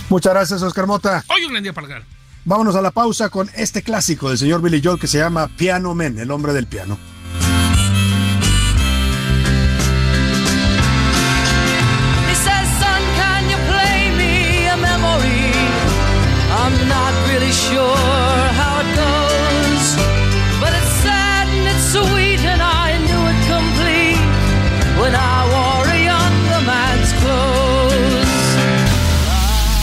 [0.10, 1.23] Muchas gracias, Oscar Mota.
[1.27, 2.15] Hoy un gran día para ganar.
[2.47, 5.95] Vámonos a la pausa con este clásico del señor Billy Joel que se llama Piano
[5.95, 6.95] Man, el hombre del piano.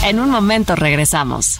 [0.05, 1.59] En un momento regresamos.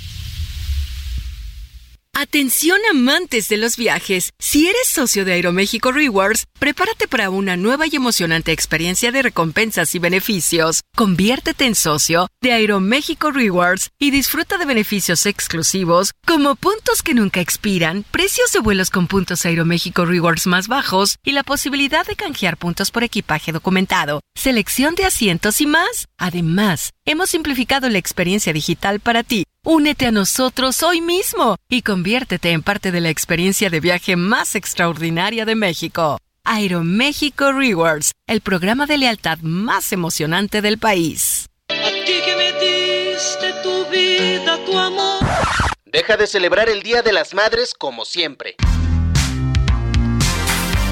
[2.13, 4.33] Atención amantes de los viajes.
[4.37, 9.95] Si eres socio de Aeroméxico Rewards, prepárate para una nueva y emocionante experiencia de recompensas
[9.95, 10.81] y beneficios.
[10.93, 17.39] Conviértete en socio de Aeroméxico Rewards y disfruta de beneficios exclusivos como puntos que nunca
[17.39, 22.57] expiran, precios de vuelos con puntos Aeroméxico Rewards más bajos y la posibilidad de canjear
[22.57, 26.09] puntos por equipaje documentado, selección de asientos y más.
[26.17, 29.45] Además, hemos simplificado la experiencia digital para ti.
[29.63, 34.55] Únete a nosotros hoy mismo y conviértete en parte de la experiencia de viaje más
[34.55, 36.17] extraordinaria de México.
[36.43, 41.45] Aeroméxico Rewards, el programa de lealtad más emocionante del país.
[41.69, 45.23] A ti que me diste tu vida, tu amor.
[45.85, 48.55] Deja de celebrar el Día de las Madres como siempre.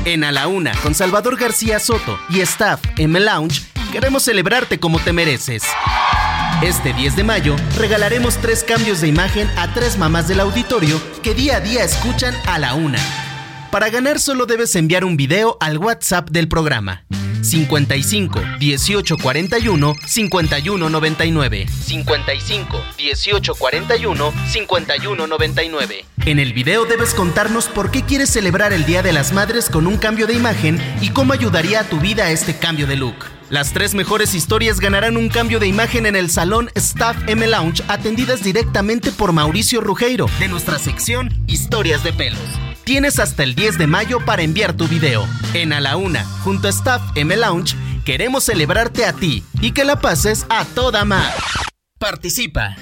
[0.05, 4.99] En A la Una, con Salvador García Soto y staff M Lounge, queremos celebrarte como
[4.99, 5.63] te mereces.
[6.61, 11.33] Este 10 de mayo regalaremos tres cambios de imagen a tres mamás del auditorio que
[11.33, 12.99] día a día escuchan A la Una.
[13.71, 17.05] Para ganar solo debes enviar un video al WhatsApp del programa.
[17.41, 27.67] 55 18 41 51 99 55 18 41 51 99 En el video debes contarnos
[27.67, 31.11] por qué quieres celebrar el Día de las Madres con un cambio de imagen y
[31.11, 33.38] cómo ayudaría a tu vida este cambio de look.
[33.49, 37.83] Las tres mejores historias ganarán un cambio de imagen en el salón Staff M Lounge
[37.87, 42.39] atendidas directamente por Mauricio Rugeiro de nuestra sección Historias de pelos.
[42.83, 45.27] Tienes hasta el 10 de mayo para enviar tu video.
[45.55, 49.83] En A la Una, junto a Staff M Lounge, queremos celebrarte a ti y que
[49.83, 51.33] la pases a toda mar.
[51.97, 52.75] Participa.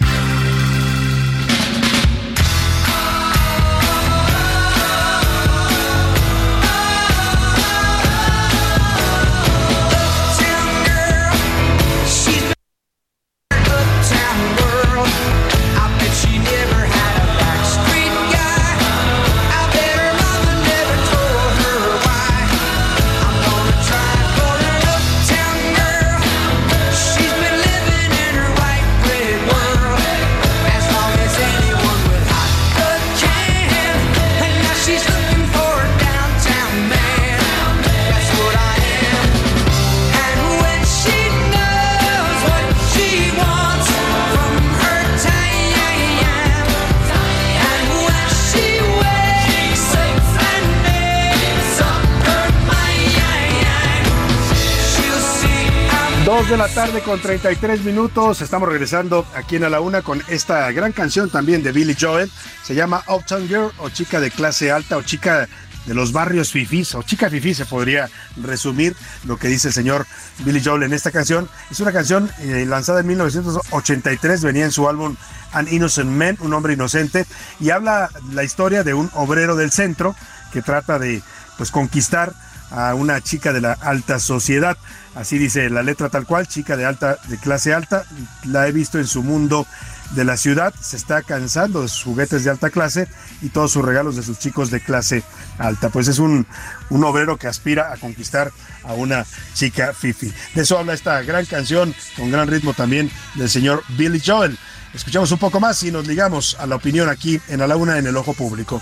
[56.45, 58.41] de la tarde con 33 minutos.
[58.41, 62.31] Estamos regresando aquí en A la Una con esta gran canción también de Billy Joel.
[62.63, 65.49] Se llama Uptown Girl o chica de clase alta o chica
[65.87, 68.07] de los barrios fifís o chica fifí se podría
[68.39, 68.95] resumir
[69.25, 70.05] lo que dice el señor
[70.45, 71.49] Billy Joel en esta canción.
[71.71, 75.15] Es una canción eh, lanzada en 1983, venía en su álbum
[75.53, 77.25] An Innocent Man, un hombre inocente,
[77.59, 80.15] y habla la historia de un obrero del centro
[80.53, 81.23] que trata de
[81.57, 82.31] pues conquistar
[82.71, 84.77] a una chica de la alta sociedad.
[85.15, 88.03] Así dice la letra tal cual, chica de alta, de clase alta.
[88.45, 89.65] La he visto en su mundo
[90.11, 93.07] de la ciudad, se está cansando de sus juguetes de alta clase
[93.41, 95.23] y todos sus regalos de sus chicos de clase
[95.57, 95.89] alta.
[95.89, 96.45] Pues es un,
[96.89, 98.51] un obrero que aspira a conquistar
[98.83, 100.33] a una chica fifi.
[100.55, 104.57] De eso habla esta gran canción, con gran ritmo también, del señor Billy Joel.
[104.93, 107.97] Escuchamos un poco más y nos ligamos a la opinión aquí en A la Una
[107.97, 108.81] en el Ojo Público.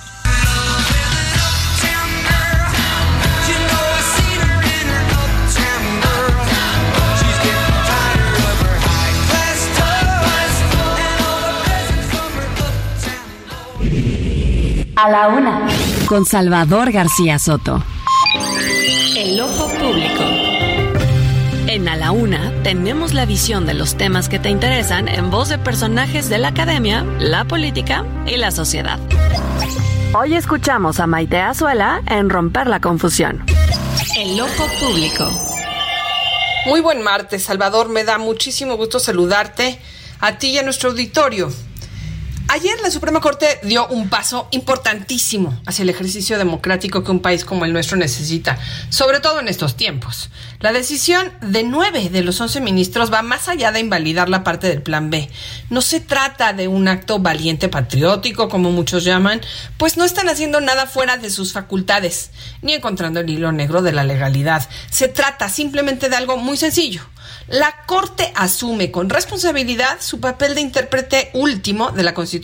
[14.97, 15.67] A la una.
[16.07, 17.83] Con Salvador García Soto.
[19.17, 20.23] El ojo público.
[21.67, 25.49] En A la Una tenemos la visión de los temas que te interesan en voz
[25.49, 28.97] de personajes de la academia, la política y la sociedad.
[30.13, 33.43] Hoy escuchamos a Maite Azuela en Romper la Confusión.
[34.17, 35.29] El ojo público.
[36.67, 37.89] Muy buen martes, Salvador.
[37.89, 39.77] Me da muchísimo gusto saludarte
[40.21, 41.51] a ti y a nuestro auditorio.
[42.47, 47.43] Ayer la Suprema Corte dio un paso importantísimo hacia el ejercicio democrático que un país
[47.43, 48.59] como el nuestro necesita,
[48.89, 50.29] sobre todo en estos tiempos.
[50.59, 54.67] La decisión de nueve de los once ministros va más allá de invalidar la parte
[54.67, 55.27] del Plan B.
[55.71, 59.41] No se trata de un acto valiente patriótico, como muchos llaman,
[59.77, 62.29] pues no están haciendo nada fuera de sus facultades,
[62.61, 64.69] ni encontrando el hilo negro de la legalidad.
[64.91, 67.01] Se trata simplemente de algo muy sencillo
[67.47, 72.34] la Corte asume con responsabilidad su papel de intérprete último de la Constitución.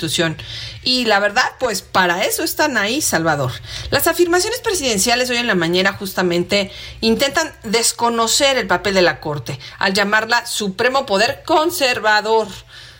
[0.83, 3.51] Y la verdad, pues para eso están ahí, Salvador.
[3.89, 9.59] Las afirmaciones presidenciales hoy en la mañana justamente intentan desconocer el papel de la Corte
[9.79, 12.47] al llamarla Supremo Poder Conservador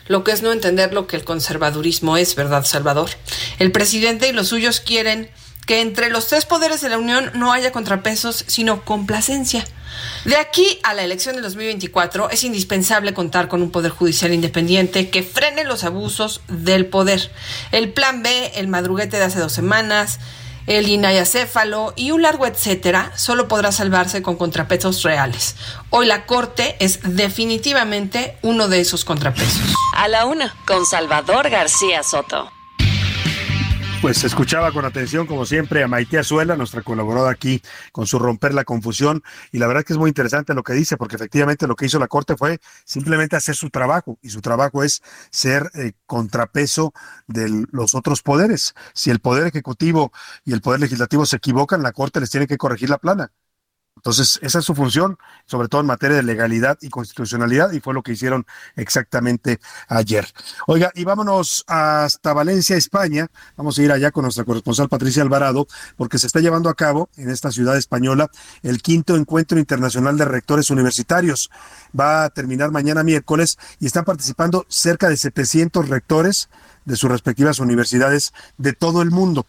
[0.07, 3.09] lo que es no entender lo que el conservadurismo es, ¿verdad, Salvador?
[3.59, 5.30] El presidente y los suyos quieren
[5.65, 9.63] que entre los tres poderes de la Unión no haya contrapesos, sino complacencia.
[10.26, 15.10] De aquí a la elección de 2024 es indispensable contar con un poder judicial independiente
[15.10, 17.32] que frene los abusos del poder.
[17.72, 20.19] El plan B, el madruguete de hace dos semanas,
[20.68, 25.56] el inayacéfalo y un largo etcétera solo podrá salvarse con contrapesos reales.
[25.90, 29.73] Hoy la Corte es definitivamente uno de esos contrapesos.
[29.95, 32.52] A la una, con Salvador García Soto.
[34.02, 37.61] Pues escuchaba con atención, como siempre, a Maite Azuela, nuestra colaboradora aquí,
[37.91, 39.22] con su romper la confusión.
[39.52, 41.99] Y la verdad que es muy interesante lo que dice, porque efectivamente lo que hizo
[41.99, 44.18] la Corte fue simplemente hacer su trabajo.
[44.23, 46.94] Y su trabajo es ser eh, contrapeso
[47.28, 48.73] de los otros poderes.
[48.95, 50.11] Si el Poder Ejecutivo
[50.44, 53.32] y el Poder Legislativo se equivocan, la Corte les tiene que corregir la plana.
[54.02, 57.94] Entonces, esa es su función, sobre todo en materia de legalidad y constitucionalidad, y fue
[57.94, 60.28] lo que hicieron exactamente ayer.
[60.65, 63.28] Oiga, y vámonos hasta Valencia, España.
[63.56, 65.68] Vamos a ir allá con nuestra corresponsal Patricia Alvarado,
[65.98, 68.32] porque se está llevando a cabo en esta ciudad española
[68.64, 71.52] el quinto encuentro internacional de rectores universitarios.
[71.98, 76.49] Va a terminar mañana miércoles y están participando cerca de 700 rectores
[76.86, 79.45] de sus respectivas universidades de todo el mundo.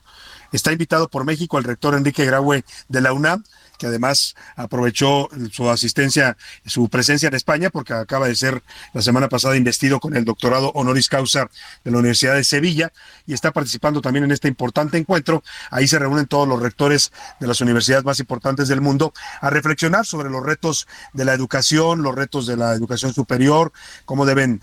[0.53, 3.43] Está invitado por México el rector Enrique Graue de la UNAM,
[3.83, 9.29] que además aprovechó su asistencia, su presencia en España, porque acaba de ser la semana
[9.29, 11.51] pasada investido con el doctorado honoris causa
[11.83, 12.93] de la Universidad de Sevilla
[13.27, 15.43] y está participando también en este importante encuentro.
[15.73, 17.11] Ahí se reúnen todos los rectores
[17.41, 22.03] de las universidades más importantes del mundo a reflexionar sobre los retos de la educación,
[22.03, 23.73] los retos de la educación superior,
[24.05, 24.61] cómo deben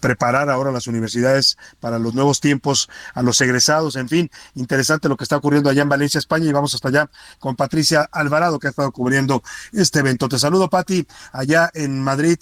[0.00, 5.16] preparar ahora las universidades para los nuevos tiempos a los egresados, en fin, interesante lo
[5.16, 7.10] que está ocurriendo allá en Valencia, España y vamos hasta allá
[7.40, 9.42] con Patricia Alvarado que ha estado cubriendo
[9.72, 10.28] este evento.
[10.28, 12.38] Te saludo, Pati, allá en Madrid.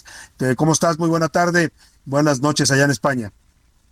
[0.55, 0.99] ¿Cómo estás?
[0.99, 1.71] Muy buena tarde.
[2.05, 3.31] Buenas noches allá en España.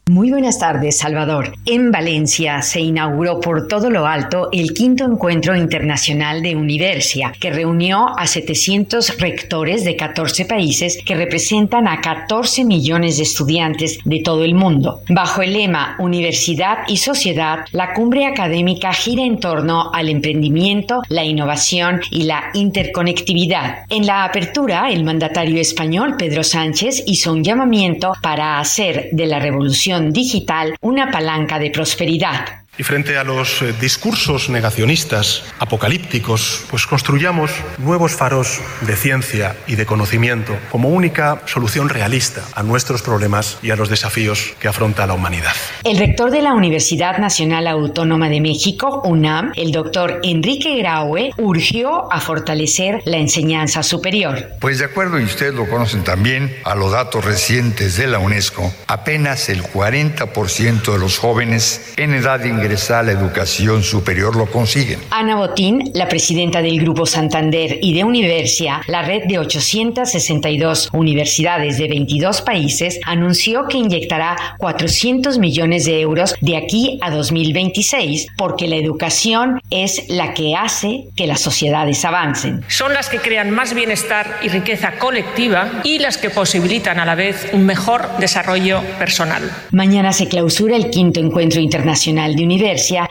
[0.10, 1.54] Muy buenas tardes, Salvador.
[1.68, 7.52] En Valencia se inauguró por todo lo alto el quinto encuentro internacional de Universia, que
[7.52, 14.22] reunió a 700 rectores de 14 países que representan a 14 millones de estudiantes de
[14.22, 15.02] todo el mundo.
[15.10, 21.24] Bajo el lema Universidad y Sociedad, la cumbre académica gira en torno al emprendimiento, la
[21.24, 23.84] innovación y la interconectividad.
[23.90, 29.38] En la apertura, el mandatario español Pedro Sánchez hizo un llamamiento para hacer de la
[29.38, 32.46] revolución digital una palanca de prosperidad.
[32.80, 39.76] Y frente a los eh, discursos negacionistas, apocalípticos, pues construyamos nuevos faros de ciencia y
[39.76, 45.06] de conocimiento como única solución realista a nuestros problemas y a los desafíos que afronta
[45.06, 45.52] la humanidad.
[45.84, 52.10] El rector de la Universidad Nacional Autónoma de México, UNAM, el doctor Enrique Graue, urgió
[52.14, 54.52] a fortalecer la enseñanza superior.
[54.62, 58.74] Pues de acuerdo, y ustedes lo conocen también, a los datos recientes de la UNESCO,
[58.88, 64.46] apenas el 40% de los jóvenes en edad de ingresar a la educación superior lo
[64.46, 65.00] consiguen.
[65.10, 71.80] Ana Botín, la presidenta del Grupo Santander y de Universia, la red de 862 universidades
[71.80, 78.68] de 22 países, anunció que inyectará 400 millones de euros de aquí a 2026 porque
[78.68, 82.64] la educación es la que hace que las sociedades avancen.
[82.68, 87.16] Son las que crean más bienestar y riqueza colectiva y las que posibilitan a la
[87.16, 89.42] vez un mejor desarrollo personal.
[89.72, 92.44] Mañana se clausura el quinto encuentro internacional de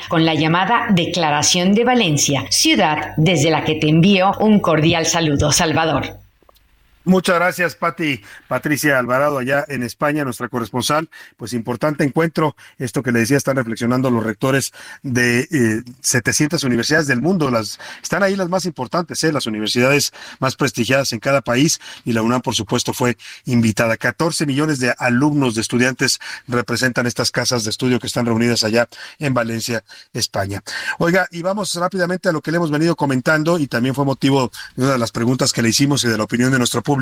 [0.08, 5.52] Con la llamada Declaración de Valencia, ciudad desde la que te envío un cordial saludo,
[5.52, 6.27] Salvador.
[7.08, 8.20] Muchas gracias, Pati.
[8.48, 11.08] Patricia Alvarado, allá en España, nuestra corresponsal.
[11.38, 12.54] Pues importante encuentro.
[12.76, 17.50] Esto que le decía, están reflexionando los rectores de eh, 700 universidades del mundo.
[17.50, 19.32] Las, están ahí las más importantes, ¿eh?
[19.32, 21.80] las universidades más prestigiadas en cada país.
[22.04, 23.16] Y la UNAM, por supuesto, fue
[23.46, 23.96] invitada.
[23.96, 28.86] 14 millones de alumnos, de estudiantes representan estas casas de estudio que están reunidas allá
[29.18, 29.82] en Valencia,
[30.12, 30.62] España.
[30.98, 34.52] Oiga, y vamos rápidamente a lo que le hemos venido comentando y también fue motivo
[34.76, 36.97] de una de las preguntas que le hicimos y de la opinión de nuestro público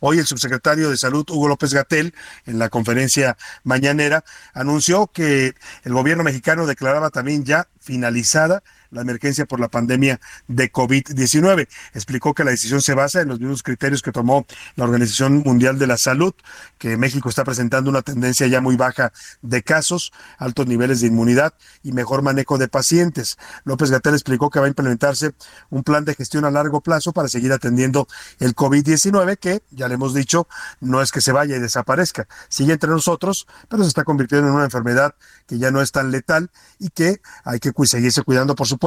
[0.00, 2.14] Hoy el subsecretario de Salud, Hugo López Gatel,
[2.46, 5.54] en la conferencia mañanera, anunció que
[5.84, 11.68] el gobierno mexicano declaraba también ya finalizada la emergencia por la pandemia de COVID-19.
[11.94, 14.46] Explicó que la decisión se basa en los mismos criterios que tomó
[14.76, 16.34] la Organización Mundial de la Salud,
[16.78, 19.12] que México está presentando una tendencia ya muy baja
[19.42, 23.36] de casos, altos niveles de inmunidad y mejor manejo de pacientes.
[23.64, 25.32] López Gatel explicó que va a implementarse
[25.70, 28.08] un plan de gestión a largo plazo para seguir atendiendo
[28.38, 30.48] el COVID-19, que ya le hemos dicho,
[30.80, 34.54] no es que se vaya y desaparezca, sigue entre nosotros, pero se está convirtiendo en
[34.54, 35.14] una enfermedad
[35.46, 38.77] que ya no es tan letal y que hay que seguirse cuidando, por supuesto.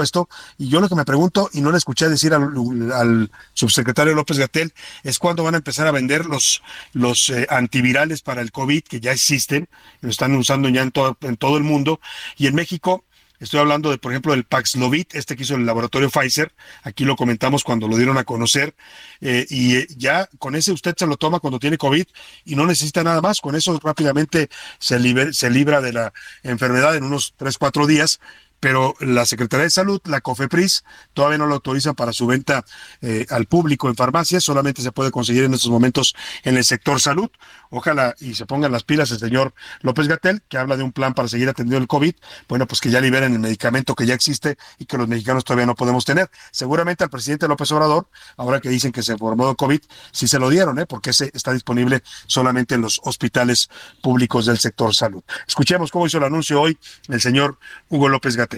[0.58, 4.74] Y yo lo que me pregunto, y no le escuché decir al, subsecretario López Gatel,
[5.04, 6.62] es cuándo van a empezar a vender los,
[6.94, 9.68] los eh, antivirales para el COVID, que ya existen,
[10.02, 12.00] lo están usando ya en todo, en todo el mundo.
[12.38, 13.04] Y en México,
[13.42, 16.54] Estoy hablando de, por ejemplo, del Paxlovid, este que hizo el laboratorio Pfizer.
[16.84, 18.76] Aquí lo comentamos cuando lo dieron a conocer.
[19.20, 22.06] Eh, y eh, ya con ese usted se lo toma cuando tiene COVID
[22.46, 23.42] y no necesita nada más.
[23.42, 24.48] Con eso rápidamente
[24.78, 26.14] se, se libra de la
[26.44, 28.20] enfermedad en unos 3, 4 días
[28.62, 32.64] pero la Secretaría de Salud, la COFEPRIS, todavía no lo autoriza para su venta
[33.02, 37.02] eh, al público en farmacias, solamente se puede conseguir en estos momentos en el sector
[37.02, 37.30] salud.
[37.72, 41.16] Ojalá y se pongan las pilas el señor López Gatel, que habla de un plan
[41.16, 42.14] para seguir atendiendo el COVID,
[42.48, 45.66] bueno, pues que ya liberen el medicamento que ya existe y que los mexicanos todavía
[45.66, 46.30] no podemos tener.
[46.52, 49.82] Seguramente al presidente López Obrador, ahora que dicen que se formó el COVID,
[50.12, 50.86] sí se lo dieron, ¿eh?
[50.86, 53.72] porque ese está disponible solamente en los hospitales
[54.04, 55.24] públicos del sector salud.
[55.48, 56.78] Escuchemos cómo hizo el anuncio hoy
[57.08, 57.58] el señor
[57.90, 58.51] Hugo López Gatel.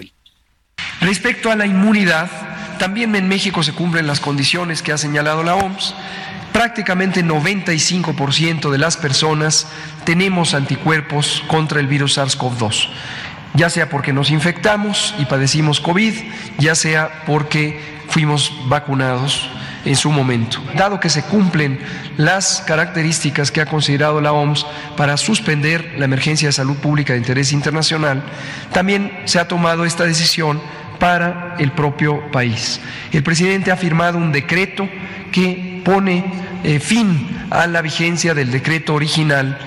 [1.00, 2.30] Respecto a la inmunidad,
[2.78, 5.94] también en México se cumplen las condiciones que ha señalado la OMS.
[6.52, 9.66] Prácticamente 95% de las personas
[10.04, 12.88] tenemos anticuerpos contra el virus SARS-CoV-2,
[13.54, 16.14] ya sea porque nos infectamos y padecimos COVID,
[16.58, 19.50] ya sea porque fuimos vacunados
[19.84, 20.62] en su momento.
[20.76, 21.78] Dado que se cumplen
[22.16, 24.66] las características que ha considerado la OMS
[24.96, 28.22] para suspender la emergencia de salud pública de interés internacional,
[28.72, 30.60] también se ha tomado esta decisión
[30.98, 32.80] para el propio país.
[33.12, 34.88] El presidente ha firmado un decreto
[35.32, 36.24] que pone
[36.62, 39.58] eh, fin a la vigencia del decreto original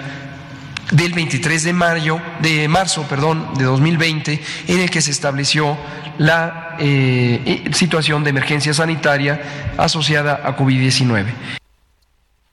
[0.91, 5.77] del 23 de mayo de marzo, perdón, de 2020 en el que se estableció
[6.17, 11.25] la eh, situación de emergencia sanitaria asociada a COVID-19.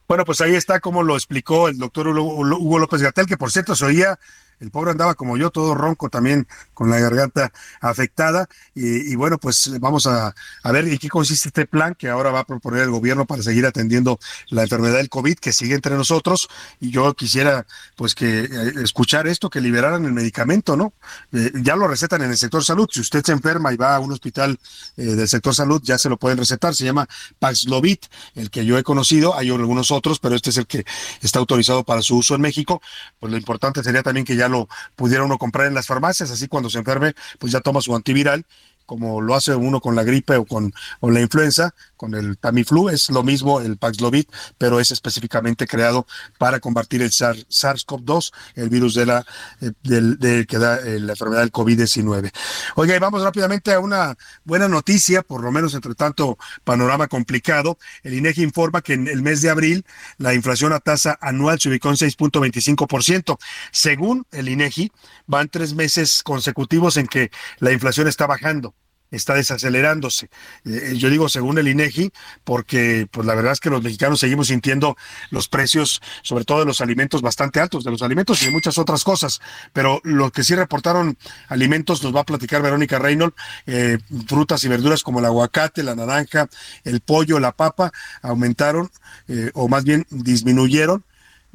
[0.07, 3.75] Bueno, pues ahí está como lo explicó el doctor Hugo López Gatel, que por cierto
[3.75, 4.19] se oía
[4.65, 8.49] el pobre andaba como yo, todo ronco también, con la garganta afectada.
[8.75, 10.35] Y, bueno, pues vamos a,
[10.65, 13.67] ver en qué consiste este plan que ahora va a proponer el gobierno para seguir
[13.67, 14.19] atendiendo
[14.49, 16.49] la enfermedad del COVID que sigue entre nosotros.
[16.81, 17.67] Y yo quisiera,
[17.97, 20.95] pues, que eh, escuchar esto, que liberaran el medicamento, ¿no?
[21.33, 22.89] Eh, ya lo recetan en el sector salud.
[22.91, 24.59] Si usted se enferma y va a un hospital
[24.97, 26.75] eh, del sector salud, ya se lo pueden recetar.
[26.75, 27.07] Se llama
[27.39, 27.99] Paxlovid,
[28.35, 29.37] el que yo he conocido.
[29.37, 30.85] Hay algunos otros, pero este es el que
[31.21, 32.81] está autorizado para su uso en México.
[33.21, 34.54] Pues lo importante sería también que ya lo
[34.97, 38.45] pudiera uno comprar en las farmacias, así cuando se enferme, pues ya toma su antiviral
[38.87, 43.09] como lo hace uno con la gripe o con la influenza, con el Tamiflu, es
[43.09, 44.27] lo mismo el Paxlovid,
[44.59, 46.07] pero es específicamente creado
[46.39, 49.25] para combatir el SARS-CoV-2, el virus de la
[49.61, 52.31] eh, que da eh, la enfermedad del COVID-19.
[52.77, 57.79] Oiga, y vamos rápidamente a una buena noticia, por lo menos entre tanto panorama complicado.
[58.03, 59.87] El INEGI informa que en el mes de abril
[60.19, 63.39] la inflación a tasa anual se ubicó en 6.25%.
[63.73, 64.93] Según el INEGI,
[65.27, 68.74] van tres meses consecutivos en que la inflación está bajando
[69.15, 70.29] está desacelerándose.
[70.65, 72.13] Eh, yo digo según el INEGI,
[72.45, 74.97] porque pues la verdad es que los mexicanos seguimos sintiendo
[75.31, 78.79] los precios, sobre todo de los alimentos, bastante altos, de los alimentos y de muchas
[78.79, 79.41] otras cosas.
[79.73, 81.17] Pero lo que sí reportaron
[81.49, 83.37] alimentos nos va a platicar Verónica Reynolds,
[83.67, 86.49] eh, frutas y verduras como el aguacate, la naranja,
[86.85, 87.93] el pollo, la papa,
[88.23, 88.91] aumentaron,
[89.29, 91.05] eh, o más bien disminuyeron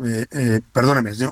[0.01, 0.61] eh,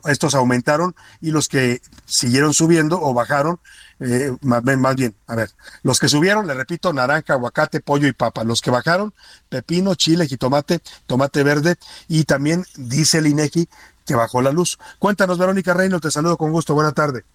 [0.05, 3.59] estos aumentaron y los que siguieron subiendo o bajaron,
[3.99, 5.51] eh, más, más, bien, a ver,
[5.83, 8.43] los que subieron, le repito, naranja, aguacate, pollo y papa.
[8.43, 9.13] Los que bajaron,
[9.49, 11.75] pepino, chile, jitomate, tomate verde
[12.07, 13.67] y también dice el INEGI
[14.05, 14.77] que bajó la luz.
[14.99, 17.25] Cuéntanos, Verónica Reino, te saludo con gusto, buena tarde.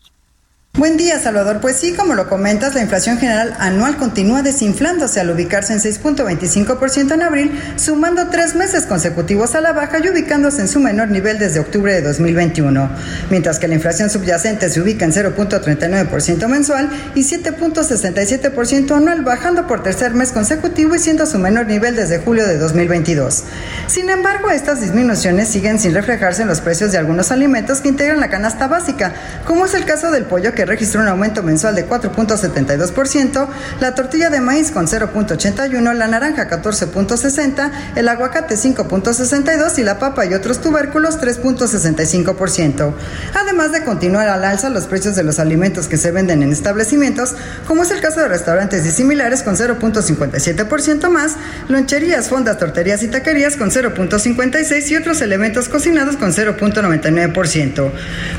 [0.78, 1.60] Buen día, Salvador.
[1.60, 7.12] Pues sí, como lo comentas, la inflación general anual continúa desinflándose al ubicarse en 6.25%
[7.12, 11.38] en abril, sumando tres meses consecutivos a la baja y ubicándose en su menor nivel
[11.38, 12.88] desde octubre de 2021,
[13.28, 19.82] mientras que la inflación subyacente se ubica en 0.39% mensual y 7.67% anual, bajando por
[19.82, 23.44] tercer mes consecutivo y siendo su menor nivel desde julio de 2022.
[23.88, 28.20] Sin embargo, estas disminuciones siguen sin reflejarse en los precios de algunos alimentos que integran
[28.20, 29.12] la canasta básica,
[29.44, 33.48] como es el caso del pollo que registró un aumento mensual de 4.72%,
[33.80, 40.26] la tortilla de maíz con 0.81%, la naranja 14.60%, el aguacate 5.62% y la papa
[40.26, 42.92] y otros tubérculos 3.65%.
[43.34, 47.34] Además de continuar al alza los precios de los alimentos que se venden en establecimientos,
[47.66, 51.36] como es el caso de restaurantes y similares con 0.57% más,
[51.68, 57.90] loncherías, fondas, torterías y taquerías con 0.56% y otros elementos cocinados con 0.99%.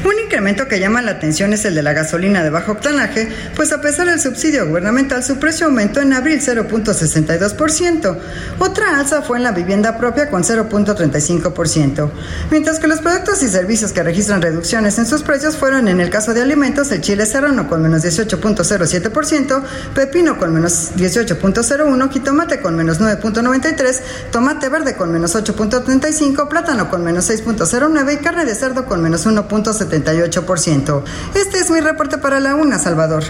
[0.06, 3.28] Un incremento que llama la atención es el de la gasolina gasolina de bajo octanaje,
[3.56, 8.18] pues a pesar del subsidio gubernamental, su precio aumentó en abril 0.62%.
[8.60, 12.12] Otra alza fue en la vivienda propia con 0.35%,
[12.52, 16.12] mientras que los productos y servicios que registran reducciones en sus precios fueron en el
[16.12, 19.64] caso de alimentos el chile serrano con menos 18.07%,
[19.96, 27.04] pepino con menos 18.01%, jitomate con menos 9.93%, tomate verde con menos 8.35%, plátano con
[27.04, 31.04] menos 6.09% y carne de cerdo con menos 1.78%.
[31.34, 33.24] Este es mi reporte para la una, Salvador.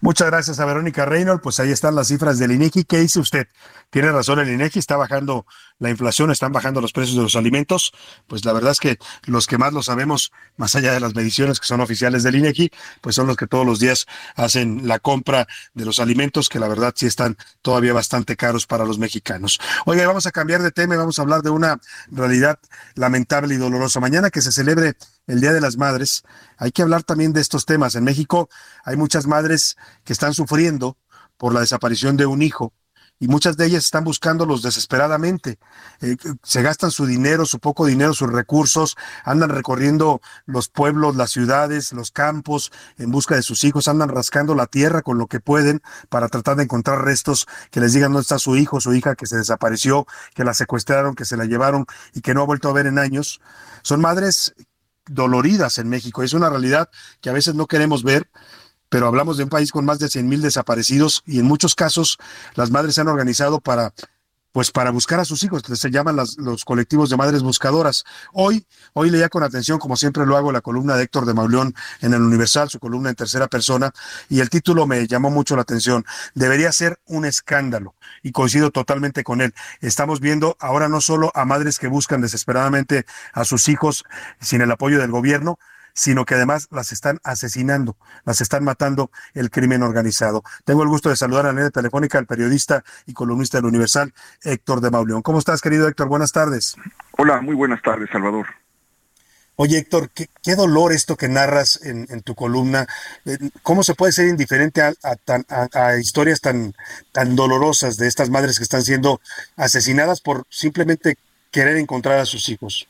[0.00, 1.42] Muchas gracias a Verónica Reynolds.
[1.42, 2.84] Pues ahí están las cifras del INEGI.
[2.84, 3.48] ¿Qué dice usted?
[3.90, 5.46] Tiene razón el INEGI, está bajando
[5.78, 7.92] la inflación, están bajando los precios de los alimentos.
[8.26, 11.60] Pues la verdad es que los que más lo sabemos, más allá de las mediciones
[11.60, 12.70] que son oficiales del INEGI,
[13.00, 16.68] pues son los que todos los días hacen la compra de los alimentos, que la
[16.68, 19.58] verdad sí están todavía bastante caros para los mexicanos.
[19.86, 21.80] Oiga, vamos a cambiar de tema y vamos a hablar de una
[22.10, 22.58] realidad
[22.94, 23.98] lamentable y dolorosa.
[24.00, 24.96] Mañana que se celebre
[25.26, 26.22] el Día de las Madres,
[26.56, 27.94] hay que hablar también de estos temas.
[27.94, 28.48] En México
[28.84, 30.96] hay muchas madres que están sufriendo
[31.36, 32.72] por la desaparición de un hijo
[33.18, 35.58] y muchas de ellas están buscándolos desesperadamente.
[36.00, 41.30] Eh, se gastan su dinero, su poco dinero, sus recursos, andan recorriendo los pueblos, las
[41.30, 45.40] ciudades, los campos en busca de sus hijos, andan rascando la tierra con lo que
[45.40, 45.80] pueden
[46.10, 49.26] para tratar de encontrar restos que les digan dónde está su hijo, su hija que
[49.26, 52.74] se desapareció, que la secuestraron, que se la llevaron y que no ha vuelto a
[52.74, 53.40] ver en años.
[53.82, 54.54] Son madres
[55.08, 56.22] doloridas en México.
[56.22, 58.28] Es una realidad que a veces no queremos ver,
[58.88, 62.18] pero hablamos de un país con más de 100 mil desaparecidos y en muchos casos
[62.54, 63.92] las madres se han organizado para
[64.56, 68.04] pues para buscar a sus hijos, se llaman los colectivos de madres buscadoras.
[68.32, 71.74] Hoy, hoy leía con atención, como siempre lo hago, la columna de Héctor de Mauleón
[72.00, 73.92] en el Universal, su columna en tercera persona,
[74.30, 76.06] y el título me llamó mucho la atención.
[76.34, 79.52] Debería ser un escándalo, y coincido totalmente con él.
[79.82, 83.04] Estamos viendo ahora no solo a madres que buscan desesperadamente
[83.34, 84.04] a sus hijos
[84.40, 85.58] sin el apoyo del gobierno,
[85.96, 90.44] sino que además las están asesinando, las están matando el crimen organizado.
[90.64, 94.12] Tengo el gusto de saludar a la línea telefónica al periodista y columnista del Universal,
[94.42, 95.22] Héctor de Mauleón.
[95.22, 96.08] ¿Cómo estás, querido Héctor?
[96.08, 96.76] Buenas tardes.
[97.16, 98.46] Hola, muy buenas tardes, Salvador.
[99.58, 102.86] Oye, Héctor, qué, dolor esto que narras en, tu columna.
[103.24, 104.92] Eh, ¿Cómo se puede ser indiferente a,
[105.72, 106.74] a, historias tan,
[107.12, 109.18] tan dolorosas de estas madres que están siendo
[109.56, 111.16] asesinadas por simplemente
[111.50, 112.86] querer encontrar a sus hijos?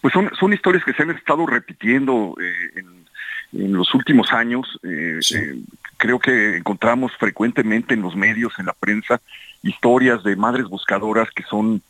[0.00, 3.08] Pues son, son historias que se han estado repitiendo eh, en,
[3.52, 4.78] los últimos años.
[4.82, 5.58] Eh, eh,
[5.96, 9.22] creo que encontramos frecuentemente en los medios, en la prensa,
[9.62, 11.82] historias de madres buscadoras que son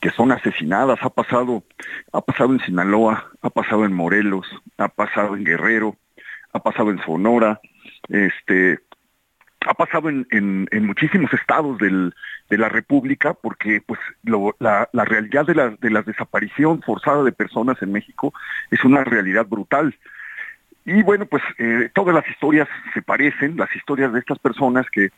[0.00, 0.98] que son asesinadas.
[1.02, 1.62] Ha pasado,
[2.12, 4.46] ha pasado en Sinaloa, ha pasado en Morelos,
[4.78, 5.96] ha pasado en Guerrero,
[6.52, 7.60] ha pasado en Sonora,
[8.08, 8.80] este,
[9.66, 15.04] ha pasado en, en, en muchísimos estados de la República, porque pues lo, la, la,
[15.04, 18.32] realidad de la, de la desaparición forzada de personas en México
[18.70, 19.94] es una realidad brutal.
[20.84, 25.10] Y bueno, pues eh, todas las historias se parecen, las historias de estas personas que,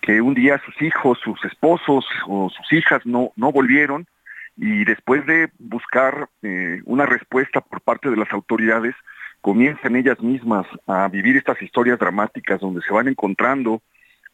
[0.00, 4.06] que un día sus hijos, sus esposos o sus hijas no, no volvieron
[4.56, 8.94] y después de buscar eh, una respuesta por parte de las autoridades,
[9.40, 13.82] comienzan ellas mismas a vivir estas historias dramáticas donde se van encontrando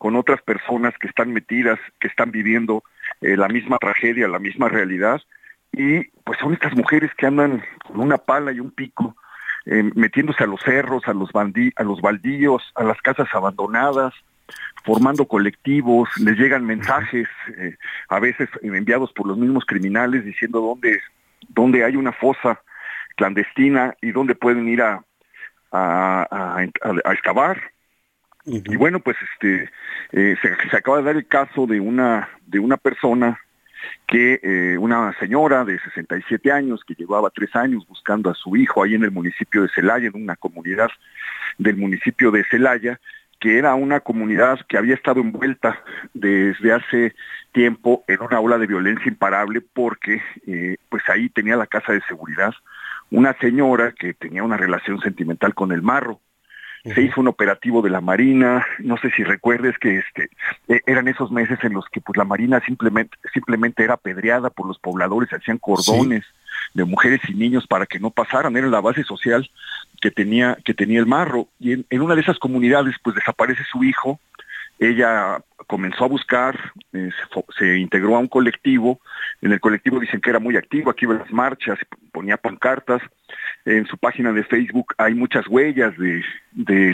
[0.03, 2.83] con otras personas que están metidas, que están viviendo
[3.21, 5.21] eh, la misma tragedia, la misma realidad,
[5.71, 9.15] y pues son estas mujeres que andan con una pala y un pico,
[9.65, 14.13] eh, metiéndose a los cerros, a los, baldíos, a las casas abandonadas,
[14.85, 17.77] formando colectivos, les llegan mensajes, eh,
[18.09, 21.01] a veces enviados por los mismos criminales, diciendo dónde,
[21.49, 22.61] dónde hay una fosa
[23.15, 25.05] clandestina y dónde pueden ir a,
[25.71, 26.67] a, a,
[27.05, 27.73] a excavar.
[28.45, 29.71] Y bueno, pues este
[30.11, 33.41] eh, se, acaba de dar el caso de una de una persona
[34.07, 38.83] que eh, una señora de 67 años que llevaba tres años buscando a su hijo
[38.83, 40.91] ahí en el municipio de Celaya, en una comunidad
[41.59, 43.01] del municipio de Celaya,
[43.39, 45.81] que era una comunidad que había estado envuelta
[46.15, 47.15] desde hace
[47.53, 52.03] tiempo en una ola de violencia imparable porque eh, pues ahí tenía la casa de
[52.03, 52.55] seguridad
[53.11, 56.21] una señora que tenía una relación sentimental con el marro
[56.85, 60.31] se hizo un operativo de la Marina, no sé si recuerdes que este
[60.69, 64.67] eh, eran esos meses en los que pues la Marina simplemente simplemente era apedreada por
[64.67, 66.71] los pobladores, hacían cordones sí.
[66.75, 69.49] de mujeres y niños para que no pasaran, era la base social
[70.01, 73.63] que tenía que tenía el marro y en, en una de esas comunidades pues desaparece
[73.71, 74.19] su hijo,
[74.81, 76.59] ella comenzó a buscar,
[76.93, 79.01] eh, se, se, integró a un colectivo,
[79.41, 81.79] en el colectivo dicen que era muy activo, aquí iba las marchas,
[82.11, 83.01] ponía pancartas,
[83.65, 86.25] en su página de Facebook hay muchas huellas de,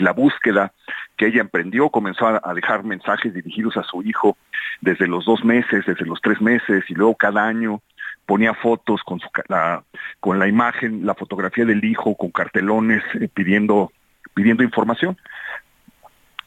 [0.01, 0.71] la búsqueda
[1.17, 4.37] que ella emprendió, comenzó a, dejar mensajes dirigidos a su hijo
[4.81, 7.81] desde los dos meses, desde los tres meses y luego cada año
[8.25, 9.83] ponía fotos con, su, la,
[10.19, 13.91] con la imagen, la fotografía del hijo, con cartelones eh, pidiendo,
[14.35, 15.17] pidiendo información.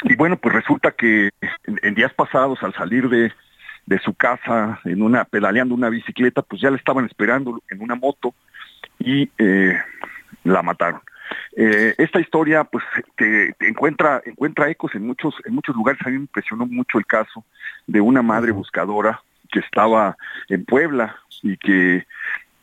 [0.05, 1.31] Y bueno, pues resulta que
[1.65, 3.33] en, en días pasados, al salir de,
[3.87, 7.97] de, su casa, en una, pedaleando una bicicleta, pues ya le estaban esperando en una
[7.97, 8.35] moto
[9.05, 9.79] y eh,
[10.45, 11.01] la mataron.
[11.57, 12.85] Eh, esta historia, pues,
[13.17, 16.01] te, te, encuentra, encuentra ecos en muchos, en muchos lugares.
[16.05, 17.45] A mí me impresionó mucho el caso
[17.87, 20.17] de una madre buscadora que estaba
[20.49, 22.07] en Puebla y que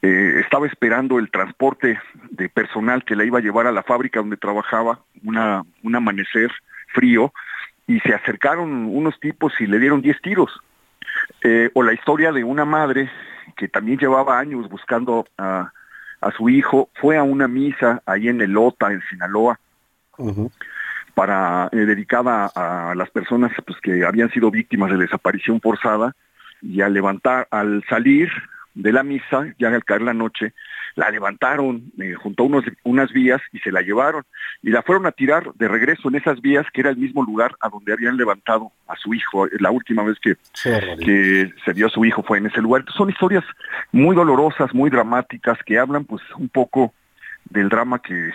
[0.01, 1.99] eh, estaba esperando el transporte
[2.31, 6.51] de personal que la iba a llevar a la fábrica donde trabajaba, una, un amanecer
[6.93, 7.33] frío,
[7.85, 10.51] y se acercaron unos tipos y le dieron 10 tiros.
[11.43, 13.09] Eh, o la historia de una madre
[13.57, 15.71] que también llevaba años buscando a,
[16.21, 19.59] a su hijo, fue a una misa ahí en el Lota, en Sinaloa,
[20.17, 20.51] uh -huh.
[21.13, 26.15] para, eh, dedicada a, a, las personas pues, que habían sido víctimas de desaparición forzada,
[26.61, 28.29] y al levantar, al salir
[28.73, 30.53] de la misa, ya al caer la noche,
[30.95, 34.23] la levantaron eh, junto a unos, unas vías y se la llevaron
[34.61, 37.55] y la fueron a tirar de regreso en esas vías que era el mismo lugar
[37.61, 39.47] a donde habían levantado a su hijo.
[39.59, 42.81] La última vez que, sí, que se dio a su hijo fue en ese lugar.
[42.81, 43.43] Entonces, son historias
[43.91, 46.93] muy dolorosas, muy dramáticas que hablan pues un poco
[47.49, 48.31] del drama que,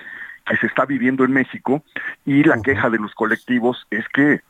[0.47, 1.83] que se está viviendo en México
[2.25, 2.63] y la uh -huh.
[2.63, 4.41] queja de los colectivos es que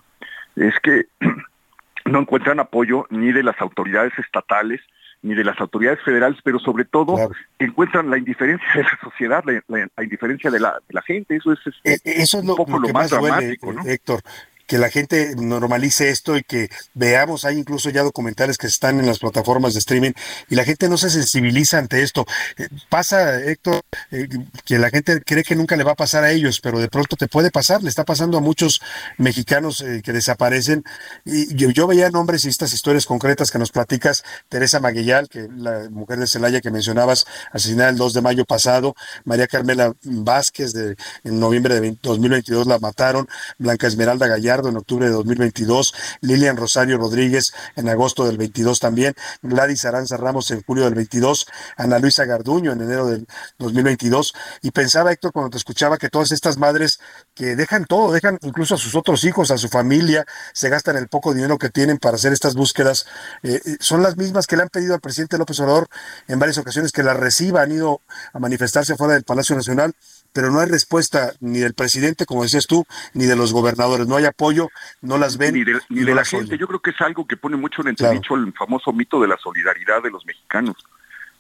[0.56, 1.06] es que
[2.04, 4.80] no encuentran apoyo ni de las autoridades estatales
[5.24, 7.32] ni de las autoridades federales, pero sobre todo claro.
[7.58, 11.36] encuentran la indiferencia de la sociedad, la, la, la indiferencia de la, de la, gente.
[11.36, 13.82] Eso es, es, eh, eso es lo, un poco lo, lo más, más dramático, ¿no?
[13.84, 14.20] Héctor
[14.66, 19.06] que la gente normalice esto y que veamos, hay incluso ya documentales que están en
[19.06, 20.12] las plataformas de streaming
[20.48, 22.26] y la gente no se sensibiliza ante esto.
[22.56, 24.28] Eh, pasa, Héctor, eh,
[24.64, 27.16] que la gente cree que nunca le va a pasar a ellos, pero de pronto
[27.16, 28.80] te puede pasar, le está pasando a muchos
[29.18, 30.84] mexicanos eh, que desaparecen.
[31.24, 35.90] Y yo, veía nombres y estas historias concretas que nos platicas, Teresa Maguillal, que la
[35.90, 40.96] mujer de Celaya que mencionabas, asesinada el 2 de mayo pasado, María Carmela Vázquez, de,
[41.24, 43.28] en noviembre de 2022 la mataron,
[43.58, 49.14] Blanca Esmeralda Gallar en octubre de 2022, Lilian Rosario Rodríguez en agosto del 22 también,
[49.42, 53.26] Gladys Aranza Ramos en julio del 22, Ana Luisa Garduño en enero del
[53.58, 54.32] 2022.
[54.62, 57.00] Y pensaba, Héctor, cuando te escuchaba que todas estas madres
[57.34, 61.08] que dejan todo, dejan incluso a sus otros hijos, a su familia, se gastan el
[61.08, 63.06] poco dinero que tienen para hacer estas búsquedas,
[63.42, 65.88] eh, son las mismas que le han pedido al presidente López Obrador
[66.28, 68.00] en varias ocasiones que la reciba, han ido
[68.32, 69.94] a manifestarse fuera del Palacio Nacional
[70.34, 72.84] pero no hay respuesta ni del presidente, como decías tú,
[73.14, 74.06] ni de los gobernadores.
[74.06, 74.68] No hay apoyo,
[75.00, 75.54] no las ven.
[75.54, 76.58] Ni de, ni de, de la gente.
[76.58, 78.44] Yo creo que es algo que pone mucho en entredicho claro.
[78.48, 80.76] el famoso mito de la solidaridad de los mexicanos.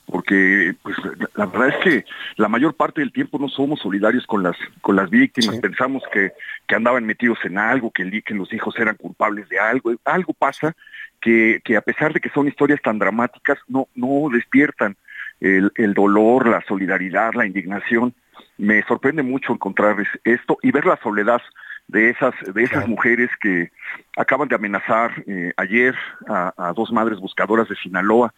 [0.06, 0.96] porque pues
[1.34, 2.04] la verdad es que
[2.36, 6.32] la mayor parte del tiempo no somos solidarios con las con las víctimas, pensamos que,
[6.66, 10.76] que andaban metidos en algo, que, que los hijos eran culpables de algo, algo pasa
[11.20, 14.96] que, que a pesar de que son historias tan dramáticas, no, no despiertan
[15.40, 18.14] el, el dolor, la solidaridad, la indignación.
[18.58, 21.42] Me sorprende mucho encontrar esto y ver la soledad
[21.88, 23.70] de esas, de esas mujeres que
[24.16, 25.94] acaban de amenazar eh, ayer
[26.28, 28.32] a, a, dos madres buscadoras de Sinaloa.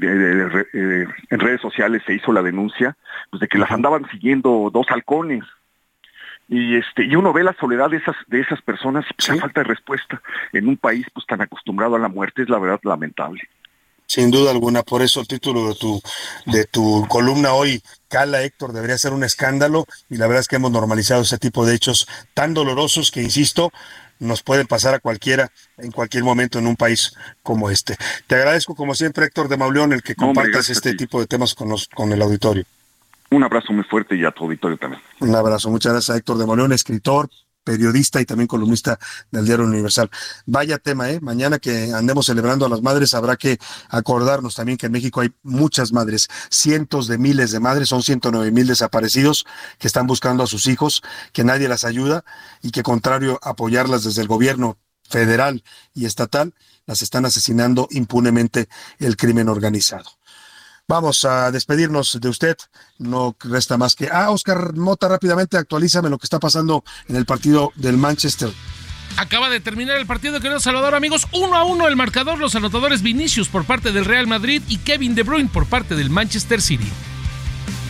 [0.00, 2.96] Eh, en redes sociales se hizo la denuncia
[3.30, 5.44] pues, de que las andaban siguiendo dos halcones.
[6.48, 9.60] Y este y uno ve la soledad de esas de esas personas pues, la falta
[9.60, 10.20] de respuesta
[10.52, 13.42] en un país pues tan acostumbrado a la muerte es la verdad lamentable
[14.12, 16.02] sin duda alguna, por eso el título de tu,
[16.44, 20.56] de tu columna hoy, Cala Héctor, debería ser un escándalo y la verdad es que
[20.56, 23.72] hemos normalizado ese tipo de hechos tan dolorosos que, insisto,
[24.18, 27.96] nos pueden pasar a cualquiera en cualquier momento en un país como este.
[28.26, 31.70] Te agradezco como siempre, Héctor de Mauleón, el que compartas este tipo de temas con,
[31.70, 32.64] los, con el auditorio.
[33.30, 35.00] Un abrazo muy fuerte y a tu auditorio también.
[35.20, 37.30] Un abrazo, muchas gracias a Héctor de Mauleón, escritor,
[37.64, 38.98] periodista y también columnista
[39.30, 40.10] del Diario Universal.
[40.46, 41.20] Vaya tema, ¿eh?
[41.20, 43.58] Mañana que andemos celebrando a las madres, habrá que
[43.88, 48.50] acordarnos también que en México hay muchas madres, cientos de miles de madres, son 109
[48.50, 49.46] mil desaparecidos
[49.78, 51.02] que están buscando a sus hijos,
[51.32, 52.24] que nadie las ayuda
[52.62, 54.78] y que contrario a apoyarlas desde el gobierno
[55.08, 55.62] federal
[55.94, 56.54] y estatal,
[56.86, 58.68] las están asesinando impunemente
[58.98, 60.10] el crimen organizado.
[60.92, 62.54] Vamos a despedirnos de usted.
[62.98, 64.10] No resta más que.
[64.12, 68.50] Ah, Oscar Mota, rápidamente actualízame lo que está pasando en el partido del Manchester.
[69.16, 71.26] Acaba de terminar el partido, querido Salvador, amigos.
[71.32, 75.14] Uno a uno el marcador, los anotadores Vinicius por parte del Real Madrid y Kevin
[75.14, 76.92] De Bruyne por parte del Manchester City.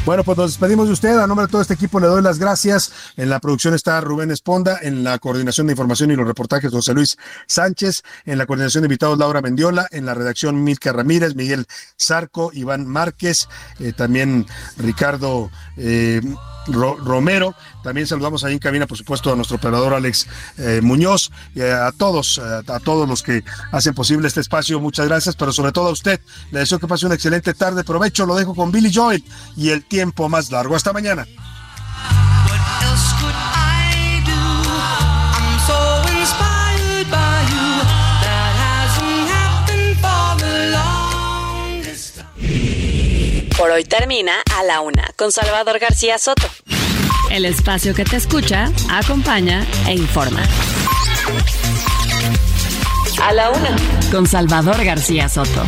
[0.04, 1.16] Bueno, pues nos despedimos de usted.
[1.16, 2.92] A nombre de todo este equipo le doy las gracias.
[3.16, 6.92] En la producción está Rubén Esponda, en la coordinación de información y los reportajes José
[6.92, 7.16] Luis
[7.46, 11.66] Sánchez, en la coordinación de invitados Laura Mendiola, en la redacción Milka Ramírez, Miguel
[11.96, 13.48] Zarco, Iván Márquez,
[13.78, 14.44] eh, también
[14.76, 15.52] Ricardo.
[15.76, 16.20] Eh,
[16.66, 17.55] Romero.
[17.82, 20.26] También saludamos ahí en cabina, por supuesto, a nuestro operador Alex
[20.59, 24.80] eh, Muñoz y a, todos, a, todos los que hacen posible este espacio.
[24.80, 26.20] Muchas gracias, pero sobre todo a usted.
[26.51, 27.84] Le deseo que pase una excelente tarde.
[27.84, 29.24] Provecho, lo dejo con Billy Joel
[29.56, 30.76] y el tiempo más largo.
[30.76, 31.26] Hasta mañana.
[43.62, 46.48] Por hoy termina A la Una con Salvador García Soto.
[47.30, 50.43] El espacio que te escucha, acompaña e informa.
[53.22, 53.76] A la Una
[54.10, 55.64] con Salvador García Soto.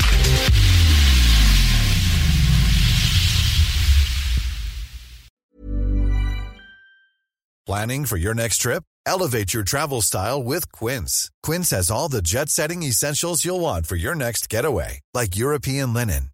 [7.64, 8.82] Planning for your next trip?
[9.06, 11.30] Elevate your travel style with Quince.
[11.44, 15.94] Quince has all the jet setting essentials you'll want for your next getaway, like European
[15.94, 16.33] linen